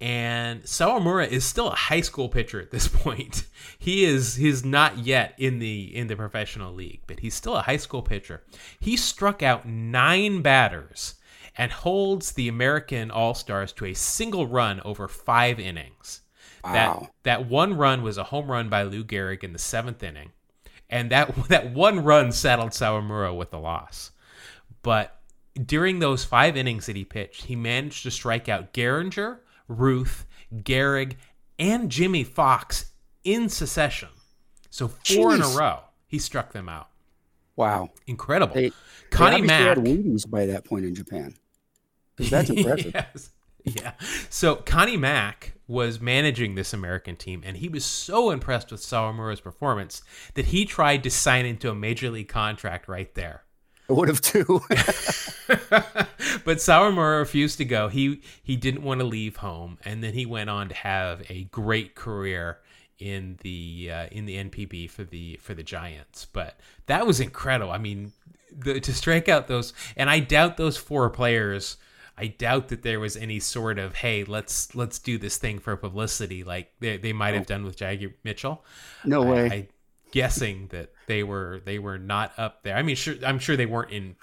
and 0.00 0.62
Sawamura 0.62 1.28
is 1.28 1.44
still 1.44 1.68
a 1.68 1.74
high 1.74 2.00
school 2.00 2.30
pitcher 2.30 2.58
at 2.58 2.70
this 2.70 2.88
point. 3.02 3.44
He 3.78 4.04
is 4.04 4.36
he's 4.36 4.64
not 4.64 4.96
yet 4.98 5.34
in 5.36 5.58
the 5.58 5.94
in 5.94 6.06
the 6.06 6.16
professional 6.16 6.72
league, 6.72 7.02
but 7.06 7.20
he's 7.20 7.34
still 7.34 7.56
a 7.56 7.62
high 7.62 7.76
school 7.76 8.00
pitcher. 8.00 8.44
He 8.80 8.96
struck 8.96 9.42
out 9.42 9.68
nine 9.68 10.40
batters 10.40 11.16
and 11.58 11.70
holds 11.70 12.32
the 12.32 12.48
American 12.48 13.10
All 13.10 13.34
Stars 13.34 13.74
to 13.74 13.84
a 13.84 13.94
single 13.94 14.46
run 14.46 14.80
over 14.80 15.06
five 15.06 15.60
innings. 15.60 16.22
Wow. 16.66 17.08
That 17.22 17.40
that 17.40 17.48
one 17.48 17.74
run 17.76 18.02
was 18.02 18.18
a 18.18 18.24
home 18.24 18.50
run 18.50 18.68
by 18.68 18.82
Lou 18.82 19.04
Gehrig 19.04 19.44
in 19.44 19.52
the 19.52 19.58
seventh 19.58 20.02
inning, 20.02 20.32
and 20.90 21.10
that 21.10 21.34
that 21.48 21.72
one 21.72 22.02
run 22.02 22.32
settled 22.32 22.70
Sawamura 22.70 23.36
with 23.36 23.50
the 23.50 23.58
loss. 23.58 24.10
But 24.82 25.18
during 25.54 25.98
those 25.98 26.24
five 26.24 26.56
innings 26.56 26.86
that 26.86 26.96
he 26.96 27.04
pitched, 27.04 27.44
he 27.44 27.56
managed 27.56 28.02
to 28.02 28.10
strike 28.10 28.48
out 28.48 28.72
Gehringer, 28.72 29.38
Ruth, 29.68 30.26
Gehrig, 30.54 31.14
and 31.58 31.90
Jimmie 31.90 32.24
Foxx 32.24 32.92
in 33.24 33.48
succession. 33.48 34.08
So 34.70 34.88
four 34.88 35.30
Jeez. 35.30 35.34
in 35.36 35.42
a 35.42 35.48
row, 35.58 35.80
he 36.06 36.18
struck 36.18 36.52
them 36.52 36.68
out. 36.68 36.88
Wow, 37.56 37.90
incredible! 38.06 38.54
They, 38.54 38.72
Connie 39.10 39.40
they 39.40 39.46
Mack 39.46 39.76
had 39.76 39.78
Wheaties 39.78 40.28
by 40.28 40.46
that 40.46 40.64
point 40.64 40.84
in 40.84 40.94
Japan. 40.94 41.34
That's 42.18 42.50
impressive. 42.50 42.92
yes. 42.94 43.30
Yeah. 43.64 43.92
So 44.30 44.56
Connie 44.56 44.96
Mack 44.96 45.55
was 45.68 46.00
managing 46.00 46.54
this 46.54 46.72
American 46.72 47.16
team, 47.16 47.42
and 47.44 47.56
he 47.56 47.68
was 47.68 47.84
so 47.84 48.30
impressed 48.30 48.70
with 48.70 48.80
Sawamura's 48.80 49.40
performance 49.40 50.02
that 50.34 50.46
he 50.46 50.64
tried 50.64 51.02
to 51.02 51.10
sign 51.10 51.44
into 51.44 51.70
a 51.70 51.74
major 51.74 52.10
league 52.10 52.28
contract 52.28 52.88
right 52.88 53.12
there. 53.14 53.42
I 53.88 53.92
would 53.92 54.08
have 54.08 54.20
too. 54.20 54.44
but 54.68 56.58
Sawamura 56.58 57.18
refused 57.18 57.58
to 57.58 57.64
go. 57.64 57.88
He 57.88 58.20
he 58.42 58.56
didn't 58.56 58.82
want 58.82 59.00
to 59.00 59.06
leave 59.06 59.36
home, 59.36 59.78
and 59.84 60.02
then 60.02 60.14
he 60.14 60.26
went 60.26 60.50
on 60.50 60.68
to 60.68 60.74
have 60.74 61.22
a 61.30 61.44
great 61.44 61.94
career 61.94 62.58
in 62.98 63.38
the 63.42 63.90
uh, 63.92 64.06
in 64.10 64.26
the 64.26 64.36
NPB 64.36 64.90
for 64.90 65.04
the 65.04 65.38
for 65.40 65.54
the 65.54 65.62
Giants. 65.62 66.26
But 66.26 66.58
that 66.86 67.06
was 67.06 67.20
incredible. 67.20 67.72
I 67.72 67.78
mean, 67.78 68.12
the, 68.56 68.80
to 68.80 68.92
strike 68.92 69.28
out 69.28 69.46
those, 69.46 69.72
and 69.96 70.10
I 70.10 70.20
doubt 70.20 70.56
those 70.56 70.76
four 70.76 71.08
players. 71.10 71.76
I 72.18 72.28
doubt 72.28 72.68
that 72.68 72.82
there 72.82 72.98
was 73.00 73.16
any 73.16 73.40
sort 73.40 73.78
of 73.78 73.94
hey, 73.96 74.24
let's 74.24 74.74
let's 74.74 74.98
do 74.98 75.18
this 75.18 75.36
thing 75.36 75.58
for 75.58 75.76
publicity 75.76 76.44
like 76.44 76.72
they, 76.80 76.96
they 76.96 77.12
might 77.12 77.34
have 77.34 77.46
done 77.46 77.64
with 77.64 77.76
Jackie 77.76 78.14
Mitchell. 78.24 78.64
No 79.04 79.22
way. 79.22 79.50
I, 79.50 79.68
guessing 80.12 80.68
that 80.68 80.92
they 81.08 81.22
were 81.22 81.60
they 81.64 81.78
were 81.78 81.98
not 81.98 82.32
up 82.38 82.62
there. 82.62 82.76
I 82.76 82.82
mean, 82.82 82.96
sure, 82.96 83.16
I'm 83.26 83.38
sure 83.38 83.56
they 83.56 83.66
weren't 83.66 83.90
in 83.90 84.16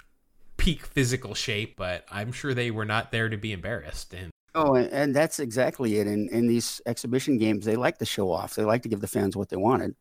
peak 0.56 0.86
physical 0.86 1.34
shape, 1.34 1.76
but 1.76 2.04
I'm 2.10 2.32
sure 2.32 2.54
they 2.54 2.70
were 2.70 2.84
not 2.86 3.12
there 3.12 3.28
to 3.28 3.36
be 3.36 3.52
embarrassed. 3.52 4.14
And 4.14 4.30
Oh, 4.56 4.74
and, 4.74 4.88
and 4.92 5.14
that's 5.14 5.40
exactly 5.40 5.98
it. 5.98 6.06
In 6.06 6.28
in 6.30 6.46
these 6.46 6.80
exhibition 6.86 7.38
games, 7.38 7.64
they 7.64 7.76
like 7.76 7.98
to 7.98 8.04
show 8.06 8.30
off. 8.30 8.54
They 8.54 8.64
like 8.64 8.82
to 8.82 8.88
give 8.88 9.00
the 9.00 9.06
fans 9.08 9.36
what 9.36 9.48
they 9.50 9.56
wanted, 9.56 9.94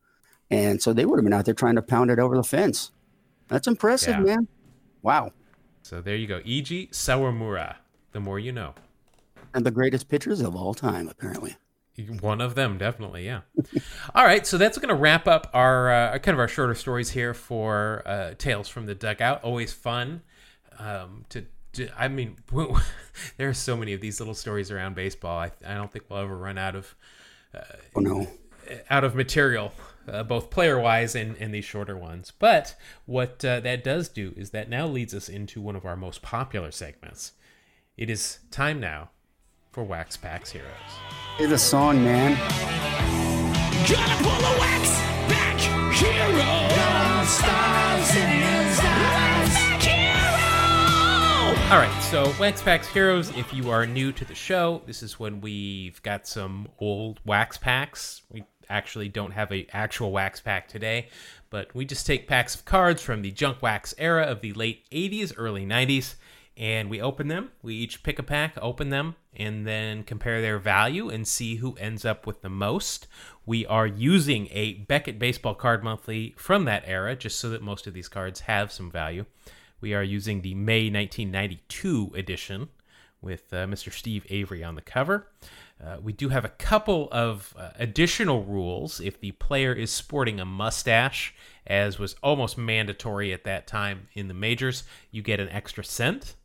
and 0.51 0.81
so 0.81 0.93
they 0.93 1.05
would 1.05 1.17
have 1.17 1.23
been 1.23 1.33
out 1.33 1.45
there 1.45 1.53
trying 1.53 1.75
to 1.75 1.81
pound 1.81 2.09
it 2.11 2.19
over 2.19 2.35
the 2.35 2.43
fence. 2.43 2.91
That's 3.49 3.67
impressive, 3.67 4.15
Yeah. 4.15 4.35
man. 4.35 4.47
Wow. 5.01 5.31
so 5.81 6.01
there 6.01 6.15
you 6.15 6.27
go, 6.27 6.39
Eiji 6.41 6.89
Sawamura. 6.91 7.75
The 8.13 8.19
more 8.19 8.39
you 8.39 8.51
know. 8.51 8.73
And 9.53 9.65
the 9.65 9.71
greatest 9.71 10.09
pitchers 10.09 10.41
of 10.41 10.55
all 10.55 10.73
time, 10.73 11.07
apparently. 11.09 11.57
One 12.21 12.41
of 12.41 12.55
them, 12.55 12.79
definitely, 12.79 13.25
yeah. 13.25 13.41
All 14.15 14.25
right, 14.25 14.47
so 14.47 14.57
that's 14.57 14.79
going 14.79 14.89
to 14.89 14.95
wrap 14.95 15.27
up 15.27 15.51
our 15.53 15.91
uh, 15.91 16.17
kind 16.17 16.33
of 16.33 16.39
our 16.39 16.47
shorter 16.47 16.73
stories 16.73 17.11
here 17.11 17.35
for 17.35 18.01
uh, 18.07 18.33
Tales 18.35 18.67
from 18.67 18.87
the 18.87 18.95
Dugout. 18.95 19.43
Always 19.43 19.73
fun 19.73 20.21
um, 20.79 21.25
to. 21.29 21.45
I 21.95 22.07
mean, 22.07 22.37
there 23.37 23.49
are 23.49 23.53
so 23.53 23.77
many 23.77 23.93
of 23.93 24.01
these 24.01 24.19
little 24.19 24.33
stories 24.33 24.71
around 24.71 24.95
baseball. 24.95 25.37
I, 25.37 25.51
I 25.65 25.75
don't 25.75 25.91
think 25.91 26.05
we'll 26.09 26.19
ever 26.19 26.35
run 26.35 26.57
out 26.57 26.75
of 26.75 26.95
Oh 27.95 27.99
no. 27.99 28.27
out 28.89 29.03
of 29.03 29.15
material, 29.15 29.71
uh, 30.07 30.23
both 30.23 30.49
player 30.49 30.79
wise 30.79 31.15
and, 31.15 31.35
and 31.37 31.53
these 31.53 31.65
shorter 31.65 31.97
ones. 31.97 32.31
But 32.37 32.75
what 33.05 33.43
uh, 33.45 33.59
that 33.59 33.83
does 33.83 34.09
do 34.09 34.33
is 34.35 34.49
that 34.51 34.69
now 34.69 34.87
leads 34.87 35.13
us 35.13 35.29
into 35.29 35.61
one 35.61 35.75
of 35.75 35.85
our 35.85 35.95
most 35.95 36.21
popular 36.21 36.71
segments. 36.71 37.33
It 37.95 38.09
is 38.09 38.39
time 38.49 38.79
now 38.79 39.11
for 39.71 39.83
Wax 39.83 40.17
Packs 40.17 40.49
Heroes. 40.49 40.67
Hey, 41.37 41.45
the 41.45 41.59
song, 41.59 42.03
man. 42.03 42.31
Gonna 43.87 44.17
pull 44.23 44.31
a 44.31 44.57
wax 44.57 44.89
back 45.29 45.59
hero. 45.59 46.69
Stars 47.23 48.15
in 48.15 48.29
his 48.29 48.79
eyes. 48.81 49.83
Hero. 49.85 50.15
All 51.71 51.77
right, 51.77 52.03
so 52.09 52.33
Wax 52.39 52.63
Packs 52.63 52.87
Heroes, 52.87 53.29
if 53.37 53.53
you 53.53 53.69
are 53.69 53.85
new 53.85 54.11
to 54.13 54.25
the 54.25 54.33
show, 54.33 54.81
this 54.87 55.03
is 55.03 55.19
when 55.19 55.39
we've 55.39 56.01
got 56.01 56.25
some 56.25 56.69
old 56.79 57.19
wax 57.25 57.59
packs. 57.59 58.23
We 58.31 58.43
actually 58.71 59.09
don't 59.09 59.33
have 59.33 59.51
a 59.51 59.67
actual 59.71 60.11
wax 60.11 60.41
pack 60.41 60.67
today, 60.67 61.09
but 61.51 61.75
we 61.75 61.85
just 61.85 62.07
take 62.07 62.27
packs 62.27 62.55
of 62.55 62.65
cards 62.65 63.03
from 63.03 63.21
the 63.21 63.29
junk 63.29 63.61
wax 63.61 63.93
era 63.99 64.23
of 64.23 64.41
the 64.41 64.53
late 64.53 64.89
80s, 64.89 65.31
early 65.37 65.63
90s, 65.63 66.15
and 66.55 66.89
we 66.89 67.01
open 67.01 67.27
them. 67.27 67.51
We 67.61 67.75
each 67.75 68.03
pick 68.03 68.19
a 68.19 68.23
pack, 68.23 68.57
open 68.61 68.89
them, 68.89 69.15
and 69.35 69.65
then 69.65 70.03
compare 70.03 70.41
their 70.41 70.59
value 70.59 71.09
and 71.09 71.27
see 71.27 71.55
who 71.55 71.75
ends 71.75 72.05
up 72.05 72.27
with 72.27 72.41
the 72.41 72.49
most. 72.49 73.07
We 73.45 73.65
are 73.65 73.87
using 73.87 74.47
a 74.51 74.73
Beckett 74.73 75.17
Baseball 75.17 75.55
Card 75.55 75.83
Monthly 75.83 76.35
from 76.37 76.65
that 76.65 76.83
era, 76.85 77.15
just 77.15 77.39
so 77.39 77.49
that 77.49 77.61
most 77.61 77.87
of 77.87 77.93
these 77.93 78.07
cards 78.07 78.41
have 78.41 78.71
some 78.71 78.91
value. 78.91 79.25
We 79.81 79.93
are 79.93 80.03
using 80.03 80.41
the 80.41 80.55
May 80.55 80.89
1992 80.89 82.13
edition 82.15 82.69
with 83.21 83.51
uh, 83.51 83.65
Mr. 83.65 83.91
Steve 83.91 84.25
Avery 84.29 84.63
on 84.63 84.75
the 84.75 84.81
cover. 84.81 85.27
Uh, 85.83 85.97
we 86.01 86.13
do 86.13 86.29
have 86.29 86.45
a 86.45 86.49
couple 86.49 87.09
of 87.11 87.53
uh, 87.57 87.71
additional 87.75 88.43
rules. 88.43 89.01
If 89.01 89.19
the 89.19 89.31
player 89.31 89.73
is 89.73 89.91
sporting 89.91 90.39
a 90.39 90.45
mustache, 90.45 91.33
as 91.65 91.99
was 91.99 92.15
almost 92.21 92.57
mandatory 92.57 93.33
at 93.33 93.43
that 93.45 93.67
time 93.67 94.07
in 94.13 94.27
the 94.27 94.33
majors, 94.33 94.83
you 95.11 95.21
get 95.21 95.39
an 95.39 95.49
extra 95.49 95.83
cent. 95.83 96.35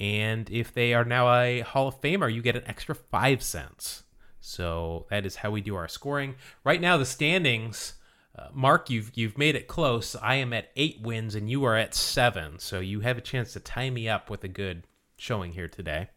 And 0.00 0.48
if 0.50 0.72
they 0.72 0.94
are 0.94 1.04
now 1.04 1.32
a 1.32 1.60
Hall 1.60 1.86
of 1.86 2.00
Famer, 2.00 2.32
you 2.32 2.40
get 2.40 2.56
an 2.56 2.62
extra 2.66 2.94
five 2.94 3.42
cents. 3.42 4.02
So 4.40 5.06
that 5.10 5.26
is 5.26 5.36
how 5.36 5.50
we 5.50 5.60
do 5.60 5.76
our 5.76 5.88
scoring. 5.88 6.36
Right 6.64 6.80
now, 6.80 6.96
the 6.96 7.04
standings. 7.04 7.94
Uh, 8.38 8.46
Mark, 8.54 8.88
you've 8.88 9.10
you've 9.14 9.36
made 9.36 9.56
it 9.56 9.68
close. 9.68 10.16
I 10.16 10.36
am 10.36 10.52
at 10.54 10.70
eight 10.76 11.02
wins, 11.02 11.34
and 11.34 11.50
you 11.50 11.64
are 11.64 11.76
at 11.76 11.94
seven. 11.94 12.58
So 12.58 12.80
you 12.80 13.00
have 13.00 13.18
a 13.18 13.20
chance 13.20 13.52
to 13.52 13.60
tie 13.60 13.90
me 13.90 14.08
up 14.08 14.30
with 14.30 14.42
a 14.44 14.48
good 14.48 14.86
showing 15.16 15.52
here 15.52 15.68
today. 15.68 16.08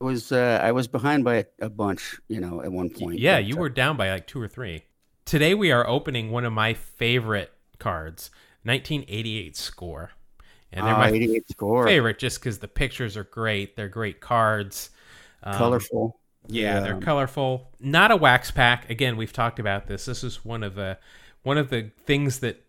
It 0.00 0.04
was 0.04 0.30
uh, 0.30 0.60
I 0.62 0.72
was 0.72 0.88
behind 0.88 1.24
by 1.24 1.46
a, 1.60 1.70
bunch, 1.70 2.20
you 2.28 2.40
know, 2.40 2.60
at 2.60 2.72
one 2.72 2.90
point. 2.90 3.18
Yeah, 3.18 3.36
but, 3.36 3.44
you 3.44 3.56
uh, 3.56 3.60
were 3.60 3.68
down 3.70 3.96
by 3.96 4.10
like 4.10 4.26
two 4.26 4.40
or 4.40 4.48
three. 4.48 4.82
Today 5.24 5.54
we 5.54 5.70
are 5.70 5.86
opening 5.88 6.30
one 6.30 6.44
of 6.44 6.52
my 6.52 6.74
favorite 6.74 7.52
cards, 7.78 8.30
1988 8.64 9.56
score, 9.56 10.10
and 10.72 10.86
they're 10.86 10.94
ah, 10.94 11.10
my 11.10 11.40
score, 11.50 11.86
favorite 11.86 12.18
just 12.18 12.40
because 12.40 12.58
the 12.58 12.68
pictures 12.68 13.16
are 13.16 13.24
great. 13.24 13.76
They're 13.76 13.88
great 13.88 14.20
cards. 14.20 14.90
Um, 15.42 15.54
colorful. 15.56 16.18
Yeah, 16.48 16.80
they're 16.80 17.00
colorful. 17.00 17.70
Not 17.78 18.10
a 18.10 18.16
wax 18.16 18.50
pack. 18.50 18.90
Again, 18.90 19.16
we've 19.16 19.32
talked 19.32 19.58
about 19.58 19.86
this. 19.86 20.06
This 20.06 20.24
is 20.24 20.44
one 20.44 20.62
of 20.62 20.74
the 20.74 20.98
one 21.42 21.58
of 21.58 21.70
the 21.70 21.90
things 22.04 22.40
that 22.40 22.64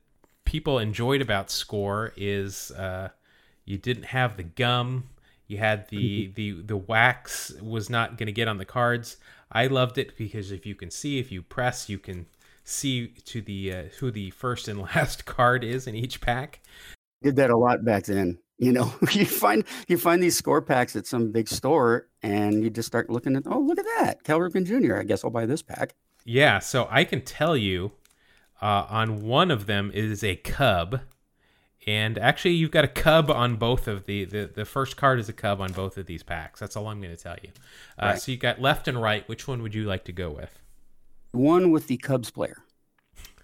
people 0.46 0.80
enjoyed 0.80 1.22
about 1.22 1.50
Score 1.50 2.14
is 2.16 2.72
uh, 2.72 3.10
you 3.66 3.78
didn't 3.78 4.06
have 4.06 4.38
the 4.38 4.44
gum. 4.44 5.10
You 5.48 5.58
had 5.58 5.90
the 5.90 6.32
the 6.36 6.62
the 6.62 6.78
wax 6.78 7.54
was 7.62 7.90
not 7.90 8.18
going 8.18 8.28
to 8.28 8.34
get 8.34 8.48
on 8.48 8.58
the 8.58 8.66
cards. 8.66 9.18
I 9.52 9.68
loved 9.68 9.98
it 9.98 10.18
because 10.18 10.52
if 10.52 10.66
you 10.66 10.76
can 10.76 10.92
see, 10.92 11.20
if 11.20 11.32
you 11.32 11.42
press, 11.42 11.90
you 11.90 12.00
can 12.00 12.26
see 12.64 13.08
to 13.08 13.42
the 13.42 13.74
uh, 13.74 13.84
who 14.00 14.12
the 14.12 14.32
first 14.32 14.68
and 14.68 14.82
last 14.96 15.26
card 15.26 15.64
is 15.64 15.88
in 15.88 15.96
each 15.96 16.22
pack. 16.22 16.60
Did 17.24 17.38
that 17.38 17.50
a 17.50 17.58
lot 17.58 17.84
back 17.84 18.06
then. 18.06 18.38
You 18.60 18.72
know, 18.72 18.94
you 19.12 19.26
find 19.26 19.64
you 19.88 19.98
find 19.98 20.22
these 20.22 20.38
score 20.38 20.62
packs 20.62 20.96
at 20.96 21.08
some 21.08 21.32
big 21.32 21.48
store, 21.48 22.08
and 22.22 22.64
you 22.64 22.70
just 22.70 22.88
start 22.88 23.10
looking 23.10 23.36
at. 23.36 23.44
Oh, 23.46 23.60
look 23.60 23.80
at 23.80 23.86
that, 23.98 24.24
Cal 24.24 24.40
Ripken 24.40 24.66
Jr. 24.66 24.98
I 24.98 25.04
guess 25.04 25.24
I'll 25.24 25.32
buy 25.32 25.46
this 25.46 25.62
pack. 25.62 25.96
Yeah, 26.26 26.60
so 26.60 26.88
I 26.90 27.04
can 27.04 27.22
tell 27.22 27.58
you 27.58 27.92
uh, 28.62 28.86
on 28.90 29.24
one 29.24 29.52
of 29.52 29.66
them 29.66 29.92
is 29.94 30.24
a 30.24 30.36
cub. 30.38 31.02
And 31.86 32.18
actually, 32.18 32.54
you've 32.54 32.72
got 32.72 32.86
a 32.86 32.88
cub 32.88 33.30
on 33.30 33.58
both 33.58 33.90
of 33.90 34.06
the, 34.06 34.24
the 34.24 34.50
the 34.54 34.64
first 34.64 34.96
card 34.96 35.20
is 35.20 35.28
a 35.28 35.34
cub 35.34 35.60
on 35.60 35.74
both 35.74 35.98
of 35.98 36.06
these 36.06 36.24
packs. 36.24 36.62
That's 36.62 36.78
all 36.78 36.88
I'm 36.88 37.02
going 37.02 37.14
to 37.14 37.22
tell 37.22 37.36
you. 37.44 37.50
Uh, 38.02 38.06
Right. 38.06 38.22
So 38.22 38.32
you 38.32 38.38
got 38.38 38.62
left 38.62 38.88
and 38.88 39.02
right. 39.02 39.28
Which 39.28 39.50
one 39.50 39.62
would 39.64 39.76
you 39.76 39.84
like 39.84 40.06
to 40.06 40.14
go 40.14 40.30
with? 40.30 40.60
One 41.34 41.72
with 41.72 41.88
the 41.88 41.98
Cubs 41.98 42.32
player. 42.32 42.63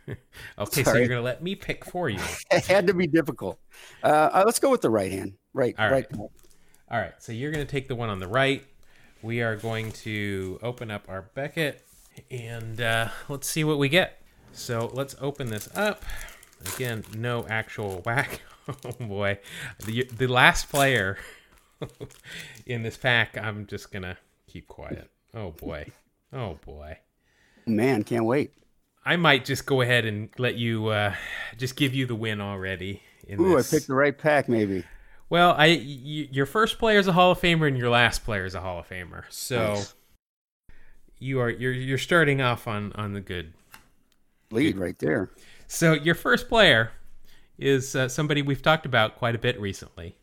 Okay, 0.58 0.84
so 0.84 0.96
you're 0.96 1.08
going 1.08 1.20
to 1.20 1.24
let 1.24 1.42
me 1.42 1.56
pick 1.56 1.86
for 1.86 2.10
you. 2.10 2.20
It 2.52 2.66
had 2.66 2.88
to 2.88 2.94
be 2.94 3.08
difficult. 3.08 3.60
Uh, 4.04 4.30
uh, 4.34 4.44
let's 4.46 4.60
go 4.60 4.70
with 4.70 4.82
the 4.82 4.90
right 4.90 5.12
hand. 5.12 5.34
Right, 5.54 5.76
All 5.78 5.90
right. 5.90 6.06
right. 6.12 6.30
All 6.92 7.00
right, 7.00 7.14
so 7.20 7.32
you're 7.32 7.52
going 7.52 7.66
to 7.66 7.72
take 7.72 7.88
the 7.88 7.96
one 7.96 8.10
on 8.10 8.20
the 8.20 8.28
right. 8.28 8.66
We 9.22 9.42
are 9.42 9.56
going 9.56 9.92
to 9.92 10.60
open 10.64 10.90
up 10.90 11.06
our 11.08 11.24
Beckett 11.34 11.86
and 12.32 12.82
uh, 12.82 13.10
let's 13.28 13.48
see 13.48 13.64
what 13.64 13.78
we 13.78 13.90
get. 13.90 14.22
So 14.52 14.90
let's 14.94 15.16
open 15.22 15.50
this 15.50 15.70
up. 15.76 16.04
Again, 16.76 17.04
no 17.16 17.46
actual 17.48 18.02
whack. 18.06 18.42
Oh 18.68 19.06
boy. 19.06 19.40
The, 19.86 20.04
the 20.06 20.28
last 20.28 20.70
player 20.70 21.18
in 22.66 22.84
this 22.84 22.98
pack, 22.98 23.38
I'm 23.38 23.68
just 23.68 23.92
going 23.92 24.04
to 24.04 24.18
keep 24.48 24.68
quiet. 24.68 25.10
Oh 25.34 25.52
boy. 25.52 25.88
Oh 26.34 26.58
boy. 26.66 26.98
Man, 27.66 28.04
can't 28.04 28.26
wait. 28.26 28.54
I 29.06 29.16
might 29.16 29.46
just 29.46 29.66
go 29.66 29.82
ahead 29.82 30.06
and 30.06 30.30
let 30.38 30.56
you 30.56 30.88
uh, 30.88 31.16
just 31.58 31.76
give 31.76 31.94
you 31.94 32.06
the 32.06 32.16
win 32.16 32.42
already. 32.42 33.02
In 33.28 33.40
Ooh, 33.40 33.56
this. 33.58 33.72
I 33.72 33.78
picked 33.78 33.88
the 33.88 33.94
right 33.96 34.18
pack, 34.18 34.50
maybe. 34.50 34.84
Well, 35.30 35.52
I 35.52 35.68
y- 35.68 36.28
your 36.32 36.46
first 36.46 36.80
player 36.80 37.00
is 37.00 37.08
a 37.08 37.14
Hall 37.14 37.32
of 37.32 37.40
Famer 37.40 37.68
and 37.68 37.78
your 37.78 37.90
last 37.90 38.24
player 38.26 38.46
is 38.46 38.56
a 38.56 38.62
Hall 38.62 38.80
of 38.80 38.90
Famer. 38.90 39.24
So 39.30 39.74
Nice. 39.76 39.94
you 41.20 41.40
are 41.40 41.50
you're 41.50 41.72
you're 41.72 41.98
starting 42.00 42.42
off 42.42 42.68
on 42.68 42.92
on 42.94 43.14
the 43.14 43.22
good. 43.22 43.54
Lead 44.52 44.78
right 44.78 44.98
there. 44.98 45.30
So 45.68 45.94
your 45.94 46.16
first 46.16 46.50
player 46.50 46.92
is 47.60 47.96
uh, 47.96 48.08
somebody 48.10 48.42
we've 48.42 48.62
talked 48.64 48.86
about 48.88 49.18
quite 49.18 49.36
a 49.36 49.40
bit 49.40 49.60
recently. 49.60 50.16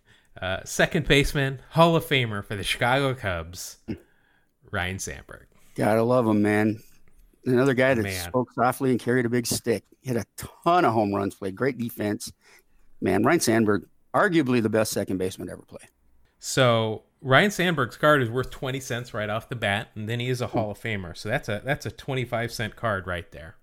Uh, 0.43 0.59
second 0.65 1.07
baseman, 1.07 1.61
Hall 1.71 1.95
of 1.95 2.05
Famer 2.05 2.45
for 2.45 2.57
the 2.57 2.65
Chicago 2.65 3.15
Cubs, 3.15 3.77
Ryne 4.73 4.99
Sandberg. 4.99 5.47
Gotta 5.77 6.03
love 6.03 6.27
him, 6.27 6.43
man. 6.43 6.83
Another 7.47 7.75
guy 7.75 7.95
that 7.95 8.03
Man. 8.03 8.29
spoke 8.29 8.53
softly 8.53 8.91
and 8.91 8.99
carried 8.99 9.25
a 9.25 9.29
big 9.29 9.47
stick. 9.47 9.85
Hit 10.03 10.17
a 10.17 10.27
ton 10.65 10.85
of 10.85 10.93
home 10.93 11.15
runs, 11.15 11.35
played 11.35 11.55
great 11.55 11.79
defense. 11.79 12.33
Man, 13.01 13.23
Ryne 13.23 13.41
Sandberg, 13.41 13.87
arguably 14.13 14.61
the 14.61 14.69
best 14.69 14.93
second 14.93 15.19
baseman 15.19 15.47
to 15.47 15.53
ever 15.53 15.63
play. 15.63 15.83
So 16.39 17.05
Ryne 17.23 17.51
Sandberg's 17.51 17.97
card 17.97 18.23
is 18.23 18.31
worth 18.31 18.51
twenty 18.51 18.81
cents 18.81 19.15
right 19.15 19.31
off 19.31 19.49
the 19.49 19.57
bat, 19.57 19.89
and 19.95 20.09
then 20.09 20.21
he 20.21 20.29
is 20.29 20.41
a 20.41 20.49
Hall 20.49 20.73
of 20.73 20.81
Famer. 20.81 21.17
So 21.17 21.29
that's 21.29 21.49
a 21.49 21.63
that's 21.65 21.87
a 21.87 21.91
twenty 21.91 22.25
five 22.25 22.53
cent 22.53 22.77
card 22.77 23.07
right 23.07 23.31
there. 23.33 23.57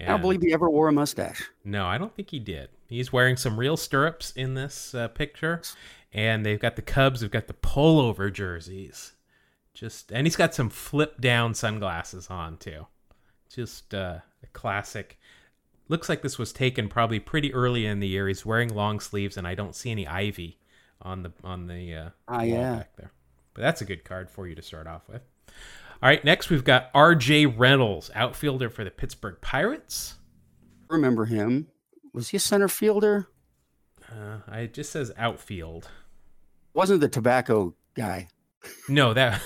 I 0.00 0.04
don't 0.04 0.22
believe 0.22 0.40
he 0.40 0.54
ever 0.54 0.70
wore 0.70 0.88
a 0.88 0.92
mustache. 0.92 1.50
No, 1.62 1.84
I 1.84 1.98
don't 1.98 2.14
think 2.14 2.30
he 2.30 2.38
did. 2.38 2.70
He's 2.88 3.12
wearing 3.12 3.36
some 3.36 3.60
real 3.60 3.76
stirrups 3.76 4.32
in 4.32 4.54
this 4.54 4.94
uh, 4.94 5.08
picture, 5.08 5.60
and 6.12 6.44
they've 6.46 6.58
got 6.58 6.76
the 6.76 6.82
Cubs. 6.82 7.20
They've 7.20 7.30
got 7.30 7.48
the 7.48 7.54
pullover 7.54 8.32
jerseys, 8.32 9.12
just 9.74 10.10
and 10.12 10.26
he's 10.26 10.36
got 10.36 10.54
some 10.54 10.68
flip 10.70 11.20
down 11.20 11.54
sunglasses 11.54 12.28
on 12.30 12.56
too. 12.58 12.86
Just 13.52 13.94
uh, 13.94 14.18
a 14.42 14.46
classic. 14.52 15.18
Looks 15.88 16.08
like 16.08 16.22
this 16.22 16.38
was 16.38 16.52
taken 16.52 16.88
probably 16.88 17.18
pretty 17.18 17.52
early 17.52 17.84
in 17.86 17.98
the 18.00 18.06
year. 18.08 18.28
He's 18.28 18.46
wearing 18.46 18.72
long 18.74 19.00
sleeves, 19.00 19.36
and 19.36 19.46
I 19.46 19.54
don't 19.54 19.74
see 19.74 19.90
any 19.90 20.06
ivy 20.06 20.58
on 21.02 21.22
the 21.22 21.32
on 21.42 21.66
the 21.66 21.94
uh, 21.94 22.08
Ah, 22.28 22.36
wall 22.38 22.44
yeah. 22.46 22.76
back 22.76 22.96
there. 22.96 23.12
But 23.54 23.62
that's 23.62 23.80
a 23.80 23.84
good 23.84 24.04
card 24.04 24.30
for 24.30 24.46
you 24.46 24.54
to 24.54 24.62
start 24.62 24.86
off 24.86 25.08
with. 25.08 25.22
All 26.02 26.08
right, 26.08 26.24
next 26.24 26.48
we've 26.48 26.64
got 26.64 26.90
R.J. 26.94 27.46
Reynolds, 27.46 28.10
outfielder 28.14 28.70
for 28.70 28.84
the 28.84 28.90
Pittsburgh 28.90 29.36
Pirates. 29.40 30.14
Remember 30.88 31.24
him? 31.26 31.66
Was 32.14 32.28
he 32.30 32.36
a 32.36 32.40
center 32.40 32.68
fielder? 32.68 33.28
Uh, 34.10 34.38
I- 34.48 34.60
it 34.60 34.74
just 34.74 34.92
says 34.92 35.12
outfield. 35.18 35.88
Wasn't 36.72 37.00
the 37.00 37.08
tobacco 37.08 37.74
guy? 37.94 38.28
No, 38.88 39.14
that 39.14 39.40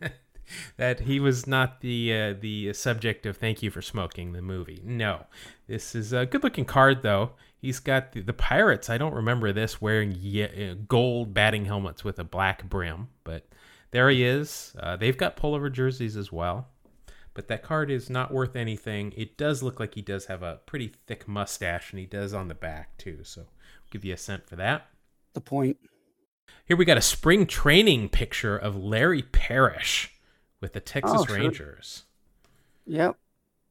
that 0.76 1.00
he 1.00 1.20
was 1.20 1.46
not 1.46 1.80
the 1.80 2.12
uh, 2.12 2.34
the 2.40 2.72
subject 2.72 3.26
of 3.26 3.36
"Thank 3.36 3.62
You 3.62 3.70
for 3.70 3.82
Smoking" 3.82 4.32
the 4.32 4.42
movie. 4.42 4.80
No, 4.84 5.26
this 5.66 5.94
is 5.94 6.12
a 6.12 6.26
good 6.26 6.42
looking 6.42 6.64
card 6.64 7.02
though. 7.02 7.30
He's 7.58 7.78
got 7.80 8.12
the, 8.12 8.20
the 8.20 8.32
Pirates. 8.32 8.90
I 8.90 8.98
don't 8.98 9.14
remember 9.14 9.52
this 9.52 9.80
wearing 9.80 10.12
ye- 10.18 10.70
uh, 10.70 10.74
gold 10.86 11.32
batting 11.32 11.64
helmets 11.64 12.04
with 12.04 12.18
a 12.18 12.24
black 12.24 12.68
brim, 12.68 13.08
but 13.24 13.46
there 13.90 14.10
he 14.10 14.24
is. 14.24 14.74
Uh, 14.78 14.96
they've 14.96 15.16
got 15.16 15.36
pullover 15.36 15.72
jerseys 15.72 16.16
as 16.16 16.30
well, 16.30 16.68
but 17.32 17.48
that 17.48 17.62
card 17.62 17.90
is 17.90 18.10
not 18.10 18.32
worth 18.32 18.54
anything. 18.56 19.14
It 19.16 19.38
does 19.38 19.62
look 19.62 19.80
like 19.80 19.94
he 19.94 20.02
does 20.02 20.26
have 20.26 20.42
a 20.42 20.60
pretty 20.66 20.92
thick 21.06 21.26
mustache, 21.26 21.90
and 21.92 22.00
he 22.00 22.06
does 22.06 22.34
on 22.34 22.48
the 22.48 22.54
back 22.54 22.98
too. 22.98 23.20
So, 23.22 23.42
I'll 23.42 23.46
give 23.90 24.04
you 24.04 24.12
a 24.12 24.18
cent 24.18 24.46
for 24.46 24.56
that. 24.56 24.88
The 25.32 25.40
point. 25.40 25.78
Here 26.66 26.76
we 26.76 26.84
got 26.84 26.96
a 26.98 27.02
spring 27.02 27.46
training 27.46 28.08
picture 28.08 28.56
of 28.56 28.76
Larry 28.76 29.22
Parrish 29.22 30.12
with 30.60 30.72
the 30.72 30.80
Texas 30.80 31.20
Oh, 31.20 31.24
sure. 31.26 31.36
Rangers. 31.36 32.04
Yep. 32.86 33.16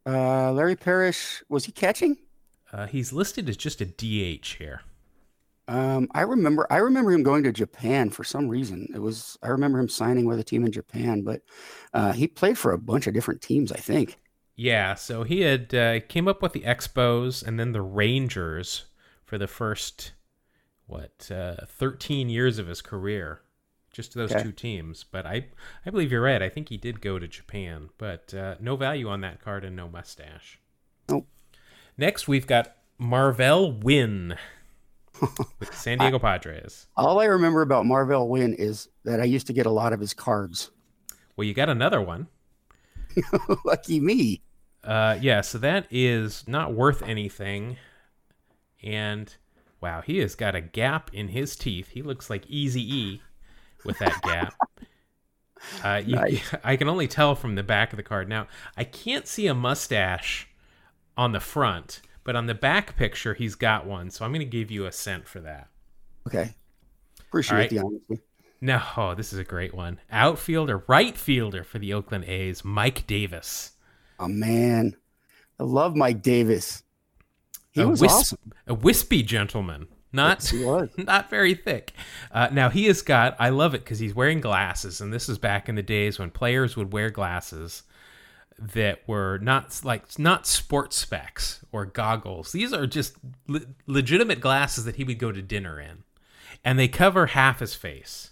Uh, 0.06 0.52
Larry 0.52 0.76
Parrish 0.76 1.44
was 1.50 1.66
he 1.66 1.72
catching? 1.72 2.18
Uh, 2.72 2.88
he's 2.88 3.14
listed 3.14 3.48
as 3.50 3.58
just 3.58 3.82
a 3.82 3.86
DH 3.86 4.58
here. 4.58 4.82
Um, 5.68 6.10
I 6.14 6.22
remember. 6.22 6.68
I 6.70 6.78
remember 6.78 7.12
him 7.14 7.24
going 7.24 7.44
to 7.44 7.52
Japan 7.54 8.10
for 8.10 8.24
some 8.26 8.50
reason. 8.50 8.88
It 8.94 9.00
was. 9.00 9.38
I 9.42 9.48
remember 9.48 9.80
him 9.80 9.88
signing 9.88 10.26
with 10.26 10.40
a 10.40 10.44
team 10.44 10.66
in 10.66 10.72
Japan, 10.72 11.22
but 11.22 11.42
uh, 11.94 12.12
he 12.12 12.28
played 12.28 12.58
for 12.58 12.74
a 12.74 12.78
bunch 12.78 13.08
of 13.08 13.14
different 13.14 13.42
teams. 13.42 13.72
I 13.72 13.78
think. 13.78 14.20
Yeah, 14.56 14.94
so 14.96 15.24
he 15.24 15.42
had 15.42 15.74
uh, 15.74 16.02
came 16.02 16.28
up 16.28 16.42
with 16.42 16.52
the 16.54 16.62
Expos 16.62 17.46
and 17.48 17.60
then 17.60 17.72
the 17.72 17.82
Rangers 17.82 18.86
for 19.26 19.38
the 19.38 19.48
first 19.48 20.12
what 20.88 21.30
uh, 21.32 21.66
13 21.68 22.30
years 22.30 22.60
of 22.60 22.68
his 22.68 22.82
career, 22.82 23.42
just 23.92 24.12
to 24.14 24.18
those 24.20 24.32
Okay. 24.32 24.44
two 24.44 24.52
teams. 24.52 25.04
But 25.04 25.26
I 25.26 25.48
I 25.86 25.90
believe 25.90 26.12
you're 26.12 26.22
right. 26.22 26.42
I 26.42 26.50
think 26.50 26.70
he 26.70 26.78
did 26.78 27.02
go 27.02 27.20
to 27.20 27.28
Japan, 27.28 27.90
but 27.98 28.34
uh, 28.34 28.56
no 28.60 28.76
value 28.76 29.08
on 29.10 29.22
that 29.22 29.42
card 29.42 29.64
and 29.66 29.76
no 29.76 29.88
mustache. 29.88 30.60
Nope. 31.10 31.28
Next, 31.98 32.28
we've 32.28 32.48
got 32.48 32.76
Marvell 32.98 33.72
Wynn 33.72 34.36
with 35.60 35.74
San 35.76 35.98
Diego 36.00 36.20
Padres. 36.20 36.88
All 36.98 37.20
I 37.20 37.26
remember 37.26 37.62
about 37.62 37.86
Marvell 37.86 38.28
Wynn 38.28 38.54
is 38.54 38.90
that 39.06 39.20
I 39.20 39.26
used 39.26 39.48
to 39.48 39.54
get 39.54 39.66
a 39.66 39.72
lot 39.72 39.94
of 39.94 40.00
his 40.00 40.14
cards. 40.14 40.72
Well, 41.36 41.46
you 41.48 41.54
got 41.54 41.70
another 41.70 42.02
one. 42.02 42.28
Lucky 43.66 44.00
me. 44.00 44.42
Uh, 44.84 45.18
yeah, 45.22 45.42
so 45.42 45.58
that 45.60 45.88
is 45.92 46.44
not 46.48 46.74
worth 46.74 47.02
anything. 47.04 47.78
And 48.84 49.34
wow, 49.84 50.02
he 50.02 50.20
has 50.20 50.34
got 50.34 50.56
a 50.56 50.62
gap 50.62 51.14
in 51.14 51.28
his 51.28 51.58
teeth. 51.58 51.90
He 51.90 52.02
looks 52.02 52.30
like 52.30 52.48
Easy 52.48 52.82
E 52.96 53.22
with 53.84 54.00
that 54.00 54.20
gap. 54.24 54.56
Uh, 55.82 56.02
you, 56.06 56.16
Nice. 56.18 56.56
I 56.66 56.76
can 56.76 56.90
only 56.90 57.08
tell 57.08 57.36
from 57.36 57.56
the 57.56 57.64
back 57.64 57.94
of 57.94 57.98
the 57.98 58.04
card. 58.04 58.28
Now, 58.28 58.48
I 58.76 58.84
can't 58.84 59.26
see 59.26 59.48
a 59.48 59.54
mustache 59.54 60.50
on 61.16 61.32
the 61.32 61.40
front, 61.40 62.02
but 62.26 62.36
on 62.36 62.48
the 62.48 62.54
back 62.54 62.98
picture, 62.98 63.34
he's 63.34 63.56
got 63.56 63.86
one. 63.86 64.10
So 64.10 64.26
I'm 64.26 64.32
going 64.32 64.42
to 64.42 64.46
give 64.46 64.70
you 64.70 64.86
a 64.86 64.92
cent 64.92 65.26
for 65.26 65.40
that. 65.40 65.70
Okay. 66.28 66.54
Appreciate 67.22 67.58
right. 67.58 67.70
the 67.70 67.80
honesty. 67.80 68.20
No, 68.60 68.82
oh, 68.98 69.16
this 69.16 69.32
is 69.32 69.40
a 69.40 69.46
great 69.46 69.74
one. 69.74 70.02
Outfielder, 70.12 70.84
right 70.86 71.16
fielder 71.16 71.64
for 71.64 71.80
the 71.80 71.94
Oakland 71.94 72.26
A's, 72.26 72.66
Mike 72.66 73.08
Davis. 73.08 73.72
Oh 74.20 74.28
man, 74.28 74.98
I 75.62 75.64
love 75.64 75.96
Mike 75.96 76.22
Davis. 76.22 76.83
He 77.74 77.82
a 77.82 77.88
was 77.88 78.02
wisp- 78.02 78.14
awesome. 78.16 78.54
A 78.68 78.74
wispy 78.74 79.24
gentleman. 79.24 79.88
Not 80.16 80.52
was. 80.54 80.90
not 80.98 81.30
very 81.30 81.56
thick. 81.56 81.92
Uh, 82.32 82.48
now 82.52 82.70
he 82.70 82.86
has 82.86 83.02
got. 83.02 83.36
I 83.40 83.50
love 83.50 83.74
it 83.74 83.84
because 83.84 84.00
he's 84.00 84.14
wearing 84.14 84.42
glasses, 84.42 85.02
and 85.02 85.12
this 85.12 85.28
is 85.28 85.38
back 85.40 85.68
in 85.68 85.76
the 85.76 85.82
days 85.82 86.20
when 86.20 86.30
players 86.30 86.78
would 86.78 86.94
wear 86.94 87.10
glasses 87.10 87.84
that 88.60 89.02
were 89.08 89.40
not 89.42 89.82
like 89.84 90.20
not 90.20 90.46
sports 90.46 90.98
specs 90.98 91.66
or 91.72 91.86
goggles. 91.86 92.52
These 92.52 92.74
are 92.74 92.86
just 92.86 93.16
le- 93.48 93.62
legitimate 93.88 94.40
glasses 94.40 94.86
that 94.86 94.98
he 94.98 95.04
would 95.04 95.18
go 95.18 95.32
to 95.32 95.42
dinner 95.42 95.80
in, 95.80 96.04
and 96.64 96.78
they 96.78 96.88
cover 96.88 97.26
half 97.28 97.60
his 97.60 97.74
face. 97.74 98.32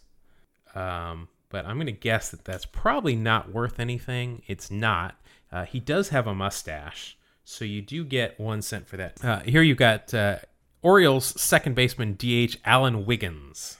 Um, 0.75 1.29
but 1.49 1.65
I'm 1.65 1.77
going 1.77 1.87
to 1.87 1.91
guess 1.91 2.29
that 2.29 2.45
that's 2.45 2.65
probably 2.65 3.15
not 3.15 3.51
worth 3.51 3.79
anything. 3.79 4.43
It's 4.47 4.69
not. 4.71 5.15
Uh, 5.51 5.65
he 5.65 5.79
does 5.79 6.09
have 6.09 6.27
a 6.27 6.33
mustache, 6.35 7.17
so 7.43 7.65
you 7.65 7.81
do 7.81 8.03
get 8.03 8.39
one 8.39 8.61
cent 8.61 8.87
for 8.87 8.97
that. 8.97 9.23
Uh, 9.23 9.39
here 9.41 9.61
you 9.61 9.75
got 9.75 10.13
uh, 10.13 10.37
Orioles 10.81 11.39
second 11.41 11.75
baseman 11.75 12.15
DH 12.17 12.57
Alan 12.65 13.05
Wiggins. 13.05 13.77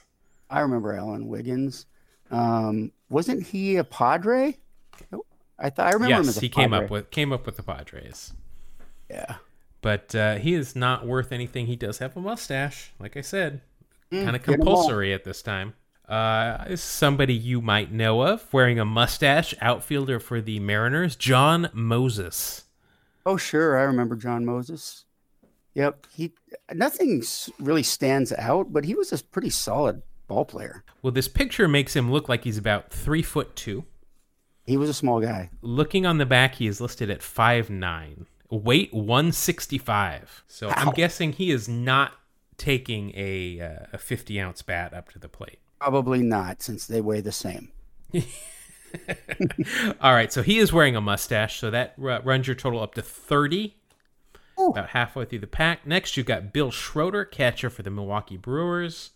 I 0.50 0.60
remember 0.60 0.92
Alan 0.94 1.28
Wiggins. 1.28 1.86
Um, 2.30 2.92
wasn't 3.08 3.46
he 3.46 3.76
a 3.76 3.84
Padre? 3.84 4.56
I 5.58 5.70
thought 5.70 5.86
I 5.86 5.92
remember 5.92 6.16
him 6.16 6.24
yes, 6.24 6.28
as 6.28 6.36
a 6.38 6.40
he 6.40 6.48
came 6.48 6.72
up 6.72 6.90
with 6.90 7.10
came 7.10 7.32
up 7.32 7.46
with 7.46 7.56
the 7.56 7.62
Padres, 7.62 8.32
Yeah. 9.10 9.36
but 9.80 10.14
uh, 10.14 10.36
he 10.36 10.54
is 10.54 10.74
not 10.74 11.06
worth 11.06 11.30
anything. 11.32 11.66
He 11.66 11.76
does 11.76 11.98
have 11.98 12.16
a 12.16 12.20
mustache, 12.20 12.92
like 12.98 13.16
I 13.16 13.20
said, 13.20 13.60
kind 14.10 14.34
of 14.36 14.42
get 14.44 14.54
'em 14.54 14.60
all. 14.60 14.66
compulsory 14.84 15.12
at 15.12 15.24
this 15.24 15.42
time. 15.42 15.74
Uh, 16.08 16.64
is 16.68 16.82
somebody 16.82 17.32
you 17.32 17.62
might 17.62 17.92
know 17.92 18.22
of 18.22 18.52
wearing 18.52 18.78
a 18.78 18.84
mustache, 18.84 19.54
outfielder 19.60 20.18
for 20.20 20.40
the 20.40 20.58
Mariners, 20.58 21.16
John 21.16 21.70
Moses. 21.72 22.64
Oh, 23.24 23.36
sure. 23.36 23.78
I 23.78 23.82
remember 23.82 24.16
John 24.16 24.44
Moses. 24.44 25.04
Yep. 25.74 26.06
He 26.14 26.32
nothing 26.72 27.22
really 27.58 27.82
stands 27.82 28.32
out, 28.32 28.72
but 28.72 28.84
he 28.84 28.94
was 28.94 29.12
a 29.12 29.22
pretty 29.22 29.50
solid 29.50 30.02
ball 30.26 30.44
player. 30.44 30.84
Well, 31.02 31.12
this 31.12 31.28
picture 31.28 31.68
makes 31.68 31.94
him 31.94 32.10
look 32.10 32.28
like 32.28 32.44
he's 32.44 32.58
about 32.58 32.90
three 32.90 33.22
foot 33.22 33.56
two. 33.56 33.84
He 34.64 34.76
was 34.76 34.88
a 34.88 34.94
small 34.94 35.20
guy. 35.20 35.50
Looking 35.60 36.06
on 36.06 36.18
the 36.18 36.26
back, 36.26 36.56
he 36.56 36.66
is 36.66 36.80
listed 36.80 37.10
at 37.10 37.22
five 37.22 37.70
nine, 37.70 38.26
weight 38.50 38.92
165. 38.92 40.44
So 40.46 40.68
I'm 40.68 40.92
guessing 40.92 41.32
he 41.32 41.50
is 41.50 41.68
not 41.68 42.12
taking 42.58 43.12
a, 43.16 43.60
uh, 43.60 43.86
a 43.94 43.98
50 43.98 44.40
ounce 44.40 44.62
bat 44.62 44.94
up 44.94 45.10
to 45.10 45.18
the 45.18 45.28
plate. 45.28 45.58
Probably 45.80 46.22
not, 46.22 46.62
since 46.62 46.86
they 46.86 47.00
weigh 47.00 47.20
the 47.20 47.32
same. 47.32 47.72
All 50.00 50.12
right, 50.12 50.32
so 50.32 50.42
he 50.42 50.58
is 50.58 50.72
wearing 50.72 50.96
a 50.96 51.00
mustache, 51.00 51.58
so 51.58 51.70
that 51.70 51.94
ru- 51.96 52.18
runs 52.20 52.46
your 52.46 52.56
total 52.56 52.80
up 52.80 52.94
to 52.94 53.02
30. 53.02 53.76
Ooh. 54.60 54.68
About 54.68 54.90
halfway 54.90 55.24
through 55.24 55.38
the 55.40 55.46
pack. 55.46 55.86
Next, 55.86 56.16
you've 56.16 56.26
got 56.26 56.52
Bill 56.52 56.70
Schroeder, 56.70 57.24
catcher 57.24 57.70
for 57.70 57.82
the 57.82 57.90
Milwaukee 57.90 58.36
Brewers. 58.36 59.10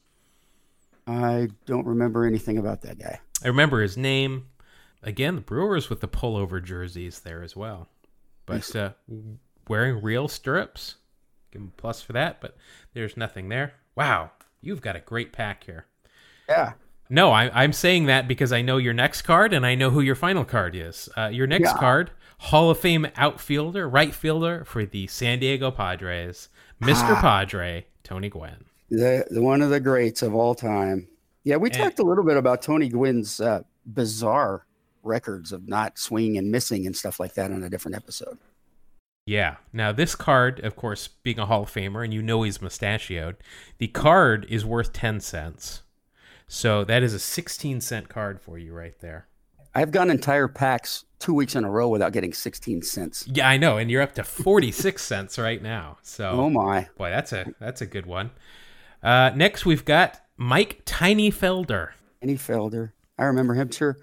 I 1.06 1.48
don't 1.66 1.86
remember 1.86 2.24
anything 2.24 2.58
about 2.58 2.82
that 2.82 2.98
guy. 2.98 3.20
I 3.44 3.48
remember 3.48 3.82
his 3.82 3.96
name. 3.96 4.46
Again, 5.02 5.36
the 5.36 5.40
Brewers 5.42 5.88
with 5.88 6.00
the 6.00 6.08
pullover 6.08 6.62
jerseys 6.62 7.20
there 7.20 7.42
as 7.42 7.54
well. 7.54 7.88
But 8.46 8.74
uh, 8.74 8.90
wearing 9.68 10.02
real 10.02 10.26
stirrups. 10.26 10.96
Give 11.52 11.62
him 11.62 11.72
a 11.76 11.80
plus 11.80 12.02
for 12.02 12.12
that, 12.12 12.40
but 12.40 12.56
there's 12.94 13.16
nothing 13.16 13.48
there. 13.48 13.74
Wow, 13.94 14.32
you've 14.60 14.80
got 14.80 14.96
a 14.96 15.00
great 15.00 15.32
pack 15.32 15.64
here. 15.64 15.86
Yeah. 16.48 16.72
No, 17.08 17.30
I, 17.30 17.50
I'm 17.62 17.72
saying 17.72 18.06
that 18.06 18.26
because 18.28 18.52
I 18.52 18.62
know 18.62 18.76
your 18.78 18.92
next 18.94 19.22
card 19.22 19.52
and 19.52 19.64
I 19.64 19.74
know 19.74 19.90
who 19.90 20.00
your 20.00 20.14
final 20.16 20.44
card 20.44 20.74
is. 20.74 21.08
Uh, 21.16 21.28
your 21.32 21.46
next 21.46 21.70
Yeah. 21.70 21.78
card, 21.78 22.10
Hall 22.38 22.70
of 22.70 22.78
Fame 22.80 23.06
outfielder, 23.16 23.88
right 23.88 24.12
fielder 24.14 24.64
for 24.64 24.84
the 24.84 25.06
San 25.06 25.38
Diego 25.38 25.70
Padres, 25.70 26.48
Mr. 26.82 27.02
Ah. 27.16 27.20
Padre, 27.20 27.86
Tony 28.02 28.28
Gwynn. 28.28 28.64
The, 28.90 29.26
the 29.30 29.42
one 29.42 29.62
of 29.62 29.70
the 29.70 29.80
greats 29.80 30.22
of 30.22 30.34
all 30.34 30.54
time. 30.54 31.08
Yeah, 31.44 31.56
we 31.56 31.70
And- 31.70 31.78
talked 31.78 31.98
a 31.98 32.04
little 32.04 32.24
bit 32.24 32.36
about 32.36 32.62
Tony 32.62 32.88
Gwynn's 32.88 33.40
uh, 33.40 33.62
bizarre 33.86 34.66
records 35.02 35.52
of 35.52 35.68
not 35.68 35.98
swinging 35.98 36.36
and 36.38 36.50
missing 36.50 36.86
and 36.86 36.96
stuff 36.96 37.20
like 37.20 37.34
that 37.34 37.52
on 37.52 37.62
a 37.62 37.70
different 37.70 37.96
episode. 37.96 38.38
Yeah. 39.26 39.56
Now, 39.72 39.92
this 39.92 40.14
card, 40.14 40.60
of 40.64 40.76
course, 40.76 41.08
being 41.08 41.38
a 41.38 41.46
Hall 41.46 41.62
of 41.62 41.70
Famer, 41.72 42.04
and 42.04 42.12
you 42.14 42.22
know 42.22 42.42
he's 42.42 42.60
mustachioed, 42.62 43.36
the 43.78 43.88
card 43.88 44.46
is 44.48 44.64
worth 44.64 44.92
10 44.92 45.20
cents. 45.20 45.82
So 46.48 46.84
that 46.84 47.02
is 47.02 47.12
a 47.14 47.18
16 47.18 47.80
cent 47.80 48.08
card 48.08 48.40
for 48.40 48.58
you 48.58 48.72
right 48.72 48.98
there. 49.00 49.26
I've 49.74 49.90
gone 49.90 50.10
entire 50.10 50.48
packs 50.48 51.04
two 51.18 51.34
weeks 51.34 51.54
in 51.54 51.64
a 51.64 51.70
row 51.70 51.88
without 51.88 52.12
getting 52.12 52.32
16 52.32 52.82
cents. 52.82 53.26
Yeah, 53.30 53.48
I 53.48 53.56
know, 53.58 53.76
and 53.76 53.90
you're 53.90 54.00
up 54.02 54.14
to 54.14 54.24
46 54.24 55.02
cents 55.02 55.38
right 55.38 55.60
now. 55.60 55.98
So, 56.02 56.30
Oh 56.30 56.50
my. 56.50 56.88
boy, 56.96 57.10
that's 57.10 57.32
a 57.32 57.52
that's 57.60 57.80
a 57.82 57.86
good 57.86 58.06
one. 58.06 58.30
Uh, 59.02 59.32
next, 59.34 59.66
we've 59.66 59.84
got 59.84 60.20
Mike 60.36 60.82
Tiny 60.86 61.30
Felder. 61.30 61.90
Any 62.22 62.36
Felder. 62.36 62.92
I 63.18 63.24
remember 63.24 63.54
him, 63.54 63.70
sure. 63.70 63.98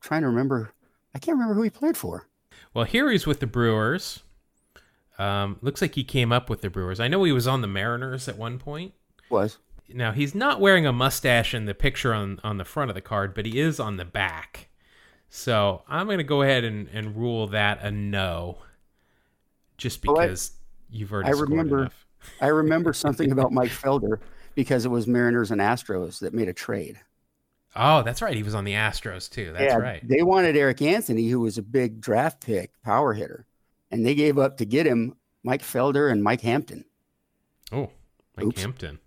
trying 0.00 0.22
to 0.22 0.28
remember. 0.28 0.72
I 1.14 1.18
can't 1.18 1.36
remember 1.36 1.54
who 1.54 1.62
he 1.62 1.70
played 1.70 1.96
for. 1.96 2.26
Well, 2.74 2.84
here 2.84 3.10
he's 3.10 3.26
with 3.26 3.40
the 3.40 3.46
Brewers. 3.46 4.22
Um, 5.18 5.58
looks 5.62 5.80
like 5.80 5.94
he 5.94 6.02
came 6.04 6.32
up 6.32 6.50
with 6.50 6.60
the 6.60 6.68
Brewers. 6.70 6.98
I 7.00 7.08
know 7.08 7.22
he 7.24 7.32
was 7.32 7.46
on 7.46 7.60
the 7.60 7.66
Mariners 7.68 8.28
at 8.28 8.36
one 8.36 8.58
point. 8.58 8.92
Was 9.30 9.58
Now 9.88 10.12
he's 10.12 10.34
not 10.34 10.60
wearing 10.60 10.86
a 10.86 10.92
mustache 10.92 11.54
in 11.54 11.66
the 11.66 11.74
picture 11.74 12.14
on 12.14 12.40
on 12.42 12.56
the 12.58 12.64
front 12.64 12.90
of 12.90 12.94
the 12.94 13.00
card, 13.00 13.34
but 13.34 13.46
he 13.46 13.58
is 13.60 13.78
on 13.78 13.96
the 13.96 14.04
back. 14.04 14.68
So 15.28 15.82
I'm 15.88 16.06
gonna 16.06 16.22
go 16.22 16.42
ahead 16.42 16.64
and, 16.64 16.88
and 16.92 17.16
rule 17.16 17.46
that 17.48 17.82
a 17.82 17.90
no, 17.90 18.58
just 19.76 20.04
Well, 20.06 20.18
I- 20.18 20.26
because 20.26 20.52
you've 20.90 21.12
already. 21.12 21.30
I 21.30 21.32
remember-. 21.32 21.90
I 22.40 22.46
remember 22.46 22.94
something 22.94 23.32
about 23.32 23.52
Mike 23.52 23.70
Felder 23.70 24.18
because 24.54 24.86
it 24.86 24.88
was 24.88 25.06
Mariners 25.06 25.50
and 25.50 25.60
Astros 25.60 26.20
that 26.20 26.32
made 26.32 26.48
a 26.48 26.54
trade. 26.54 26.98
Oh, 27.76 28.02
that's 28.02 28.22
right. 28.22 28.36
He 28.36 28.42
was 28.42 28.54
on 28.54 28.64
the 28.64 28.72
Astros 28.72 29.28
too. 29.28 29.52
That's 29.52 29.72
yeah, 29.72 29.76
right. 29.76 30.08
They 30.08 30.22
wanted 30.22 30.56
Eric 30.56 30.80
Anthony, 30.80 31.28
who 31.28 31.40
was 31.40 31.58
a 31.58 31.62
big 31.62 32.00
draft 32.00 32.40
pick, 32.44 32.70
power 32.82 33.12
hitter, 33.12 33.46
and 33.90 34.06
they 34.06 34.14
gave 34.14 34.38
up 34.38 34.56
to 34.58 34.64
get 34.64 34.86
him 34.86 35.16
Mike 35.42 35.62
Felder 35.62 36.10
and 36.10 36.22
Mike 36.22 36.40
Hampton. 36.40 36.84
Oh, 37.72 37.90
Mike 38.36 38.46
Oops. 38.46 38.60
Hampton. 38.62 39.00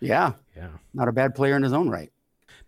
Yeah, 0.00 0.32
Yeah. 0.56 0.68
not 0.94 1.08
a 1.08 1.12
bad 1.12 1.34
player 1.34 1.56
in 1.56 1.62
his 1.62 1.72
own 1.72 1.88
right. 1.88 2.12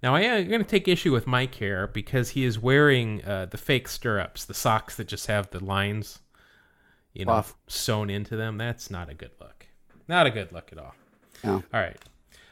Now 0.02 0.14
I 0.14 0.22
am 0.22 0.48
going 0.48 0.62
to 0.62 0.68
take 0.68 0.88
issue 0.88 1.12
with 1.12 1.26
Mike 1.26 1.54
here 1.54 1.86
because 1.88 2.30
he 2.30 2.44
is 2.44 2.58
wearing 2.58 3.22
uh, 3.24 3.46
the 3.50 3.58
fake 3.58 3.86
stirrups, 3.86 4.46
the 4.46 4.54
socks 4.54 4.96
that 4.96 5.08
just 5.08 5.26
have 5.26 5.50
the 5.50 5.62
lines, 5.62 6.20
you 7.12 7.24
know, 7.26 7.32
Off. 7.32 7.54
sewn 7.68 8.08
into 8.10 8.34
them. 8.36 8.56
That's 8.56 8.90
not 8.90 9.10
a 9.10 9.14
good 9.14 9.32
look. 9.40 9.66
Not 10.08 10.26
a 10.26 10.30
good 10.30 10.52
look 10.52 10.70
at 10.72 10.78
all. 10.78 10.94
No. 11.44 11.54
All 11.72 11.80
right. 11.80 11.98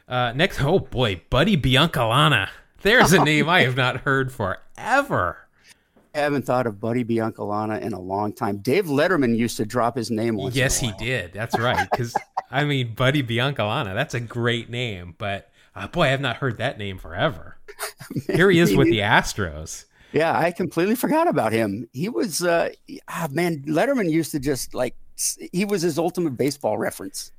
Uh, 0.07 0.31
next, 0.35 0.61
oh 0.61 0.79
boy, 0.79 1.21
Buddy 1.29 1.57
Biancalana. 1.57 2.49
There's 2.81 3.13
a 3.13 3.23
name 3.25 3.49
I 3.49 3.61
have 3.61 3.75
not 3.75 3.97
heard 3.97 4.31
forever. 4.31 5.37
I 6.15 6.19
haven't 6.19 6.45
thought 6.45 6.65
of 6.67 6.79
Buddy 6.79 7.03
Biancalana 7.03 7.81
in 7.81 7.93
a 7.93 7.99
long 7.99 8.33
time. 8.33 8.57
Dave 8.57 8.85
Letterman 8.85 9.37
used 9.37 9.57
to 9.57 9.65
drop 9.65 9.95
his 9.95 10.09
name 10.09 10.35
once. 10.35 10.55
Yes, 10.55 10.79
he 10.79 10.91
did. 10.99 11.33
That's 11.33 11.57
right. 11.59 11.87
Because 11.89 12.15
I 12.51 12.65
mean, 12.65 12.93
Buddy 12.95 13.23
Biancalana. 13.23 13.93
That's 13.93 14.13
a 14.13 14.19
great 14.19 14.69
name, 14.69 15.15
but 15.17 15.51
uh, 15.75 15.87
boy, 15.87 16.03
I 16.03 16.07
have 16.07 16.21
not 16.21 16.37
heard 16.37 16.57
that 16.57 16.77
name 16.77 16.97
forever. 16.97 17.57
Here 18.27 18.49
he 18.49 18.59
is 18.59 18.75
with 18.75 18.87
the 18.87 18.99
Astros. 18.99 19.85
Yeah, 20.11 20.37
I 20.37 20.51
completely 20.51 20.95
forgot 20.95 21.27
about 21.27 21.53
him. 21.53 21.87
He 21.93 22.09
was, 22.09 22.43
uh, 22.43 22.69
ah, 23.07 23.27
man, 23.31 23.61
Letterman 23.67 24.09
used 24.09 24.31
to 24.31 24.39
just 24.39 24.73
like, 24.73 24.95
he 25.51 25.65
was 25.65 25.81
his 25.83 25.99
ultimate 25.99 26.37
baseball 26.37 26.77
reference. 26.77 27.31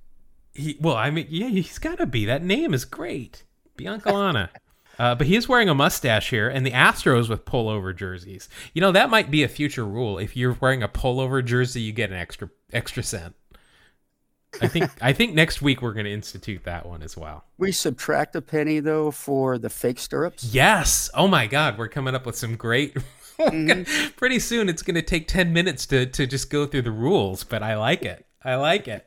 He 0.53 0.77
well, 0.81 0.97
I 0.97 1.11
mean, 1.11 1.27
yeah, 1.31 1.49
he's 1.49 1.79
got 1.79 1.99
to 1.99 2.07
be. 2.07 2.27
That 2.27 2.43
name 2.43 2.75
is 2.75 2.85
great, 2.85 3.45
Biancalana. 3.79 4.49
uh, 4.99 5.15
but 5.15 5.27
he 5.27 5.37
is 5.37 5.49
wearing 5.49 5.69
a 5.69 5.75
mustache 5.75 6.31
here, 6.31 6.49
and 6.49 6.67
the 6.67 6.73
Astros 6.73 7.29
with 7.29 7.45
pullover 7.45 7.97
jerseys. 7.97 8.49
You 8.75 8.81
know 8.81 8.93
that 8.93 9.11
might 9.11 9.31
be 9.31 9.43
a 9.43 9.49
future 9.49 9.87
rule. 9.87 10.19
If 10.19 10.37
you're 10.37 10.57
wearing 10.61 10.83
a 10.83 10.89
pullover 10.89 11.45
jersey, 11.45 11.83
you 11.83 11.93
get 11.93 12.11
an 12.11 12.17
extra 12.17 12.51
extra 12.73 13.03
cent. 13.03 13.35
I 14.61 14.67
think 14.69 14.91
I 15.01 15.13
think 15.13 15.35
next 15.35 15.63
week 15.63 15.81
we're 15.81 15.93
going 15.93 16.07
to 16.07 16.13
institute 16.13 16.65
that 16.65 16.87
one 16.87 17.03
as 17.03 17.17
well. 17.17 17.45
We 17.59 17.73
subtract 17.73 18.35
a 18.37 18.43
penny 18.43 18.81
though 18.81 19.11
for 19.11 19.59
the 19.59 19.71
fake 19.71 19.99
stirrups. 19.99 20.45
Yes. 20.53 21.09
Oh 21.15 21.29
my 21.29 21.47
God, 21.47 21.79
we're 21.79 21.89
coming 21.89 22.15
up 22.15 22.27
with 22.27 22.37
some 22.37 22.57
great. 22.57 22.97
Pretty 24.17 24.39
soon, 24.39 24.69
it's 24.69 24.83
going 24.83 24.97
to 24.97 25.03
take 25.03 25.29
ten 25.29 25.53
minutes 25.53 25.87
to 25.87 26.07
to 26.07 26.27
just 26.27 26.51
go 26.51 26.67
through 26.67 26.83
the 26.83 26.91
rules, 26.91 27.45
but 27.45 27.63
I 27.63 27.77
like 27.77 28.03
it. 28.03 28.27
I 28.45 28.57
like 28.57 28.89
it. 28.89 29.07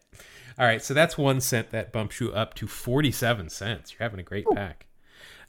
All 0.58 0.66
right, 0.66 0.84
so 0.84 0.94
that's 0.94 1.18
one 1.18 1.42
cent 1.42 1.72
that 1.72 1.92
bumps 1.92 2.20
you 2.20 2.32
up 2.32 2.54
to 2.56 2.68
forty-seven 2.68 3.50
cents. 3.50 3.92
You're 3.92 4.04
having 4.06 4.20
a 4.20 4.24
great 4.24 4.46
pack. 4.54 4.86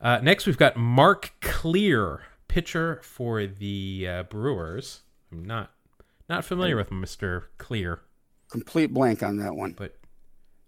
Uh, 0.01 0.19
next, 0.23 0.47
we've 0.47 0.59
got 0.59 0.77
Mark 0.77 1.33
Clear, 1.41 2.23
pitcher 2.49 3.01
for 3.03 3.47
the 3.47 4.07
uh, 4.09 4.23
Brewers. 4.25 5.01
I'm 5.31 5.45
not 5.45 5.71
not 6.29 6.45
familiar 6.45 6.77
with 6.77 6.91
Mister 6.91 7.51
Clear, 7.59 8.01
Complete 8.55 8.95
blank 8.95 9.23
on 9.25 9.39
that 9.39 9.57
one. 9.57 9.73
but 9.73 9.97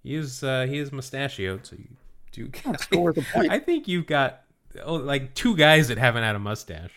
he 0.03 0.17
is 0.17 0.43
uh, 0.43 0.67
he 0.69 0.79
is 0.79 0.91
mustachioed, 0.91 1.65
so 1.67 1.77
you 1.77 1.87
do. 2.33 2.51
still 2.81 3.03
worth 3.03 3.17
a 3.17 3.23
point. 3.33 3.51
I 3.53 3.61
think 3.61 3.87
you've 3.87 4.07
got 4.09 4.43
oh, 4.85 4.95
like 4.95 5.35
two 5.35 5.57
guys 5.57 5.87
that 5.87 5.97
haven't 5.99 6.25
had 6.25 6.35
a 6.35 6.41
mustache. 6.41 6.91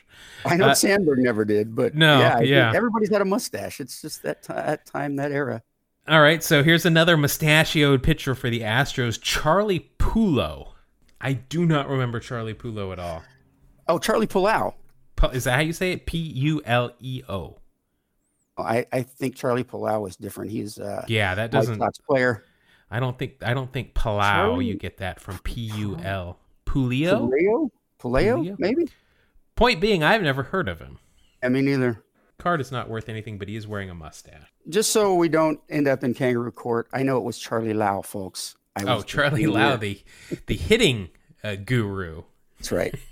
I 0.45 0.55
know 0.55 0.69
Uh, 0.69 0.73
Sandberg 0.73 1.19
never 1.19 1.45
did, 1.45 1.75
but 1.75 1.93
No, 1.93 2.17
yeah, 2.19 2.39
yeah. 2.39 2.71
everybody's 2.75 3.09
had 3.11 3.21
a 3.21 3.25
mustache. 3.25 3.79
It's 3.79 4.01
just 4.01 4.23
that, 4.23 4.41
ti- 4.41 4.53
that 4.53 4.87
time, 4.87 5.15
that 5.17 5.31
era. 5.31 5.61
All 6.07 6.21
right, 6.21 6.43
so 6.43 6.63
here's 6.63 6.85
another 6.87 7.15
mustachioed 7.17 8.01
pitcher 8.01 8.33
for 8.33 8.49
the 8.49 8.61
Astros, 8.61 9.21
Charlie 9.21 9.91
Pulo. 9.99 10.69
I 11.21 11.33
do 11.33 11.67
not 11.67 11.87
remember 11.87 12.19
Charlie 12.19 12.55
Pulo 12.55 12.91
at 12.91 12.97
all. 12.97 13.21
Oh, 13.87 13.99
Charlie 13.99 14.25
Pulau. 14.27 14.73
Is 15.33 15.43
that 15.43 15.53
how 15.53 15.61
you 15.61 15.73
say 15.73 15.91
it? 15.91 16.07
P 16.07 16.17
U 16.17 16.61
L 16.65 16.93
E 16.99 17.21
O. 17.29 17.57
I, 18.61 18.85
I 18.91 19.01
think 19.03 19.35
Charlie 19.35 19.63
Pulau 19.63 20.07
is 20.07 20.15
different. 20.15 20.51
He's 20.51 20.79
uh, 20.79 21.05
Yeah, 21.07 21.35
that 21.35 21.51
doesn't. 21.51 21.77
Sox 21.79 21.97
player. 21.99 22.43
I 22.91 22.99
don't 22.99 23.17
think. 23.17 23.43
I 23.43 23.53
don't 23.53 23.71
think 23.71 23.93
Palau. 23.93 24.21
Charlie- 24.21 24.65
You 24.65 24.75
get 24.75 24.97
that 24.97 25.19
from 25.19 25.37
P 25.39 25.61
U 25.75 25.97
L. 26.03 26.39
Pulio. 26.65 27.29
Puleo? 27.29 27.69
Puleo? 27.99 28.39
Puleo? 28.45 28.55
Maybe? 28.59 28.87
Point 29.55 29.81
being, 29.81 30.03
I've 30.03 30.21
never 30.21 30.43
heard 30.43 30.69
of 30.69 30.79
him. 30.79 30.99
I 31.43 31.49
mean, 31.49 31.65
neither. 31.65 32.03
Card 32.37 32.61
is 32.61 32.71
not 32.71 32.89
worth 32.89 33.09
anything, 33.09 33.37
but 33.37 33.47
he 33.49 33.55
is 33.57 33.67
wearing 33.67 33.89
a 33.89 33.93
mustache. 33.95 34.47
Just 34.69 34.91
so 34.91 35.15
we 35.15 35.27
don't 35.27 35.59
end 35.69 35.87
up 35.87 36.03
in 36.03 36.13
kangaroo 36.13 36.51
court, 36.51 36.87
I 36.93 37.03
know 37.03 37.17
it 37.17 37.23
was 37.23 37.37
Charlie 37.37 37.73
Lau, 37.73 38.01
folks. 38.01 38.55
I 38.77 38.83
Oh, 38.83 38.97
was 38.97 39.05
Charlie 39.05 39.41
being 39.43 39.51
Lau, 39.53 39.75
the 39.75 40.01
the 40.45 40.55
hitting 40.55 41.09
uh, 41.43 41.55
guru. 41.55 42.23
That's 42.57 42.71
right. 42.71 42.93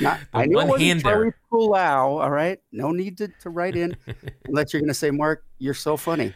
Not, 0.00 0.20
I 0.34 0.46
know 0.46 0.56
wasn't 0.56 0.70
one-hander. 0.70 1.02
Charlie 1.02 1.32
Pulau. 1.52 2.20
All 2.20 2.30
right. 2.30 2.58
No 2.72 2.90
need 2.90 3.18
to, 3.18 3.28
to 3.40 3.50
write 3.50 3.76
in 3.76 3.96
unless 4.46 4.72
you're 4.72 4.80
going 4.80 4.88
to 4.88 4.94
say, 4.94 5.10
Mark, 5.10 5.44
you're 5.58 5.74
so 5.74 5.96
funny. 5.96 6.32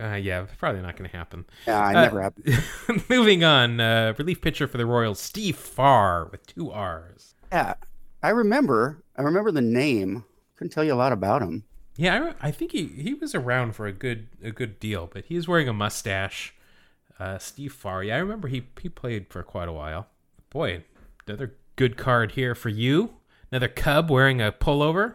Uh, 0.00 0.14
yeah, 0.14 0.46
probably 0.58 0.80
not 0.80 0.96
going 0.96 1.10
to 1.10 1.16
happen. 1.16 1.44
Yeah, 1.66 1.80
I 1.80 1.94
Uh, 1.94 2.02
never 2.02 2.22
have. 2.22 2.34
Moving 3.10 3.42
on, 3.42 3.80
uh, 3.80 4.14
relief 4.16 4.40
pitcher 4.40 4.68
for 4.68 4.78
the 4.78 4.86
Royals, 4.86 5.18
Steve 5.18 5.56
Farr 5.56 6.28
with 6.30 6.46
two 6.46 6.70
R's. 6.70 7.34
Yeah, 7.50 7.74
I 8.22 8.28
remember. 8.30 9.02
I 9.16 9.22
remember 9.22 9.50
the 9.50 9.60
name. 9.60 10.24
Couldn't 10.56 10.70
tell 10.70 10.84
you 10.84 10.94
a 10.94 10.96
lot 10.96 11.10
about 11.12 11.42
him. 11.42 11.64
Yeah, 11.96 12.14
I, 12.14 12.18
re- 12.18 12.34
I 12.40 12.50
think 12.52 12.70
he, 12.70 12.86
he 12.86 13.14
was 13.14 13.34
around 13.34 13.72
for 13.74 13.86
a 13.88 13.92
good 13.92 14.28
a 14.40 14.52
good 14.52 14.78
deal, 14.78 15.10
but 15.12 15.24
he's 15.24 15.48
wearing 15.48 15.68
a 15.68 15.72
mustache. 15.72 16.54
Uh, 17.18 17.38
Steve 17.38 17.72
Farr, 17.72 18.04
yeah, 18.04 18.14
I 18.14 18.18
remember 18.18 18.46
he 18.46 18.68
he 18.80 18.88
played 18.88 19.26
for 19.30 19.42
quite 19.42 19.68
a 19.68 19.72
while. 19.72 20.06
Boy, 20.50 20.84
another 21.26 21.54
good 21.78 21.96
card 21.96 22.32
here 22.32 22.54
for 22.56 22.68
you. 22.68 23.14
Another 23.50 23.68
Cub 23.68 24.10
wearing 24.10 24.42
a 24.42 24.52
pullover. 24.52 25.14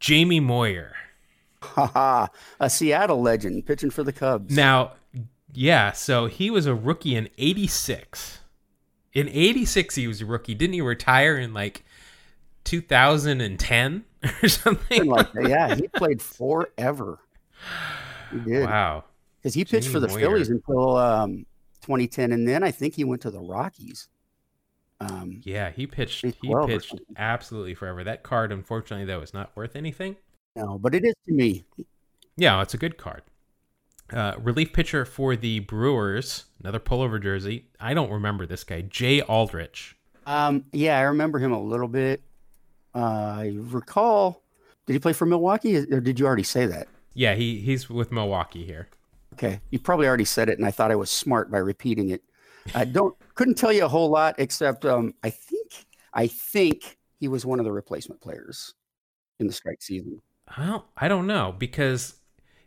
Jamie 0.00 0.40
Moyer. 0.40 0.92
Haha, 1.62 2.26
a 2.60 2.68
Seattle 2.68 3.22
legend 3.22 3.64
pitching 3.64 3.88
for 3.90 4.02
the 4.04 4.12
Cubs. 4.12 4.54
Now, 4.54 4.92
yeah, 5.54 5.92
so 5.92 6.26
he 6.26 6.50
was 6.50 6.66
a 6.66 6.74
rookie 6.74 7.14
in 7.14 7.30
'86. 7.38 8.40
In 9.14 9.28
'86, 9.28 9.94
he 9.94 10.06
was 10.06 10.20
a 10.20 10.26
rookie. 10.26 10.54
Didn't 10.54 10.74
he 10.74 10.82
retire 10.82 11.36
in 11.38 11.54
like 11.54 11.84
2010 12.64 14.04
or 14.42 14.48
something? 14.48 15.06
Like 15.06 15.32
that. 15.32 15.48
Yeah, 15.48 15.74
he 15.74 15.88
played 15.88 16.20
forever. 16.20 17.20
He 18.32 18.40
did 18.40 18.66
Wow. 18.66 19.04
because 19.38 19.54
he 19.54 19.64
pitched 19.64 19.88
for 19.88 20.00
the 20.00 20.08
Moyer. 20.08 20.18
Phillies 20.20 20.50
until 20.50 20.96
um, 20.98 21.46
2010, 21.82 22.32
and 22.32 22.46
then 22.46 22.62
I 22.62 22.70
think 22.70 22.94
he 22.94 23.04
went 23.04 23.22
to 23.22 23.30
the 23.30 23.40
Rockies. 23.40 24.08
Um, 25.00 25.40
Yeah, 25.44 25.70
he 25.70 25.86
pitched. 25.86 26.22
He 26.24 26.32
pitched 26.66 26.94
absolutely 27.16 27.74
forever. 27.74 28.02
That 28.04 28.22
card, 28.22 28.52
unfortunately, 28.52 29.06
though, 29.06 29.20
is 29.20 29.34
not 29.34 29.54
worth 29.54 29.76
anything. 29.76 30.16
no, 30.54 30.78
but 30.78 30.94
it 30.94 31.04
is 31.04 31.14
to 31.26 31.32
me. 31.32 31.64
Yeah, 32.36 32.60
it's 32.62 32.74
a 32.74 32.78
good 32.78 32.96
card. 32.96 33.22
Uh, 34.12 34.34
relief 34.38 34.72
pitcher 34.72 35.04
for 35.04 35.34
the 35.34 35.60
Brewers, 35.60 36.44
another 36.60 36.78
pullover 36.78 37.20
jersey. 37.20 37.66
I 37.80 37.92
don't 37.92 38.10
remember 38.10 38.46
this 38.46 38.62
guy, 38.62 38.82
Jay 38.82 39.20
Aldrich. 39.20 39.96
Um, 40.26 40.64
yeah, 40.72 40.98
I 40.98 41.02
remember 41.02 41.38
him 41.38 41.52
a 41.52 41.60
little 41.60 41.88
bit. 41.88 42.22
Uh, 42.94 42.98
I 42.98 43.56
recall. 43.58 44.42
Did 44.86 44.92
he 44.94 44.98
play 45.00 45.12
for 45.12 45.26
Milwaukee, 45.26 45.76
or 45.76 46.00
did 46.00 46.20
you 46.20 46.26
already 46.26 46.44
say 46.44 46.66
that? 46.66 46.86
Yeah, 47.14 47.34
he 47.34 47.58
he's 47.60 47.90
with 47.90 48.12
Milwaukee 48.12 48.64
here. 48.64 48.88
Okay, 49.32 49.60
you 49.70 49.78
probably 49.78 50.06
already 50.06 50.24
said 50.24 50.48
it, 50.48 50.58
and 50.58 50.66
I 50.66 50.70
thought 50.70 50.90
I 50.92 50.96
was 50.96 51.10
smart 51.10 51.50
by 51.50 51.58
repeating 51.58 52.10
it. 52.10 52.22
I 52.74 52.84
don't 52.84 53.14
couldn't 53.34 53.56
tell 53.56 53.72
you 53.72 53.84
a 53.84 53.88
whole 53.88 54.08
lot 54.10 54.34
except 54.38 54.84
um, 54.84 55.14
I 55.22 55.30
think 55.30 55.86
I 56.14 56.26
think 56.26 56.98
he 57.20 57.28
was 57.28 57.44
one 57.46 57.58
of 57.58 57.64
the 57.64 57.72
replacement 57.72 58.20
players 58.20 58.74
in 59.38 59.46
the 59.46 59.52
strike 59.52 59.82
season. 59.82 60.20
I 60.56 60.66
don't, 60.66 60.84
I 60.96 61.08
don't 61.08 61.26
know 61.26 61.54
because 61.58 62.16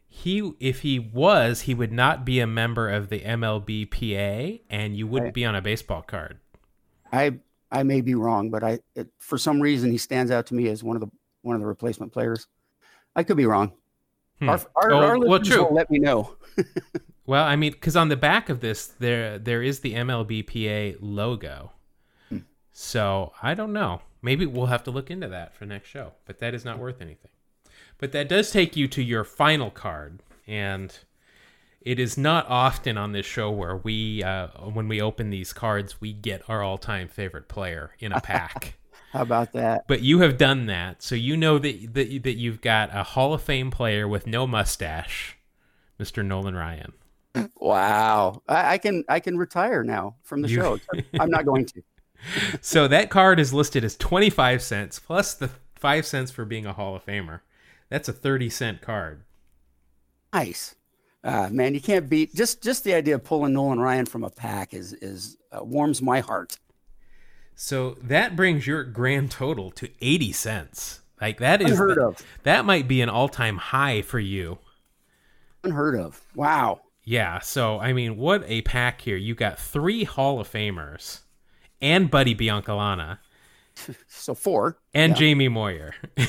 he 0.07 0.51
if 0.59 0.81
he 0.81 0.99
was, 0.99 1.61
he 1.61 1.73
would 1.73 1.91
not 1.91 2.25
be 2.25 2.39
a 2.39 2.47
member 2.47 2.89
of 2.89 3.09
the 3.09 3.21
MLBPA, 3.21 4.61
and 4.69 4.95
you 4.97 5.07
wouldn't 5.07 5.27
Right. 5.27 5.33
be 5.33 5.45
on 5.45 5.55
a 5.55 5.61
baseball 5.61 6.01
card. 6.01 6.39
I 7.11 7.39
I 7.71 7.83
may 7.83 8.01
be 8.01 8.15
wrong, 8.15 8.49
but 8.49 8.63
I 8.63 8.79
it, 8.95 9.07
for 9.19 9.37
some 9.37 9.61
reason 9.61 9.91
he 9.91 9.97
stands 9.97 10.31
out 10.31 10.45
to 10.47 10.55
me 10.55 10.67
as 10.67 10.83
one 10.83 10.95
of 10.95 11.01
the 11.01 11.09
one 11.41 11.55
of 11.55 11.61
the 11.61 11.67
replacement 11.67 12.11
players. 12.11 12.47
I 13.15 13.23
could 13.23 13.37
be 13.37 13.45
wrong. 13.45 13.71
Hmm. 14.39 14.49
Our, 14.49 14.59
our, 14.75 14.91
Oh, 14.91 15.01
our 15.03 15.19
well, 15.19 15.39
true. 15.39 15.65
will 15.65 15.73
let 15.73 15.89
me 15.89 15.99
know. 15.99 16.35
Well, 17.29 17.45
I 17.45 17.55
mean, 17.55 17.73
because 17.73 17.95
on 17.95 18.09
the 18.09 18.17
back 18.17 18.49
of 18.49 18.59
this, 18.59 18.87
there 18.87 19.37
there 19.37 19.61
is 19.61 19.81
the 19.81 19.93
MLBPA 19.93 20.97
logo. 20.99 21.73
Hmm. 22.27 22.39
So 22.73 23.33
I 23.43 23.53
don't 23.53 23.71
know. 23.71 24.01
Maybe 24.23 24.47
we'll 24.47 24.65
have 24.65 24.81
to 24.85 24.91
look 24.91 25.11
into 25.11 25.27
that 25.27 25.53
for 25.53 25.67
next 25.67 25.89
show. 25.89 26.13
But 26.25 26.39
that 26.39 26.55
is 26.55 26.65
not 26.65 26.79
worth 26.79 27.01
anything. 27.01 27.29
But 27.99 28.13
that 28.13 28.29
does 28.29 28.49
take 28.49 28.75
you 28.75 28.87
to 28.87 29.03
your 29.03 29.23
final 29.23 29.69
card, 29.69 30.23
and 30.47 30.97
it 31.81 31.99
is 31.99 32.17
not 32.17 32.49
often 32.49 32.97
on 32.97 33.11
this 33.11 33.27
show 33.27 33.51
where 33.51 33.75
we, 33.75 34.23
uh, 34.23 34.47
when 34.73 34.87
we 34.87 34.99
open 34.99 35.29
these 35.29 35.53
cards, 35.53 36.01
we 36.01 36.13
get 36.13 36.41
our 36.49 36.63
all-time 36.63 37.07
favorite 37.07 37.47
player 37.47 37.91
in 37.99 38.11
a 38.11 38.21
pack. 38.21 38.79
How 39.11 39.21
about 39.21 39.53
that? 39.53 39.87
but 39.87 40.01
you 40.01 40.21
have 40.21 40.39
done 40.39 40.65
that, 40.65 41.03
so 41.03 41.13
you 41.13 41.37
know 41.37 41.59
that 41.59 41.93
that, 41.93 42.23
that 42.23 42.37
you've 42.37 42.61
got 42.61 42.89
a 42.91 43.03
Hall 43.03 43.35
of 43.35 43.43
Fame 43.43 43.69
player 43.69 44.07
with 44.07 44.25
no 44.25 44.47
mustache, 44.47 45.37
Mr. 45.99 46.25
Nolan 46.25 46.55
Ryan. 46.55 46.93
Wow. 47.57 48.41
I, 48.47 48.73
I 48.73 48.77
can 48.77 49.03
I 49.09 49.19
can 49.19 49.37
retire 49.37 49.83
now 49.83 50.15
from 50.23 50.41
the 50.41 50.49
You- 50.49 50.55
show. 50.57 50.79
I'm 51.19 51.29
not 51.29 51.45
going 51.45 51.65
to. 51.67 51.81
So 52.59 52.89
that 52.89 53.09
card 53.09 53.39
is 53.39 53.53
listed 53.53 53.85
as 53.85 53.95
25 53.95 54.61
cents 54.61 54.99
plus 54.99 55.33
the 55.35 55.49
5 55.75 56.05
cents 56.05 56.31
for 56.31 56.43
being 56.43 56.65
a 56.65 56.73
Hall 56.73 56.93
of 56.93 57.05
Famer. 57.05 57.39
That's 57.87 58.09
a 58.09 58.13
30 58.13 58.49
cent 58.49 58.81
card. 58.81 59.23
Nice. 60.33 60.75
Uh, 61.23 61.47
man, 61.49 61.73
you 61.73 61.79
can't 61.79 62.09
beat 62.09 62.35
just 62.35 62.61
just 62.61 62.83
the 62.83 62.93
idea 62.93 63.15
of 63.15 63.23
pulling 63.23 63.53
Nolan 63.53 63.79
Ryan 63.79 64.05
from 64.05 64.25
a 64.25 64.29
pack 64.29 64.73
is 64.73 64.91
is 64.93 65.37
uh, 65.53 65.63
warms 65.63 66.01
my 66.01 66.19
heart. 66.19 66.57
So 67.55 67.97
that 68.01 68.35
brings 68.35 68.67
your 68.67 68.83
grand 68.83 69.31
total 69.31 69.71
to 69.71 69.89
80 70.01 70.31
cents. 70.33 70.99
Like 71.21 71.39
that 71.39 71.61
is 71.61 71.71
Unheard 71.71 71.97
the- 71.97 72.05
of. 72.07 72.25
that 72.43 72.65
might 72.65 72.87
be 72.89 72.99
an 73.01 73.07
all-time 73.09 73.55
high 73.57 74.01
for 74.01 74.19
you. 74.19 74.57
Unheard 75.63 75.95
of. 75.97 76.21
Wow. 76.35 76.81
Yeah, 77.09 77.39
so 77.39 77.79
I 77.79 77.91
mean, 77.93 78.17
what 78.17 78.43
a 78.45 78.61
pack 78.61 79.01
here. 79.01 79.17
You 79.17 79.33
got 79.33 79.57
3 79.57 80.03
Hall 80.03 80.39
of 80.39 80.47
Famers 80.47 81.21
and 81.81 82.11
Buddy 82.11 82.35
Biancalana 82.35 83.17
So 84.07 84.35
four. 84.35 84.77
and 84.93 85.15
Jamie 85.15 85.47
Moyer. 85.47 85.95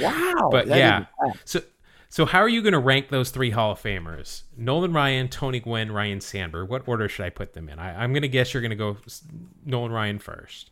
Wow. 0.00 0.48
But 0.50 0.66
yeah. 0.68 1.00
is 1.00 1.06
a 1.06 1.26
pack. 1.28 1.38
So 1.44 1.60
so 2.08 2.24
how 2.24 2.40
are 2.40 2.48
you 2.48 2.62
going 2.62 2.72
to 2.72 2.80
rank 2.80 3.10
those 3.10 3.30
three 3.30 3.50
Hall 3.50 3.72
of 3.72 3.80
Famers? 3.80 4.42
Nolan 4.56 4.92
Ryan, 4.92 5.28
Tony 5.28 5.60
Gwynn, 5.60 5.92
Ryne 5.92 6.20
Sandberg. 6.20 6.68
What 6.68 6.88
order 6.88 7.08
should 7.08 7.26
I 7.26 7.30
put 7.30 7.52
them 7.52 7.68
in? 7.68 7.78
I, 7.78 8.02
I'm 8.02 8.12
going 8.12 8.22
to 8.22 8.28
guess 8.28 8.54
you're 8.54 8.60
going 8.62 8.70
to 8.70 8.76
go 8.76 8.96
Nolan 9.64 9.92
Ryan 9.92 10.18
first. 10.18 10.70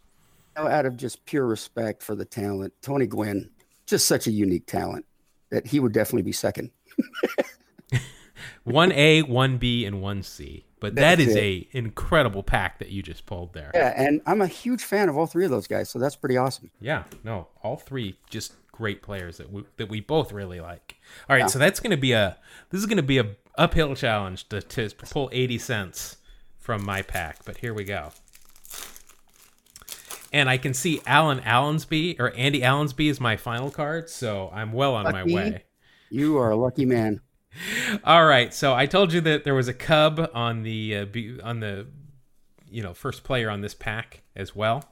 know, 0.57 0.67
out 0.67 0.87
of 0.87 0.97
just 0.97 1.25
pure 1.27 1.47
respect 1.47 2.03
for 2.03 2.15
the 2.17 2.25
talent, 2.25 2.73
Tony 2.83 3.07
Gwynn, 3.07 3.51
just 3.87 4.09
such 4.09 4.27
a 4.27 4.31
unique 4.33 4.67
talent 4.67 5.05
that 5.51 5.67
he 5.67 5.79
would 5.79 5.93
definitely 5.93 6.23
be 6.23 6.33
second. 6.33 6.71
One 8.65 8.93
A, 8.93 9.23
one 9.23 9.59
B, 9.59 9.85
and 9.85 10.01
one 10.01 10.23
C. 10.23 10.65
But 10.81 10.97
that 10.97 11.19
That's 11.19 11.31
it. 11.31 11.39
a 11.39 11.69
incredible 11.73 12.43
pack 12.43 12.79
that 12.79 12.91
you 12.91 13.03
just 13.03 13.25
pulled 13.25 13.55
there. 13.55 13.71
Yeah, 13.75 13.95
and 13.97 14.21
I'm 14.27 14.43
a 14.43 14.47
huge 14.47 14.85
fan 14.85 15.09
of 15.09 15.17
all 15.17 15.27
three 15.27 15.47
of 15.47 15.51
those 15.51 15.67
guys, 15.67 15.89
so 15.89 15.99
that's 15.99 16.17
pretty 16.17 16.37
awesome. 16.37 16.71
Yeah, 16.79 17.05
no, 17.23 17.49
all 17.63 17.77
three 17.77 18.19
just 18.29 18.53
great 18.71 19.03
players 19.03 19.39
that 19.39 19.51
we 19.51 19.65
that 19.79 19.89
we 19.89 20.01
both 20.01 20.33
really 20.33 20.61
like. 20.61 20.97
All 21.31 21.37
right, 21.37 21.49
so 21.49 21.59
that's 21.59 21.81
going 21.81 21.93
to 21.93 21.97
be 21.97 22.13
a 22.13 22.37
this 22.71 22.81
is 22.81 22.87
going 22.87 22.99
to 22.99 23.03
be 23.03 23.19
a 23.19 23.37
uphill 23.57 23.95
challenge 23.95 24.49
to 24.51 24.61
to 24.61 24.91
pull 25.11 25.31
80 25.33 25.59
cents 25.59 26.17
from 26.59 26.85
my 26.85 27.03
pack, 27.03 27.45
but 27.45 27.59
here 27.59 27.73
we 27.73 27.85
go. 27.85 28.11
And 30.33 30.51
I 30.51 30.59
can 30.59 30.75
see 30.75 31.01
Alan 31.07 31.41
Allensby 31.41 32.17
or 32.19 32.33
Andy 32.35 32.61
Allensby 32.61 33.09
is 33.09 33.21
my 33.21 33.37
final 33.37 33.71
card, 33.71 34.11
so 34.11 34.51
I'm 34.53 34.73
well 34.73 34.95
on 34.97 35.05
my 35.13 35.23
way. 35.25 35.65
You 36.11 36.39
are 36.39 36.51
a 36.51 36.57
lucky 36.57 36.85
man. 36.85 37.21
All 38.05 38.25
right, 38.25 38.53
so 38.53 38.75
I 38.75 38.87
told 38.87 39.13
you 39.13 39.21
that 39.23 39.45
there 39.45 39.55
was 39.55 39.69
a 39.69 39.75
cub 39.75 40.31
on 40.35 40.63
the 40.63 40.97
uh, 40.99 41.05
be- 41.07 41.41
on 41.41 41.61
the 41.61 41.87
you 42.71 42.83
know 42.83 42.95
first 42.95 43.25
player 43.25 43.51
on 43.51 43.61
this 43.61 43.75
pack 43.75 44.23
as 44.37 44.55
well, 44.57 44.85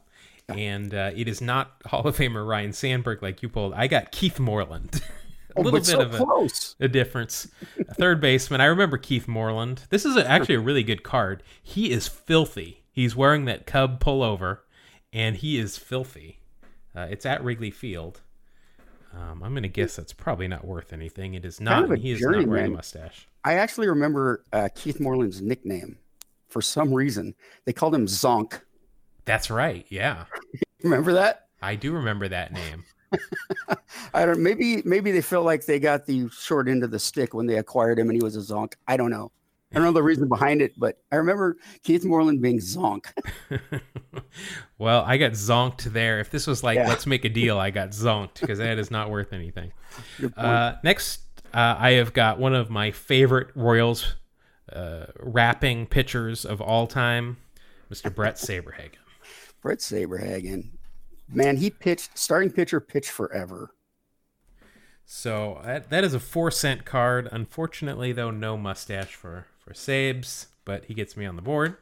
and 0.48 0.94
uh, 0.94 1.10
it 1.14 1.28
is 1.28 1.40
not 1.40 1.72
Hall 1.86 2.06
of 2.06 2.16
Famer 2.16 2.46
Ryne 2.46 2.72
Sandberg 2.72 3.22
like 3.22 3.42
you 3.42 3.48
pulled. 3.48 3.74
I 3.74 3.86
got 3.86 4.12
Keith 4.12 4.38
Moreland. 4.38 5.00
a 5.56 5.58
Oh, 5.58 5.62
little 5.62 5.80
but 5.80 5.86
bit 5.86 5.90
so 5.90 6.00
of 6.00 6.14
a, 6.14 6.16
close. 6.16 6.76
a 6.80 6.88
difference. 6.88 7.46
A 7.86 7.92
third 7.92 8.22
baseman. 8.22 8.62
I 8.62 8.64
remember 8.64 8.96
Keith 8.96 9.28
Moreland. 9.28 9.82
This 9.90 10.06
is 10.06 10.16
a, 10.16 10.26
actually 10.26 10.54
a 10.54 10.60
really 10.60 10.82
good 10.82 11.02
card. 11.02 11.42
He 11.62 11.90
is 11.90 12.08
filthy. 12.08 12.84
He's 12.90 13.14
wearing 13.14 13.44
that 13.44 13.66
Cub 13.66 14.02
pullover, 14.02 14.60
and 15.12 15.36
he 15.36 15.58
is 15.58 15.76
filthy. 15.76 16.38
Uh, 16.96 17.06
it's 17.10 17.26
at 17.26 17.44
Wrigley 17.44 17.70
Field. 17.70 18.22
Um, 19.14 19.42
I'm 19.42 19.52
going 19.52 19.62
to 19.62 19.68
guess 19.68 19.96
that's 19.96 20.12
probably 20.12 20.48
not 20.48 20.64
worth 20.64 20.92
anything. 20.92 21.34
It 21.34 21.44
is 21.44 21.60
not. 21.60 21.90
of 21.90 21.98
he 21.98 22.12
is 22.12 22.20
not 22.22 22.46
wearing 22.46 22.72
a 22.72 22.76
mustache. 22.76 23.28
I 23.44 23.54
actually 23.54 23.88
remember 23.88 24.44
uh, 24.52 24.68
Keith 24.74 25.00
Moreland's 25.00 25.42
nickname. 25.42 25.98
For 26.48 26.62
some 26.62 26.92
reason, 26.92 27.34
they 27.64 27.72
called 27.72 27.94
him 27.94 28.06
Zonk. 28.06 28.60
That's 29.24 29.50
right. 29.50 29.86
Yeah, 29.88 30.24
Remember 30.82 31.12
that? 31.14 31.46
I 31.62 31.76
do 31.76 31.92
remember 31.92 32.28
that 32.28 32.52
name. 32.52 32.84
I 34.14 34.26
don't. 34.26 34.40
Maybe 34.40 34.82
maybe 34.84 35.12
they 35.12 35.20
felt 35.20 35.44
like 35.44 35.64
they 35.64 35.78
got 35.78 36.06
the 36.06 36.28
short 36.30 36.68
end 36.68 36.82
of 36.82 36.90
the 36.90 36.98
stick 36.98 37.34
when 37.34 37.46
they 37.46 37.56
acquired 37.56 37.98
him, 37.98 38.08
and 38.08 38.16
he 38.16 38.24
was 38.24 38.36
a 38.36 38.40
Zonk. 38.40 38.74
I 38.88 38.96
don't 38.96 39.10
know. 39.10 39.30
I 39.72 39.76
don't 39.76 39.84
know 39.84 39.92
the 39.92 40.02
reason 40.02 40.28
behind 40.28 40.60
it, 40.60 40.72
but 40.78 40.98
I 41.10 41.16
remember 41.16 41.56
Keith 41.82 42.04
Moreland 42.04 42.42
being 42.42 42.58
Zonk. 42.58 43.06
well, 44.78 45.02
I 45.06 45.16
got 45.16 45.32
zonked 45.32 45.84
there. 45.84 46.20
If 46.20 46.30
this 46.30 46.46
was 46.46 46.62
like, 46.62 46.76
Yeah. 46.76 46.88
let's 46.88 47.06
make 47.06 47.24
a 47.24 47.28
deal, 47.28 47.58
I 47.58 47.70
got 47.70 47.90
zonked 47.90 48.40
because 48.40 48.58
that 48.58 48.78
is 48.78 48.90
not 48.90 49.10
worth 49.10 49.32
anything. 49.32 49.72
Uh, 50.36 50.74
next, 50.84 51.20
uh, 51.54 51.76
I 51.78 51.92
have 51.92 52.12
got 52.12 52.38
one 52.38 52.54
of 52.54 52.68
my 52.70 52.90
favorite 52.90 53.48
Royals 53.54 54.16
uh, 54.72 55.06
rapping 55.18 55.86
pitchers 55.86 56.44
of 56.44 56.60
all 56.60 56.86
time, 56.86 57.38
Mr. 57.90 58.14
Bret 58.14 58.36
Saberhagen. 58.36 58.96
Bret 59.62 59.78
Saberhagen, 59.78 60.70
man, 61.28 61.56
he 61.56 61.70
pitched 61.70 62.18
starting 62.18 62.50
pitcher 62.50 62.80
pitched 62.80 63.10
forever. 63.10 63.70
So 65.04 65.60
that, 65.64 65.90
that 65.90 66.04
is 66.04 66.14
a 66.14 66.20
four 66.20 66.50
cent 66.50 66.84
card. 66.84 67.28
Unfortunately, 67.30 68.12
though, 68.12 68.30
no 68.30 68.56
mustache 68.56 69.14
for 69.14 69.46
for 69.72 69.78
Sabes, 69.78 70.46
but 70.64 70.84
he 70.86 70.94
gets 70.94 71.16
me 71.16 71.26
on 71.26 71.36
the 71.36 71.42
board. 71.42 71.76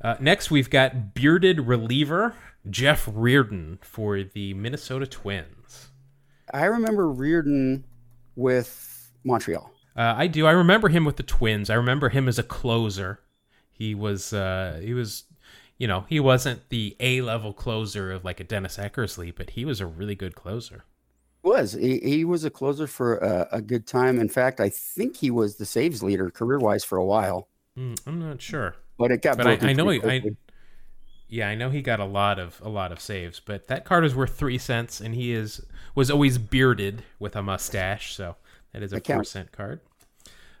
Uh, 0.00 0.16
next, 0.20 0.50
we've 0.50 0.68
got 0.68 1.14
bearded 1.14 1.60
reliever 1.60 2.34
Jeff 2.68 3.08
Reardon 3.10 3.78
for 3.80 4.22
the 4.22 4.52
Minnesota 4.54 5.06
Twins. 5.06 5.88
I 6.52 6.66
remember 6.66 7.10
Reardon 7.10 7.84
with 8.36 9.12
Montreal. 9.24 9.70
Uh, 9.96 10.14
I 10.16 10.26
do. 10.26 10.46
I 10.46 10.50
remember 10.50 10.88
him 10.88 11.04
with 11.04 11.16
the 11.16 11.22
Twins. 11.22 11.70
I 11.70 11.74
remember 11.74 12.10
him 12.10 12.28
as 12.28 12.38
a 12.38 12.42
closer. 12.42 13.20
He 13.72 13.94
was. 13.94 14.32
Uh, 14.32 14.80
he 14.82 14.92
was. 14.92 15.24
You 15.78 15.88
know, 15.88 16.04
he 16.08 16.20
wasn't 16.20 16.68
the 16.68 16.96
A 17.00 17.20
level 17.22 17.52
closer 17.52 18.12
of 18.12 18.24
like 18.24 18.40
a 18.40 18.44
Dennis 18.44 18.76
Eckersley, 18.76 19.34
but 19.34 19.50
he 19.50 19.64
was 19.64 19.80
a 19.80 19.86
really 19.86 20.14
good 20.14 20.34
closer. 20.34 20.84
Was 21.44 21.72
he, 21.74 21.98
he 22.00 22.24
was 22.24 22.44
a 22.44 22.50
closer 22.50 22.86
for 22.86 23.18
a, 23.18 23.48
a 23.52 23.62
good 23.62 23.86
time. 23.86 24.18
In 24.18 24.28
fact, 24.28 24.60
I 24.60 24.68
think 24.70 25.16
he 25.16 25.30
was 25.30 25.56
the 25.56 25.66
saves 25.66 26.02
leader 26.02 26.30
career 26.30 26.58
wise 26.58 26.82
for 26.84 26.96
a 26.98 27.04
while, 27.04 27.48
Hmm, 27.76 27.94
I'm 28.06 28.18
not 28.18 28.40
sure. 28.40 28.76
but 28.98 29.10
it 29.10 29.20
got. 29.22 29.36
But 29.36 29.46
I, 29.46 29.70
I 29.70 29.72
know 29.74 29.88
he, 29.90 30.02
I, 30.02 30.22
yeah, 31.28 31.48
I 31.48 31.54
know 31.54 31.70
he 31.70 31.82
got 31.82 32.00
a 32.00 32.04
lot 32.04 32.38
of 32.38 32.60
a 32.62 32.68
lot 32.68 32.92
of 32.92 33.00
saves, 33.00 33.40
but 33.40 33.66
that 33.68 33.84
card 33.84 34.04
is 34.04 34.14
worth 34.14 34.36
three 34.36 34.58
cents, 34.58 35.00
and 35.00 35.14
he 35.14 35.32
is 35.32 35.60
was 35.94 36.10
always 36.10 36.38
bearded 36.38 37.02
with 37.18 37.36
a 37.36 37.42
mustache, 37.42 38.14
so 38.14 38.36
that 38.72 38.82
is 38.82 38.92
a 38.92 38.96
That 38.96 39.06
four 39.06 39.16
counts. 39.16 39.30
cent 39.30 39.52
card. 39.52 39.80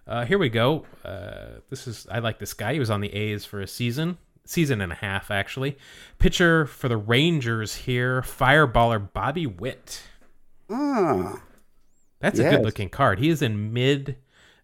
Uh, 0.06 0.24
here 0.26 0.36
we 0.38 0.48
go. 0.50 0.84
Uh, 1.04 1.60
this 1.70 1.86
is 1.86 2.06
I 2.10 2.18
like 2.18 2.38
this 2.40 2.52
guy. 2.52 2.74
He 2.74 2.78
was 2.80 2.90
on 2.90 3.00
the 3.00 3.12
A's 3.14 3.44
for 3.46 3.60
a 3.60 3.66
season, 3.66 4.18
season 4.44 4.80
and 4.82 4.92
a 4.92 4.96
half 4.96 5.30
actually. 5.30 5.78
Pitcher 6.18 6.66
for 6.66 6.88
the 6.88 6.96
Rangers 6.98 7.74
here, 7.76 8.20
fireballer 8.22 9.10
Bobby 9.12 9.46
Witt. 9.46 10.02
Ah, 10.70 11.42
That's 12.20 12.38
a 12.38 12.50
good 12.50 12.62
looking 12.62 12.88
card. 12.88 13.18
He 13.18 13.28
is 13.28 13.42
in 13.42 13.72
mid. 13.72 14.16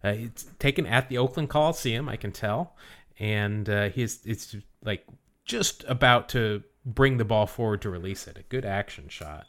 Uh, 0.03 0.09
it's 0.09 0.45
taken 0.57 0.87
at 0.87 1.09
the 1.09 1.17
Oakland 1.17 1.49
Coliseum, 1.49 2.09
I 2.09 2.15
can 2.15 2.31
tell, 2.31 2.75
and 3.19 3.69
uh, 3.69 3.89
he's 3.89 4.19
it's 4.25 4.55
like 4.83 5.05
just 5.45 5.83
about 5.87 6.29
to 6.29 6.63
bring 6.85 7.17
the 7.17 7.25
ball 7.25 7.45
forward 7.45 7.81
to 7.83 7.89
release 7.89 8.27
it. 8.27 8.37
A 8.37 8.43
good 8.43 8.65
action 8.65 9.09
shot, 9.09 9.45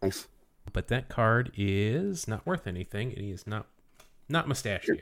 nice. 0.00 0.28
but 0.72 0.86
that 0.88 1.08
card 1.08 1.50
is 1.56 2.28
not 2.28 2.46
worth 2.46 2.66
anything. 2.68 3.10
It 3.10 3.18
is 3.18 3.46
not 3.46 3.66
not 4.28 4.46
mustachio. 4.46 4.98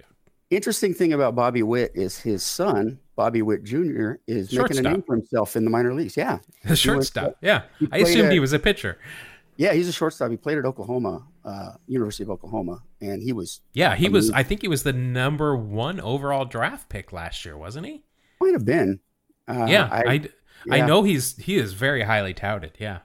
Interesting 0.49 0.95
thing 0.95 1.13
about 1.13 1.35
Bobby 1.35 1.65
Witt 1.65 1.91
is 1.97 2.19
his 2.19 2.43
son, 2.45 3.01
Bobby 3.17 3.43
Witt 3.43 3.65
Jr., 3.65 4.13
is 4.29 4.53
making 4.53 4.79
a 4.79 4.83
name 4.83 5.03
for 5.03 5.17
himself 5.17 5.57
in 5.57 5.65
the 5.65 5.71
minor 5.71 5.93
leagues. 5.93 6.17
Yeah, 6.17 6.39
The 6.65 6.77
shortstop. 6.77 7.37
Yeah, 7.43 7.63
I 7.91 7.99
assumed 7.99 8.21
played 8.21 8.33
he 8.33 8.41
was 8.41 8.53
a 8.53 8.61
pitcher. 8.61 8.97
Yeah, 9.57 9.73
he's 9.73 9.89
a 9.89 9.93
shortstop. 9.93 10.31
He 10.31 10.37
played 10.37 10.59
at 10.59 10.65
Oklahoma, 10.65 11.27
uh, 11.45 11.73
University 11.87 12.23
of 12.25 12.31
Oklahoma, 12.31 12.83
and 13.01 13.23
he 13.23 13.33
was 13.33 13.61
Yeah, 13.73 13.95
he 13.95 14.09
was. 14.09 14.31
I 14.31 14.43
think 14.43 14.63
he 14.63 14.69
was 14.69 14.83
the 14.83 14.93
number 14.93 15.57
one 15.57 16.01
overall 16.01 16.45
draft 16.45 16.89
pick 16.89 17.13
last 17.13 17.45
year, 17.45 17.57
wasn't 17.57 17.87
he? 17.87 18.03
might 18.41 18.53
have 18.53 18.65
been. 18.65 19.01
Uh, 19.49 19.67
yeah, 19.69 19.89
I, 19.91 20.29
I, 20.71 20.77
yeah. 20.77 20.87
know 20.87 21.03
he's 21.03 21.37
he 21.37 21.57
is 21.57 21.73
very 21.73 22.03
highly 22.03 22.35
touted. 22.35 22.73
Yeah, 22.79 22.99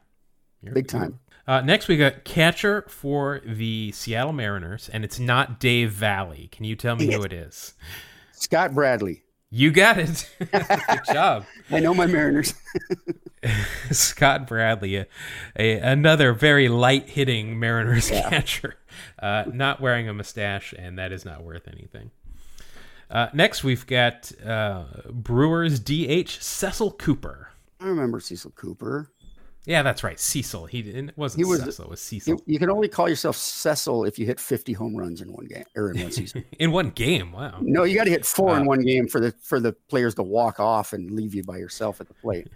You're- 0.61 0.73
Big 0.73 0.87
time. 0.87 1.19
Uh, 1.47 1.59
next, 1.61 1.87
we 1.87 1.97
got 1.97 2.23
catcher 2.23 2.85
for 2.87 3.41
the 3.45 3.91
Seattle 3.93 4.31
Mariners, 4.31 4.89
and 4.93 5.03
it's 5.03 5.19
not 5.19 5.59
Dave 5.59 5.91
Valle. 5.91 6.47
Can 6.51 6.65
you 6.65 6.75
tell 6.75 6.95
me 6.95 7.11
who 7.11 7.23
it 7.23 7.33
is? 7.33 7.73
Scott 8.31 8.73
Bradley. 8.73 9.23
You 9.53 9.71
got 9.71 9.97
it. 9.97 10.29
Good 10.39 11.05
job. 11.11 11.45
I 11.69 11.81
know 11.81 11.93
my 11.93 12.05
Mariners. 12.05 12.53
Scott 13.91 14.47
Bradley, 14.47 14.95
a, 14.95 15.07
a, 15.59 15.77
another 15.79 16.31
very 16.31 16.69
light 16.69 17.09
hitting 17.09 17.59
Mariners 17.59 18.09
catcher, 18.09 18.75
uh, 19.19 19.43
not 19.51 19.81
wearing 19.81 20.07
a 20.07 20.13
mustache, 20.13 20.73
and 20.77 20.97
that 20.97 21.11
is 21.11 21.25
not 21.25 21.43
worth 21.43 21.67
anything. 21.67 22.11
Uh, 23.09 23.27
next, 23.33 23.61
we've 23.61 23.85
got 23.85 24.31
uh, 24.41 24.85
Brewers 25.09 25.81
DH 25.81 26.29
Cecil 26.29 26.91
Cooper. 26.91 27.49
I 27.81 27.87
remember 27.87 28.21
Cecil 28.21 28.51
Cooper. 28.51 29.11
Yeah, 29.65 29.83
that's 29.83 30.03
right. 30.03 30.19
Cecil. 30.19 30.65
He 30.65 30.79
it 30.79 31.15
wasn't 31.15 31.39
He 31.39 31.45
was- 31.45 31.61
Cecil. 31.63 31.85
It 31.85 31.91
was 31.91 32.01
Cecil. 32.01 32.33
You, 32.33 32.53
you 32.53 32.57
can 32.59 32.71
only 32.71 32.87
call 32.87 33.07
yourself 33.07 33.37
Cecil 33.37 34.05
if 34.05 34.17
you 34.17 34.25
hit 34.25 34.39
50 34.39 34.73
home 34.73 34.95
runs 34.95 35.21
in 35.21 35.31
one 35.31 35.45
game 35.45 35.65
or 35.75 35.91
in 35.91 36.01
one 36.01 36.11
season. 36.11 36.43
In 36.59 36.71
one 36.71 36.89
game. 36.89 37.31
Wow. 37.31 37.59
no, 37.61 37.83
you 37.83 37.95
got 37.95 38.05
to 38.05 38.09
hit 38.09 38.25
four 38.25 38.47
Wow. 38.47 38.55
in 38.55 38.65
one 38.65 38.81
game 38.81 39.07
for 39.07 39.19
the 39.19 39.31
for 39.43 39.59
the 39.59 39.73
players 39.87 40.15
to 40.15 40.23
walk 40.23 40.59
off 40.59 40.93
and 40.93 41.11
leave 41.11 41.35
you 41.35 41.43
by 41.43 41.57
yourself 41.57 42.01
at 42.01 42.07
the 42.07 42.13
plate. 42.15 42.47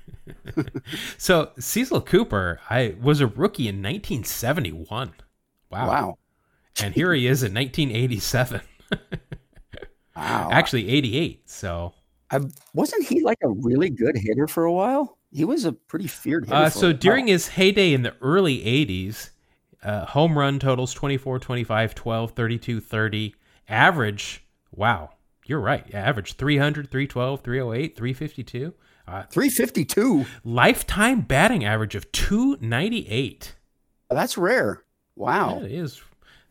So 1.18 1.52
Cecil 1.60 2.02
Cooper, 2.02 2.60
I 2.70 2.96
was 3.02 3.22
a 3.22 3.28
rookie 3.28 3.68
in 3.68 3.76
1971. 3.84 5.14
Wow. 5.72 5.88
Wow. 5.88 6.18
And 6.82 6.94
here 6.94 7.14
he 7.14 7.28
is 7.28 7.44
in 7.44 7.54
1987. 7.54 8.62
Wow. 10.16 10.50
Actually, 10.52 10.90
88. 10.90 11.50
So 11.50 11.94
I, 12.32 12.40
wasn't 12.74 13.06
he 13.08 13.22
like 13.22 13.38
a 13.44 13.50
really 13.50 13.90
good 13.90 14.16
hitter 14.18 14.48
for 14.48 14.66
a 14.66 14.74
while? 14.74 15.15
He 15.36 15.44
was 15.44 15.66
a 15.66 15.74
pretty 15.74 16.08
feared 16.08 16.46
hitter. 16.46 16.56
Uh, 16.56 16.70
so 16.70 16.94
during 16.94 17.28
his 17.28 17.50
heyday 17.50 17.94
in 17.94 18.04
the 18.04 18.16
early 18.22 18.60
80s, 18.60 19.32
uh, 19.84 20.06
home 20.06 20.38
run 20.38 20.60
totals 20.60 20.94
24, 20.94 21.40
25, 21.40 21.94
12, 21.94 22.32
32, 22.32 22.80
30. 22.80 23.36
Average, 23.68 24.46
wow, 24.72 25.12
you're 25.46 25.60
right. 25.60 25.94
Average 25.94 26.34
300, 26.36 26.90
312, 26.90 27.42
308, 27.42 27.98
352. 27.98 28.74
Uh, 29.08 29.24
352. 29.24 30.26
lifetime 30.44 31.22
batting 31.22 31.66
average 31.66 31.96
of 31.96 32.12
298. 32.14 33.56
That's 34.10 34.38
rare. 34.38 34.84
Wow. 35.16 35.60
That 35.60 35.72
is. 35.72 36.02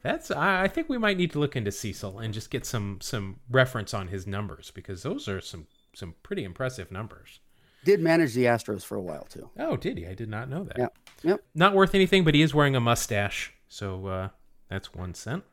That's. 0.03 0.31
I 0.31 0.65
I 0.65 0.69
think 0.69 0.89
we 0.89 0.99
might 0.99 1.17
need 1.17 1.33
to 1.33 1.39
look 1.39 1.57
into 1.57 1.73
Cecil 1.73 2.19
and 2.19 2.35
just 2.35 2.51
get 2.51 2.67
some 2.67 2.99
some 3.01 3.41
reference 3.51 3.95
on 3.95 4.09
his 4.09 4.27
numbers 4.27 4.71
because 4.71 5.03
those 5.03 5.27
are 5.29 5.41
some 5.41 5.67
some 5.95 6.15
pretty 6.23 6.45
impressive 6.45 6.93
numbers. 6.93 7.41
Did 7.85 8.01
manage 8.01 8.35
the 8.35 8.45
Astros 8.45 8.83
for 8.85 8.97
a 8.97 9.01
while 9.01 9.25
too. 9.25 9.51
Oh, 9.59 9.77
did 9.77 9.99
he? 9.99 10.07
I 10.07 10.15
did 10.15 10.29
not 10.29 10.49
know 10.49 10.65
that. 10.65 10.79
Yep. 10.79 10.99
Yep. 11.23 11.45
Not 11.55 11.75
worth 11.75 11.95
anything, 11.95 12.25
but 12.25 12.35
he 12.35 12.43
is 12.43 12.55
wearing 12.55 12.75
a 12.77 12.81
mustache, 12.81 13.53
so 13.69 14.07
uh, 14.07 14.29
that's 14.69 14.95
one 14.95 15.15
cent. 15.15 15.45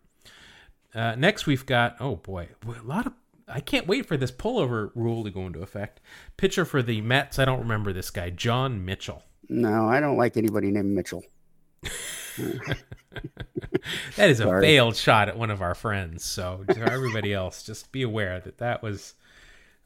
Uh, 0.94 1.16
next, 1.16 1.46
we've 1.46 1.66
got 1.66 1.96
oh 2.00 2.16
boy, 2.18 2.50
a 2.68 2.84
lot 2.84 3.06
of. 3.08 3.14
I 3.48 3.60
can't 3.60 3.88
wait 3.88 4.06
for 4.06 4.16
this 4.16 4.32
pullover 4.32 4.92
rule 4.96 5.24
to 5.26 5.30
go 5.30 5.46
into 5.46 5.62
effect. 5.62 6.00
Pitcher 6.38 6.64
for 6.64 6.82
the 6.82 7.02
Mets. 7.02 7.38
I 7.38 7.46
don't 7.46 7.60
remember 7.60 7.92
this 7.92 8.10
guy, 8.10 8.30
John 8.30 8.86
Mitchell. 8.86 9.24
No, 9.50 9.90
I 9.90 10.00
don't 10.00 10.16
like 10.16 10.38
anybody 10.38 10.72
named 10.72 10.96
Mitchell. 10.96 11.24
That 14.16 14.30
is 14.30 14.40
a 14.40 14.44
Sorry. 14.44 14.66
failed 14.66 14.96
shot 14.96 15.28
at 15.28 15.38
one 15.38 15.50
of 15.50 15.62
our 15.62 15.76
friends. 15.76 16.24
So 16.24 16.64
to 16.70 16.80
everybody 16.92 17.34
else, 17.34 17.64
just 17.64 17.92
be 17.92 18.04
aware 18.04 18.40
that 18.40 18.60
that 18.60 18.84
was 18.84 19.16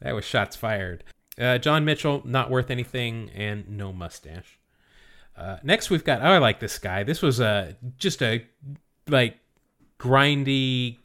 that 0.02 0.14
was 0.14 0.26
shots 0.26 0.56
fired. 0.56 1.04
Uh, 1.40 1.58
John 1.58 1.84
Mitchell, 1.86 2.22
not 2.26 2.50
worth 2.50 2.72
anything, 2.72 3.30
and 3.36 3.70
no 3.70 3.92
mustache. 3.92 4.60
Uh, 5.38 5.58
next, 5.64 5.90
we've 5.90 6.04
got. 6.04 6.22
Oh, 6.22 6.32
I 6.32 6.38
like 6.38 6.60
this 6.60 6.80
guy. 6.80 7.04
This 7.04 7.22
was 7.22 7.40
a 7.40 7.76
just 7.98 8.22
a 8.22 8.46
like 9.08 9.38
grindy. 10.00 10.98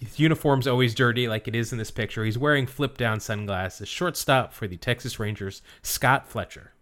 His 0.00 0.18
uniform's 0.18 0.66
always 0.66 0.94
dirty, 0.94 1.28
like 1.28 1.48
it 1.48 1.54
is 1.54 1.72
in 1.72 1.78
this 1.78 1.90
picture. 1.90 2.24
He's 2.24 2.38
wearing 2.38 2.66
flip 2.66 2.96
down 2.96 3.20
sunglasses. 3.20 3.88
Shortstop 3.88 4.52
for 4.52 4.66
the 4.66 4.76
Texas 4.76 5.18
Rangers, 5.18 5.62
Scott 5.82 6.28
Fletcher. 6.28 6.72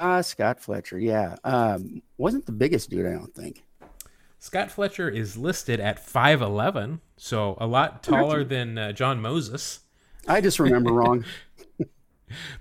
Ah, 0.00 0.20
Scott 0.20 0.60
Fletcher. 0.60 0.98
Yeah. 0.98 1.36
Um, 1.44 2.02
wasn't 2.18 2.46
the 2.46 2.52
biggest 2.52 2.90
dude, 2.90 3.06
I 3.06 3.12
don't 3.12 3.34
think. 3.34 3.62
Scott 4.40 4.72
Fletcher 4.72 5.08
is 5.08 5.36
listed 5.36 5.78
at 5.78 6.04
5'11, 6.04 6.98
so 7.16 7.56
a 7.60 7.66
lot 7.66 8.02
taller 8.02 8.42
than 8.42 8.76
uh, 8.76 8.90
John 8.90 9.22
Moses. 9.22 9.80
I 10.26 10.40
just 10.40 10.58
remember 10.58 10.92
wrong. 10.92 11.24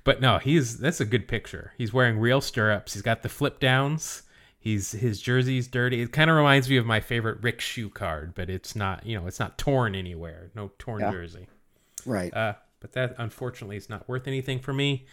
But 0.04 0.22
no, 0.22 0.38
he's 0.38 0.78
that's 0.80 1.00
a 1.00 1.06
good 1.06 1.28
picture. 1.28 1.74
He's 1.78 1.94
wearing 1.94 2.18
real 2.20 2.42
stirrups. 2.42 2.94
He's 2.94 3.02
got 3.02 3.22
the 3.24 3.30
flip 3.30 3.60
downs. 3.60 4.24
He's 4.60 4.92
his 4.92 5.20
jersey's 5.22 5.68
dirty. 5.68 6.02
It 6.02 6.12
kind 6.12 6.30
of 6.30 6.36
reminds 6.38 6.70
me 6.70 6.78
of 6.78 6.86
my 6.86 7.00
favorite 7.00 7.42
Rick 7.42 7.62
Schu 7.62 7.90
card, 7.90 8.34
but 8.36 8.50
it's 8.50 8.76
not, 8.76 9.06
you 9.06 9.20
know, 9.20 9.26
it's 9.26 9.40
not 9.40 9.58
torn 9.58 9.96
anywhere. 9.96 10.52
No 10.56 10.72
torn 10.78 11.02
Yeah. 11.02 11.12
jersey. 11.12 11.48
Right. 12.06 12.32
Uh, 12.34 12.54
but 12.80 12.92
that 12.94 13.16
unfortunately 13.18 13.78
is 13.78 13.90
not 13.90 14.08
worth 14.08 14.28
anything 14.28 14.60
for 14.60 14.74
me. 14.74 15.06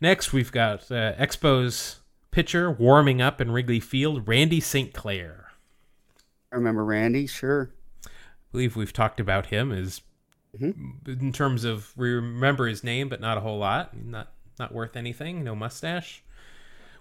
Next, 0.00 0.32
we've 0.32 0.50
got 0.52 0.90
uh, 0.90 1.14
Expos 1.14 1.96
pitcher 2.32 2.70
warming 2.70 3.22
up 3.22 3.40
in 3.40 3.50
Wrigley 3.52 3.80
Field, 3.80 4.26
Randy 4.26 4.60
St. 4.60 4.92
Claire. 4.92 5.52
I 6.52 6.56
remember 6.56 6.84
Randy. 6.84 7.26
Sure. 7.26 7.70
I 8.04 8.08
believe 8.52 8.74
we've 8.76 8.92
talked 8.92 9.20
about 9.20 9.46
him 9.46 9.70
as 9.72 10.00
in 10.60 11.32
terms 11.32 11.64
of 11.64 11.92
we 11.96 12.10
remember 12.10 12.66
his 12.66 12.84
name, 12.84 13.08
but 13.08 13.20
not 13.20 13.38
a 13.38 13.40
whole 13.40 13.58
lot. 13.58 13.96
Not 13.96 14.32
not 14.58 14.72
worth 14.72 14.96
anything. 14.96 15.44
No 15.44 15.54
mustache. 15.54 16.22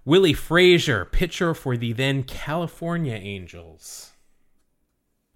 Willie 0.04 0.34
Fraser, 0.34 1.04
pitcher 1.06 1.54
for 1.54 1.76
the 1.76 1.92
then 1.94 2.24
California 2.24 3.16
Angels. 3.16 4.12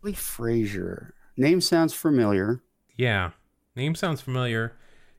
Lee 0.04 0.14
Fraser. 0.14 1.16
Name 1.36 1.62
sounds 1.62 1.94
familiar. 1.94 2.62
Yeah, 2.96 3.32
name 3.76 3.96
sounds 3.96 4.22
familiar. 4.22 4.76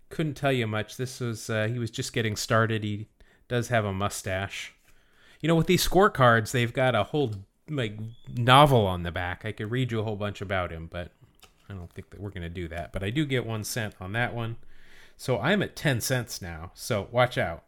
Couldn't 0.09 0.35
tell 0.35 0.53
you 0.53 0.67
much. 0.67 0.97
This 0.97 1.21
was 1.21 1.51
uh, 1.51 1.67
he 1.67 1.79
was 1.79 1.91
just 1.91 2.13
getting 2.13 2.37
started. 2.37 2.85
He 2.85 3.09
does 3.49 3.69
have 3.69 3.85
a 3.85 3.93
mustache. 3.93 4.75
You 5.41 5.49
know, 5.49 5.57
with 5.57 5.67
these 5.67 5.87
scorecards, 5.87 6.51
they've 6.51 6.73
got 6.73 6.95
a 6.95 7.05
whole 7.05 7.35
like 7.69 7.99
novel 8.37 8.87
on 8.87 9.03
the 9.03 9.13
back. 9.13 9.45
I 9.45 9.53
could 9.53 9.71
read 9.71 9.93
you 9.93 10.01
a 10.01 10.03
whole 10.05 10.17
bunch 10.17 10.41
about 10.41 10.71
him, 10.71 10.89
but 10.91 11.13
I 11.71 11.75
don't 11.75 11.93
think 11.93 12.11
that 12.11 12.21
we're 12.21 12.31
gonna 12.31 12.49
do 12.49 12.67
that. 12.69 12.93
But 12.93 13.03
I 13.05 13.11
do 13.11 13.25
get 13.25 13.47
one 13.47 13.63
cent 13.65 13.95
on 14.01 14.13
that 14.13 14.35
one, 14.35 14.57
so 15.17 15.39
I'm 15.39 15.63
at 15.63 15.77
ten 15.77 16.01
cents 16.01 16.43
now. 16.43 16.73
So 16.75 17.09
watch 17.13 17.39
out. 17.39 17.63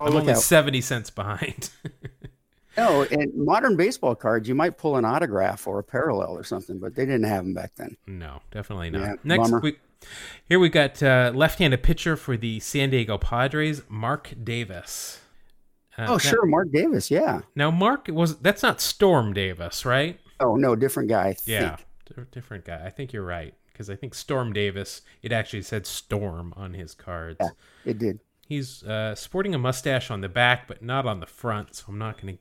Oh, 0.00 0.06
I'm 0.06 0.16
only 0.16 0.32
out. 0.32 0.38
seventy 0.38 0.80
cents 0.80 1.10
behind. 1.10 1.70
No, 2.76 3.02
and 3.02 3.34
modern 3.34 3.76
baseball 3.76 4.14
cards, 4.14 4.48
you 4.48 4.54
might 4.54 4.78
pull 4.78 4.96
an 4.96 5.04
autograph 5.04 5.66
or 5.66 5.80
a 5.80 5.82
parallel 5.82 6.30
or 6.30 6.44
something, 6.44 6.78
but 6.78 6.94
they 6.94 7.04
didn't 7.04 7.24
have 7.24 7.42
them 7.44 7.52
back 7.52 7.72
then. 7.74 7.96
No, 8.06 8.40
definitely 8.52 8.90
not. 8.90 9.00
Yeah, 9.02 9.14
Next, 9.24 9.50
bummer. 9.50 9.60
we, 9.60 9.76
here 10.48 10.60
we 10.60 10.68
got 10.68 11.02
uh, 11.02 11.32
left-handed 11.34 11.82
pitcher 11.82 12.16
for 12.16 12.36
the 12.36 12.60
San 12.60 12.90
Diego 12.90 13.18
Padres, 13.18 13.82
Mark 13.88 14.32
Davis. 14.44 15.18
Uh, 15.98 16.06
Oh, 16.08 16.12
now- 16.12 16.18
sure, 16.18 16.46
Mark 16.46 16.70
Davis. 16.70 17.10
Yeah. 17.10 17.40
Now, 17.56 17.72
Mark 17.72 18.06
was 18.08 18.38
that's 18.38 18.62
not 18.62 18.80
Storm 18.80 19.32
Davis, 19.32 19.84
right? 19.84 20.20
Oh 20.38 20.54
no, 20.54 20.76
different 20.76 21.08
guy. 21.08 21.30
I 21.30 21.36
Yeah, 21.44 21.76
think. 21.76 21.86
Di- 22.14 22.22
different 22.30 22.64
guy. 22.64 22.82
I 22.84 22.90
think 22.90 23.12
you're 23.12 23.24
right 23.24 23.54
because 23.72 23.90
I 23.90 23.96
think 23.96 24.14
Storm 24.14 24.52
Davis. 24.52 25.02
It 25.22 25.32
actually 25.32 25.62
said 25.62 25.86
Storm 25.86 26.52
on 26.56 26.74
his 26.74 26.94
cards. 26.94 27.38
Yeah. 27.40 27.50
It 27.84 27.98
did. 27.98 28.20
He's 28.46 28.82
uh, 28.82 29.14
sporting 29.14 29.54
a 29.54 29.58
mustache 29.58 30.10
on 30.10 30.20
the 30.20 30.28
back, 30.28 30.66
but 30.66 30.82
not 30.82 31.06
on 31.06 31.20
the 31.20 31.26
front. 31.26 31.76
So 31.76 31.86
I'm 31.88 31.98
not 31.98 32.20
gonna 32.20 32.38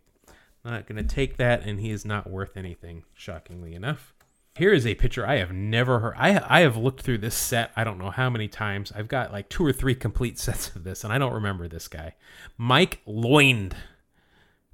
not 0.66 0.88
gonna 0.88 1.04
take 1.04 1.38
that, 1.38 1.64
and 1.64 1.80
he 1.80 1.92
is 1.92 2.04
not 2.04 2.30
worth 2.30 2.58
anything. 2.58 3.04
Shockingly 3.14 3.74
enough. 3.74 4.14
Here 4.56 4.74
is 4.74 4.86
a 4.86 4.96
picture 4.96 5.26
I 5.26 5.38
have 5.38 5.54
never 5.54 6.00
heard. 6.00 6.16
I 6.18 6.44
I 6.46 6.62
have 6.62 6.76
looked 6.76 7.04
through 7.04 7.20
this 7.20 7.36
set. 7.36 7.72
I 7.76 7.84
don't 7.84 8.00
know 8.00 8.10
how 8.10 8.30
many 8.30 8.48
times. 8.48 8.92
I've 8.94 9.08
got 9.08 9.32
like 9.32 9.50
two 9.50 9.66
or 9.66 9.72
three 9.72 9.96
complete 9.96 10.38
sets 10.46 10.76
of 10.76 10.84
this, 10.84 11.04
and 11.04 11.14
I 11.14 11.18
don't 11.18 11.34
remember 11.34 11.68
this 11.68 11.88
guy. 11.88 12.16
Mike 12.58 13.02
Loynd, 13.08 13.74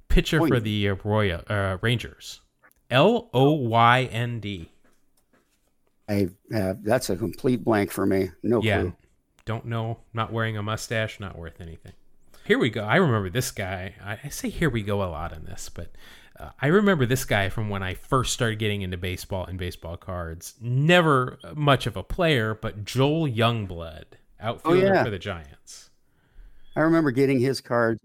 pitcher 0.08 0.44
for 0.46 0.58
the 0.58 0.88
uh, 0.88 0.96
Royal 1.04 1.42
uh, 1.48 1.78
Rangers. 1.80 2.40
L 2.90 3.28
O 3.34 3.52
Y 3.52 4.08
N 4.10 4.40
D. 4.40 4.70
I 6.08 6.28
uh, 6.54 6.74
that's 6.82 7.10
a 7.10 7.16
complete 7.16 7.64
blank 7.64 7.90
for 7.90 8.06
me. 8.06 8.30
No 8.42 8.62
Yeah. 8.62 8.82
clue. 8.82 8.92
Don't 9.44 9.66
know. 9.66 9.98
Not 10.12 10.32
wearing 10.32 10.56
a 10.56 10.62
mustache. 10.62 11.20
Not 11.20 11.38
worth 11.38 11.60
anything. 11.60 11.92
Here 12.44 12.58
we 12.58 12.70
go. 12.70 12.84
I 12.84 12.96
remember 12.96 13.30
this 13.30 13.50
guy. 13.50 13.94
I, 14.04 14.18
I 14.24 14.28
say 14.28 14.48
here 14.48 14.70
we 14.70 14.82
go 14.82 15.02
a 15.02 15.10
lot 15.10 15.32
in 15.32 15.44
this, 15.44 15.68
but 15.68 15.90
uh, 16.38 16.50
I 16.60 16.68
remember 16.68 17.06
this 17.06 17.24
guy 17.24 17.48
from 17.48 17.68
when 17.68 17.82
I 17.82 17.94
first 17.94 18.32
started 18.32 18.58
getting 18.58 18.82
into 18.82 18.96
baseball 18.96 19.46
and 19.46 19.58
baseball 19.58 19.96
cards. 19.96 20.54
Never 20.60 21.38
much 21.54 21.86
of 21.86 21.96
a 21.96 22.02
player, 22.02 22.54
but 22.54 22.84
Joel 22.84 23.28
Youngblood, 23.28 24.04
outfielder 24.40 24.86
yeah. 24.86 25.04
for 25.04 25.10
the 25.10 25.18
Giants. 25.18 25.90
I 26.76 26.80
remember 26.80 27.10
getting 27.10 27.40
his 27.40 27.60
cards. 27.60 28.00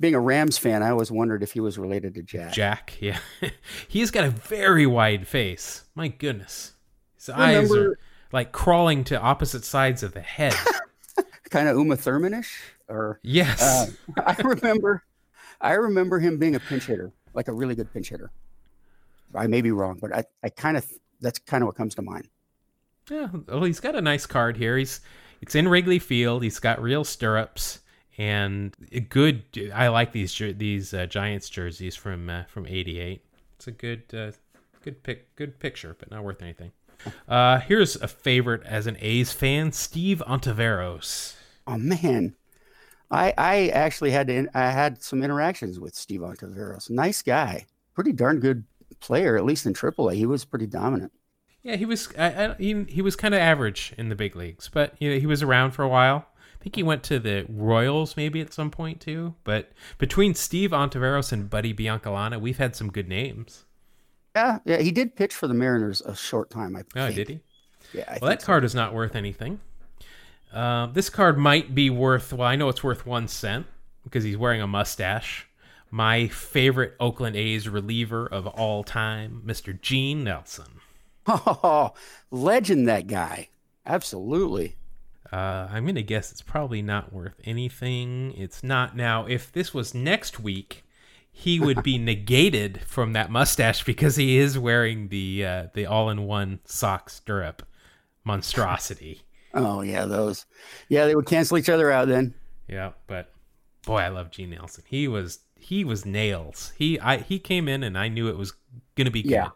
Being 0.00 0.14
a 0.14 0.20
Rams 0.20 0.58
fan, 0.58 0.82
I 0.82 0.90
always 0.90 1.10
wondered 1.10 1.42
if 1.42 1.52
he 1.52 1.60
was 1.60 1.78
related 1.78 2.14
to 2.14 2.22
Jack. 2.22 2.52
Jack, 2.52 2.96
yeah. 3.00 3.18
He's 3.88 4.10
got 4.10 4.24
a 4.24 4.30
very 4.30 4.86
wide 4.86 5.26
face. 5.26 5.84
My 5.94 6.08
goodness. 6.08 6.71
His 7.22 7.28
eyes 7.30 7.72
are 7.72 7.98
like 8.32 8.50
crawling 8.50 9.04
to 9.04 9.20
opposite 9.20 9.64
sides 9.64 10.02
of 10.02 10.12
the 10.12 10.20
head. 10.20 10.54
Kind 11.50 11.68
of 11.68 11.76
Uma 11.76 11.96
Thurmanish, 11.96 12.50
or 12.88 13.20
yes. 13.22 13.62
uh, 13.62 13.86
I 14.26 14.34
remember, 14.42 15.04
I 15.60 15.74
remember 15.74 16.18
him 16.18 16.38
being 16.38 16.56
a 16.56 16.60
pinch 16.60 16.86
hitter, 16.86 17.12
like 17.32 17.46
a 17.46 17.52
really 17.52 17.74
good 17.74 17.92
pinch 17.92 18.08
hitter. 18.08 18.32
I 19.34 19.46
may 19.46 19.60
be 19.60 19.70
wrong, 19.70 19.98
but 20.00 20.14
I, 20.14 20.24
I 20.42 20.48
kind 20.48 20.76
of 20.76 20.90
that's 21.20 21.38
kind 21.38 21.62
of 21.62 21.66
what 21.66 21.76
comes 21.76 21.94
to 21.96 22.02
mind. 22.02 22.28
Yeah, 23.10 23.28
well, 23.46 23.64
he's 23.64 23.80
got 23.80 23.94
a 23.94 24.00
nice 24.00 24.26
card 24.26 24.56
here. 24.56 24.76
He's 24.76 25.00
It's 25.42 25.54
in 25.54 25.68
Wrigley 25.68 25.98
Field. 25.98 26.42
He's 26.42 26.58
got 26.58 26.82
real 26.82 27.04
stirrups 27.04 27.80
and 28.18 28.74
a 28.90 29.00
good. 29.00 29.42
I 29.74 29.88
like 29.88 30.12
these 30.12 30.36
these 30.56 30.92
uh, 30.94 31.06
Giants 31.06 31.50
jerseys 31.50 31.94
from 31.94 32.30
uh, 32.30 32.44
from 32.44 32.66
'88. 32.66 33.22
It's 33.56 33.66
a 33.66 33.72
good 33.72 34.02
uh, 34.12 34.32
good 34.82 35.02
pick 35.02 35.36
good 35.36 35.58
picture, 35.58 35.94
but 35.98 36.10
not 36.10 36.24
worth 36.24 36.42
anything. 36.42 36.72
Uh, 37.28 37.60
here's 37.60 37.96
a 37.96 38.08
favorite 38.08 38.62
as 38.64 38.86
an 38.86 38.96
A's 39.00 39.32
fan, 39.32 39.72
Steve 39.72 40.22
Ontiveros. 40.26 41.34
Oh 41.66 41.78
man, 41.78 42.34
I 43.10 43.34
I 43.38 43.68
actually 43.68 44.10
had 44.10 44.26
to 44.28 44.46
I 44.54 44.70
had 44.70 45.02
some 45.02 45.22
interactions 45.22 45.78
with 45.78 45.94
Steve 45.94 46.20
Ontiveros. 46.20 46.90
Nice 46.90 47.22
guy, 47.22 47.66
pretty 47.94 48.12
darn 48.12 48.40
good 48.40 48.64
player, 49.00 49.36
at 49.36 49.44
least 49.44 49.66
in 49.66 49.74
AAA. 49.74 50.14
He 50.14 50.26
was 50.26 50.44
pretty 50.44 50.66
dominant. 50.66 51.12
Yeah, 51.62 51.76
he 51.76 51.84
was. 51.84 52.08
I, 52.18 52.46
I, 52.46 52.54
he, 52.54 52.84
he 52.88 53.02
was 53.02 53.14
kind 53.14 53.34
of 53.34 53.40
average 53.40 53.94
in 53.96 54.08
the 54.08 54.16
big 54.16 54.34
leagues, 54.34 54.68
but 54.72 54.94
you 54.98 55.10
know, 55.10 55.18
he 55.18 55.26
was 55.26 55.42
around 55.42 55.72
for 55.72 55.82
a 55.82 55.88
while. 55.88 56.26
I 56.60 56.62
think 56.62 56.76
he 56.76 56.82
went 56.82 57.02
to 57.04 57.18
the 57.18 57.44
Royals 57.48 58.16
maybe 58.16 58.40
at 58.40 58.52
some 58.52 58.70
point 58.70 59.00
too. 59.00 59.34
But 59.44 59.72
between 59.98 60.34
Steve 60.34 60.70
Ontiveros 60.70 61.32
and 61.32 61.50
Buddy 61.50 61.74
Biancalana, 61.74 62.40
we've 62.40 62.58
had 62.58 62.76
some 62.76 62.90
good 62.90 63.08
names. 63.08 63.64
Yeah, 64.34 64.58
yeah, 64.64 64.78
he 64.78 64.90
did 64.92 65.14
pitch 65.16 65.34
for 65.34 65.46
the 65.46 65.54
Mariners 65.54 66.00
a 66.00 66.14
short 66.16 66.50
time. 66.50 66.76
I 66.76 66.84
Oh, 66.96 67.10
think. 67.10 67.16
did 67.16 67.28
he? 67.28 67.40
Yeah, 67.92 68.04
I 68.08 68.20
Well, 68.20 68.30
that 68.30 68.42
so. 68.42 68.46
card 68.46 68.64
is 68.64 68.74
not 68.74 68.94
worth 68.94 69.16
anything. 69.16 69.60
Uh, 70.52 70.86
this 70.86 71.08
card 71.10 71.38
might 71.38 71.74
be 71.74 71.90
worth. 71.90 72.32
Well, 72.32 72.46
I 72.48 72.56
know 72.56 72.68
it's 72.68 72.84
worth 72.84 73.06
one 73.06 73.28
cent 73.28 73.66
because 74.04 74.24
he's 74.24 74.36
wearing 74.36 74.60
a 74.60 74.66
mustache. 74.66 75.48
My 75.90 76.28
favorite 76.28 76.94
Oakland 77.00 77.36
A's 77.36 77.68
reliever 77.68 78.26
of 78.26 78.46
all 78.46 78.84
time, 78.84 79.42
Mr. 79.44 79.78
Gene 79.78 80.24
Nelson. 80.24 80.80
Oh, 81.26 81.94
legend 82.30 82.86
that 82.88 83.06
guy. 83.08 83.48
Absolutely. 83.84 84.76
Uh, 85.32 85.68
I'm 85.70 85.86
gonna 85.86 86.02
guess 86.02 86.30
it's 86.30 86.42
probably 86.42 86.82
not 86.82 87.12
worth 87.12 87.34
anything. 87.44 88.32
It's 88.36 88.62
not 88.62 88.94
now. 88.96 89.26
If 89.26 89.50
this 89.52 89.72
was 89.72 89.94
next 89.94 90.38
week, 90.40 90.84
he 91.32 91.58
would 91.58 91.82
be 91.82 91.98
negated 92.12 92.82
from 92.86 93.12
that 93.14 93.30
mustache 93.30 93.82
because 93.84 94.16
he 94.16 94.36
is 94.38 94.58
wearing 94.58 95.08
the 95.08 95.44
uh, 95.44 95.66
the 95.74 95.86
all-in-one 95.86 96.60
sock 96.64 97.10
stirrup 97.10 97.62
monstrosity. 98.24 99.22
Oh 99.54 99.82
yeah, 99.82 100.06
those. 100.06 100.46
Yeah, 100.88 101.04
they 101.04 101.14
would 101.14 101.26
cancel 101.26 101.58
each 101.58 101.68
other 101.68 101.90
out 101.92 102.08
then. 102.08 102.32
Yeah, 102.68 102.92
but 103.06 103.34
boy, 103.84 103.98
I 103.98 104.08
love 104.08 104.30
Gene 104.30 104.48
Nelson. 104.48 104.82
He 104.86 105.06
was 105.06 105.40
he 105.58 105.84
was 105.84 106.06
nails. 106.06 106.72
He 106.78 106.98
I 106.98 107.18
he 107.18 107.38
came 107.38 107.68
in 107.68 107.82
and 107.82 107.98
I 107.98 108.08
knew 108.08 108.28
it 108.28 108.38
was 108.38 108.54
gonna 108.94 109.10
be 109.10 109.22
good. 109.22 109.32
Yeah. 109.32 109.48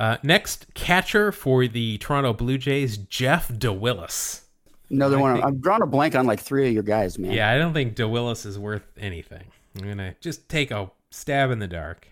Uh, 0.00 0.16
next 0.22 0.72
catcher 0.72 1.32
for 1.32 1.66
the 1.68 1.98
Toronto 1.98 2.32
Blue 2.32 2.56
Jays, 2.56 2.96
Jeff 2.96 3.48
DeWillis. 3.48 4.40
Another 4.88 5.18
I 5.18 5.20
one. 5.20 5.32
think- 5.34 5.44
I'm 5.44 5.60
drawing 5.60 5.82
a 5.82 5.86
blank 5.86 6.14
on 6.14 6.24
like 6.24 6.40
three 6.40 6.68
of 6.68 6.72
your 6.72 6.82
guys, 6.82 7.18
man. 7.18 7.32
Yeah, 7.32 7.50
I 7.50 7.58
don't 7.58 7.74
think 7.74 7.94
DeWillis 7.94 8.46
is 8.46 8.58
worth 8.58 8.90
anything. 8.96 9.44
I'm 9.78 9.86
gonna 9.86 10.14
just 10.22 10.48
take 10.48 10.70
a 10.70 10.90
stab 11.12 11.50
in 11.50 11.58
the 11.58 11.68
dark. 11.68 12.08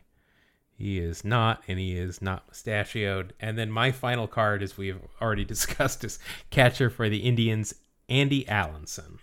He 0.76 0.98
is 0.98 1.24
not, 1.24 1.62
and 1.68 1.78
he 1.78 1.96
is 1.96 2.22
not 2.22 2.48
mustachioed. 2.48 3.34
And 3.38 3.58
then 3.58 3.70
my 3.70 3.92
final 3.92 4.26
card, 4.26 4.62
as 4.62 4.78
we've 4.78 4.98
already 5.20 5.44
discussed, 5.54 6.04
is 6.04 6.18
catcher 6.50 6.88
for 6.88 7.08
the 7.08 7.18
Indians, 7.18 7.74
Andy 8.08 8.44
Allanson. 8.46 9.18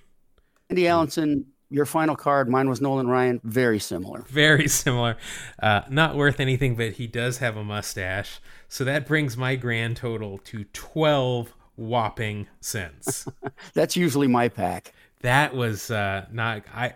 Andy 0.70 0.84
Allanson, 0.84 1.46
your 1.70 1.86
final 1.86 2.16
card. 2.16 2.48
Mine 2.48 2.70
was 2.70 2.80
Nolan 2.80 3.08
Ryan. 3.08 3.42
Very 3.44 3.80
similar. 3.80 4.22
Very 4.28 4.68
similar. 4.84 5.18
Uh, 5.60 5.82
not 5.90 6.16
worth 6.16 6.40
anything, 6.40 6.76
but 6.76 6.94
he 6.94 7.08
does 7.08 7.40
have 7.40 7.58
a 7.58 7.64
mustache. 7.64 8.40
So 8.68 8.84
that 8.84 9.08
brings 9.08 9.36
my 9.36 9.56
grand 9.56 9.98
total 9.98 10.38
to 10.40 10.64
12 10.66 11.54
whopping 11.76 12.48
cents. 12.60 13.28
That's 13.74 13.96
usually 13.96 14.28
my 14.28 14.50
pack. 14.50 14.94
that 15.22 15.56
was 15.56 15.90
uh, 15.90 16.26
not, 16.32 16.64
I, 16.74 16.96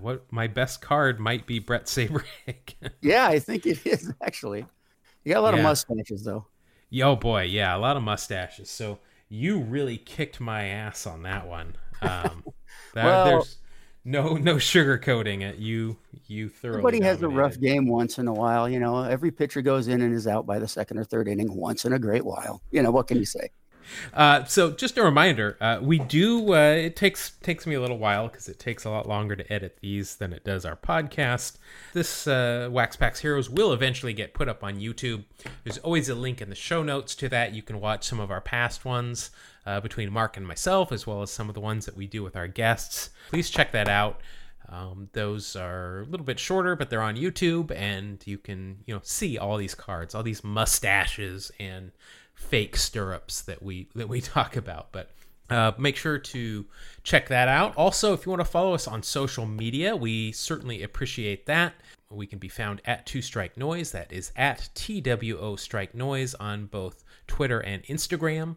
what 0.00 0.30
my 0.32 0.46
best 0.46 0.80
card 0.80 1.18
might 1.20 1.46
be 1.46 1.58
Bret 1.58 1.86
Saberhagen. 1.86 2.24
Yeah, 3.02 3.26
I 3.26 3.38
think 3.38 3.66
it 3.66 3.86
is 3.86 4.12
actually. 4.22 4.66
You 5.24 5.34
got 5.34 5.40
a 5.40 5.42
lot 5.42 5.54
Yeah. 5.54 5.60
of 5.60 5.64
mustaches 5.64 6.24
though. 6.24 6.46
Yo, 6.90 7.16
boy, 7.16 7.42
yeah, 7.42 7.74
a 7.76 7.78
lot 7.78 7.96
of 7.96 8.02
mustaches. 8.02 8.68
So 8.70 8.98
you 9.28 9.60
really 9.60 9.96
kicked 9.96 10.40
my 10.40 10.64
ass 10.64 11.06
on 11.06 11.22
that 11.22 11.46
one. 11.46 11.76
Um, 12.02 12.44
that, 12.94 13.04
Well- 13.04 13.24
there's 13.26 13.56
no 14.04 14.34
no 14.36 14.56
sugarcoating 14.56 15.42
it. 15.42 15.56
You 15.56 15.98
you 16.26 16.48
thoroughly. 16.48 16.78
Everybody 16.78 17.02
has 17.04 17.22
a 17.22 17.28
rough 17.28 17.60
game 17.60 17.86
once 17.86 18.18
in 18.18 18.28
a 18.28 18.32
while. 18.32 18.66
You 18.68 18.80
know, 18.80 19.02
every 19.04 19.30
pitcher 19.30 19.60
goes 19.60 19.88
in 19.88 20.00
and 20.00 20.14
is 20.14 20.26
out 20.26 20.46
by 20.46 20.58
the 20.58 20.66
second 20.66 20.98
or 20.98 21.04
third 21.04 21.28
inning 21.28 21.54
once 21.54 21.84
in 21.84 21.92
a 21.92 21.98
great 21.98 22.24
while. 22.24 22.62
You 22.70 22.82
know, 22.82 22.90
what 22.90 23.06
can 23.08 23.18
you 23.18 23.26
say? 23.26 23.50
Uh, 24.12 24.44
so 24.44 24.70
just 24.70 24.98
a 24.98 25.02
reminder, 25.02 25.56
uh, 25.60 25.78
we 25.80 25.98
do. 25.98 26.54
Uh, 26.54 26.72
it 26.72 26.96
takes 26.96 27.32
takes 27.42 27.66
me 27.66 27.74
a 27.74 27.80
little 27.80 27.98
while 27.98 28.28
because 28.28 28.48
it 28.48 28.58
takes 28.58 28.84
a 28.84 28.90
lot 28.90 29.08
longer 29.08 29.36
to 29.36 29.52
edit 29.52 29.78
these 29.80 30.16
than 30.16 30.32
it 30.32 30.44
does 30.44 30.64
our 30.64 30.76
podcast. 30.76 31.56
This 31.92 32.26
uh, 32.26 32.68
Wax 32.70 32.96
Packs 32.96 33.20
Heroes 33.20 33.48
will 33.50 33.72
eventually 33.72 34.12
get 34.12 34.34
put 34.34 34.48
up 34.48 34.64
on 34.64 34.78
YouTube. 34.78 35.24
There's 35.64 35.78
always 35.78 36.08
a 36.08 36.14
link 36.14 36.40
in 36.40 36.50
the 36.50 36.54
show 36.54 36.82
notes 36.82 37.14
to 37.16 37.28
that. 37.28 37.54
You 37.54 37.62
can 37.62 37.80
watch 37.80 38.04
some 38.04 38.20
of 38.20 38.30
our 38.30 38.40
past 38.40 38.84
ones 38.84 39.30
uh, 39.66 39.80
between 39.80 40.12
Mark 40.12 40.36
and 40.36 40.46
myself, 40.46 40.92
as 40.92 41.06
well 41.06 41.22
as 41.22 41.30
some 41.30 41.48
of 41.48 41.54
the 41.54 41.60
ones 41.60 41.86
that 41.86 41.96
we 41.96 42.06
do 42.06 42.22
with 42.22 42.36
our 42.36 42.48
guests. 42.48 43.10
Please 43.30 43.50
check 43.50 43.72
that 43.72 43.88
out. 43.88 44.20
Um, 44.70 45.08
those 45.12 45.56
are 45.56 46.00
a 46.00 46.04
little 46.04 46.24
bit 46.24 46.38
shorter, 46.38 46.76
but 46.76 46.90
they're 46.90 47.02
on 47.02 47.16
YouTube, 47.16 47.72
and 47.72 48.24
you 48.24 48.38
can 48.38 48.78
you 48.86 48.94
know 48.94 49.00
see 49.02 49.36
all 49.36 49.56
these 49.56 49.74
cards, 49.74 50.14
all 50.14 50.22
these 50.22 50.44
mustaches 50.44 51.50
and 51.58 51.90
fake 52.40 52.76
stirrups 52.76 53.42
that 53.42 53.62
we 53.62 53.88
that 53.94 54.08
we 54.08 54.20
talk 54.36 54.56
about. 54.56 54.90
But 54.92 55.10
uh, 55.50 55.72
make 55.78 55.96
sure 55.96 56.18
to 56.18 56.66
check 57.02 57.28
that 57.28 57.48
out. 57.48 57.76
Also, 57.76 58.12
if 58.12 58.24
you 58.24 58.30
want 58.30 58.40
to 58.40 58.50
follow 58.50 58.72
us 58.72 58.86
on 58.86 59.02
social 59.02 59.46
media, 59.46 59.96
we 59.96 60.32
certainly 60.32 60.82
appreciate 60.82 61.46
that. 61.46 61.74
We 62.08 62.26
can 62.26 62.38
be 62.38 62.48
found 62.48 62.80
at 62.84 63.06
Two 63.06 63.22
Strike 63.22 63.56
Noise. 63.56 63.92
That 63.92 64.12
is 64.12 64.32
at 64.36 64.68
TWO 64.74 65.56
Strike 65.56 65.94
Noise 65.94 66.34
on 66.34 66.66
both 66.66 67.04
Twitter 67.28 67.60
and 67.60 67.84
Instagram. 67.84 68.56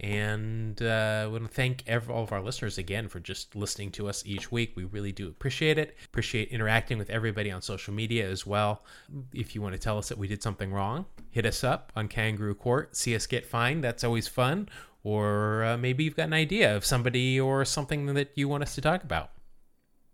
And 0.00 0.82
uh, 0.82 1.22
I 1.22 1.26
want 1.26 1.44
to 1.44 1.48
thank 1.48 1.84
ev- 1.86 2.10
all 2.10 2.24
of 2.24 2.32
our 2.32 2.42
listeners 2.42 2.78
again 2.78 3.08
for 3.08 3.20
just 3.20 3.54
listening 3.54 3.90
to 3.92 4.08
us 4.08 4.22
each 4.26 4.50
week. 4.50 4.72
We 4.74 4.84
really 4.84 5.12
do 5.12 5.28
appreciate 5.28 5.78
it. 5.78 5.96
Appreciate 6.04 6.48
interacting 6.48 6.98
with 6.98 7.10
everybody 7.10 7.50
on 7.50 7.62
social 7.62 7.94
media 7.94 8.28
as 8.28 8.44
well. 8.44 8.84
If 9.32 9.54
you 9.54 9.62
want 9.62 9.74
to 9.74 9.78
tell 9.78 9.96
us 9.96 10.08
that 10.08 10.18
we 10.18 10.26
did 10.26 10.42
something 10.42 10.72
wrong, 10.72 11.06
hit 11.30 11.46
us 11.46 11.62
up 11.62 11.92
on 11.94 12.08
Kangaroo 12.08 12.54
Court. 12.54 12.96
See 12.96 13.14
us 13.14 13.26
get 13.26 13.46
fined. 13.46 13.84
That's 13.84 14.04
always 14.04 14.28
fun. 14.28 14.68
Or 15.04 15.64
uh, 15.64 15.76
maybe 15.76 16.04
you've 16.04 16.16
got 16.16 16.26
an 16.26 16.32
idea 16.32 16.74
of 16.74 16.84
somebody 16.84 17.38
or 17.38 17.64
something 17.64 18.06
that 18.14 18.30
you 18.34 18.48
want 18.48 18.62
us 18.62 18.74
to 18.74 18.80
talk 18.80 19.04
about. 19.04 19.30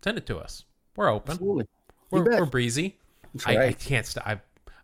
Send 0.03 0.17
it 0.17 0.25
to 0.27 0.37
us. 0.37 0.65
We're 0.95 1.09
open. 1.09 1.33
Absolutely. 1.33 1.67
We're, 2.11 2.23
we're 2.23 2.45
breezy. 2.45 2.99
I, 3.45 3.67
I 3.67 3.73
can't 3.73 4.05
stop. 4.05 4.27
I, 4.27 4.41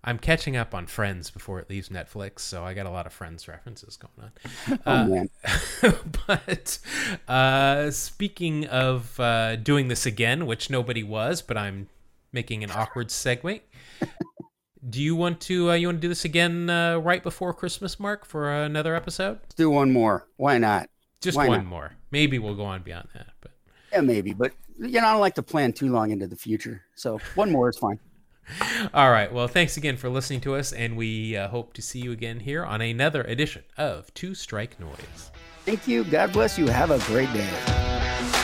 I'm 0.07 0.19
catching 0.19 0.55
up 0.55 0.73
on 0.73 0.87
Friends 0.87 1.29
before 1.29 1.59
it 1.59 1.69
leaves 1.69 1.89
Netflix, 1.89 2.39
so 2.39 2.63
I 2.63 2.73
got 2.73 2.85
a 2.85 2.89
lot 2.89 3.05
of 3.05 3.11
Friends 3.11 3.45
references 3.49 3.97
going 3.97 4.31
on. 4.31 4.79
Oh 4.85 5.03
man. 5.03 5.29
but 6.27 6.79
uh, 7.27 7.91
speaking 7.91 8.65
of 8.67 9.19
uh, 9.19 9.57
doing 9.57 9.89
this 9.89 10.05
again, 10.05 10.45
which 10.45 10.69
nobody 10.69 11.03
was, 11.03 11.41
but 11.41 11.57
I'm 11.57 11.89
making 12.31 12.63
an 12.63 12.71
awkward 12.71 13.09
segue. 13.09 13.59
Do 14.89 15.01
you 15.01 15.13
want 15.13 15.41
to 15.41 15.71
uh, 15.71 15.73
you 15.73 15.89
want 15.89 15.97
to 15.97 16.01
do 16.01 16.07
this 16.07 16.23
again 16.23 16.69
uh, 16.69 16.99
right 16.99 17.21
before 17.21 17.53
Christmas, 17.53 17.99
Mark, 17.99 18.23
for 18.23 18.49
another 18.49 18.95
episode? 18.95 19.39
Let's 19.43 19.55
do 19.55 19.69
one 19.69 19.91
more. 19.91 20.29
Why 20.37 20.57
not? 20.57 20.89
Just 21.19 21.35
Why 21.35 21.49
one 21.49 21.57
not? 21.63 21.67
more. 21.67 21.91
Maybe 22.11 22.39
we'll 22.39 22.55
go 22.55 22.63
on 22.63 22.81
beyond 22.81 23.09
that. 23.13 23.33
But 23.41 23.51
Yeah, 23.91 23.99
maybe. 23.99 24.31
But 24.33 24.53
you 24.79 25.01
know, 25.01 25.07
I 25.07 25.11
don't 25.11 25.19
like 25.19 25.35
to 25.35 25.43
plan 25.43 25.73
too 25.73 25.91
long 25.91 26.11
into 26.11 26.27
the 26.27 26.37
future. 26.37 26.85
So 26.95 27.19
one 27.35 27.51
more 27.51 27.67
is 27.67 27.77
fine. 27.77 27.99
All 28.93 29.11
right. 29.11 29.31
Well, 29.31 29.47
thanks 29.47 29.77
again 29.77 29.97
for 29.97 30.09
listening 30.09 30.41
to 30.41 30.55
us, 30.55 30.71
and 30.71 30.95
we 30.95 31.35
uh, 31.35 31.47
hope 31.49 31.73
to 31.73 31.81
see 31.81 31.99
you 31.99 32.11
again 32.11 32.39
here 32.39 32.63
on 32.63 32.81
another 32.81 33.23
edition 33.23 33.63
of 33.77 34.13
Two 34.13 34.33
Strike 34.33 34.79
Noise. 34.79 35.31
Thank 35.65 35.87
you. 35.87 36.03
God 36.05 36.31
bless 36.31 36.57
you. 36.57 36.67
Have 36.67 36.91
a 36.91 36.99
great 36.99 37.31
day. 37.33 38.36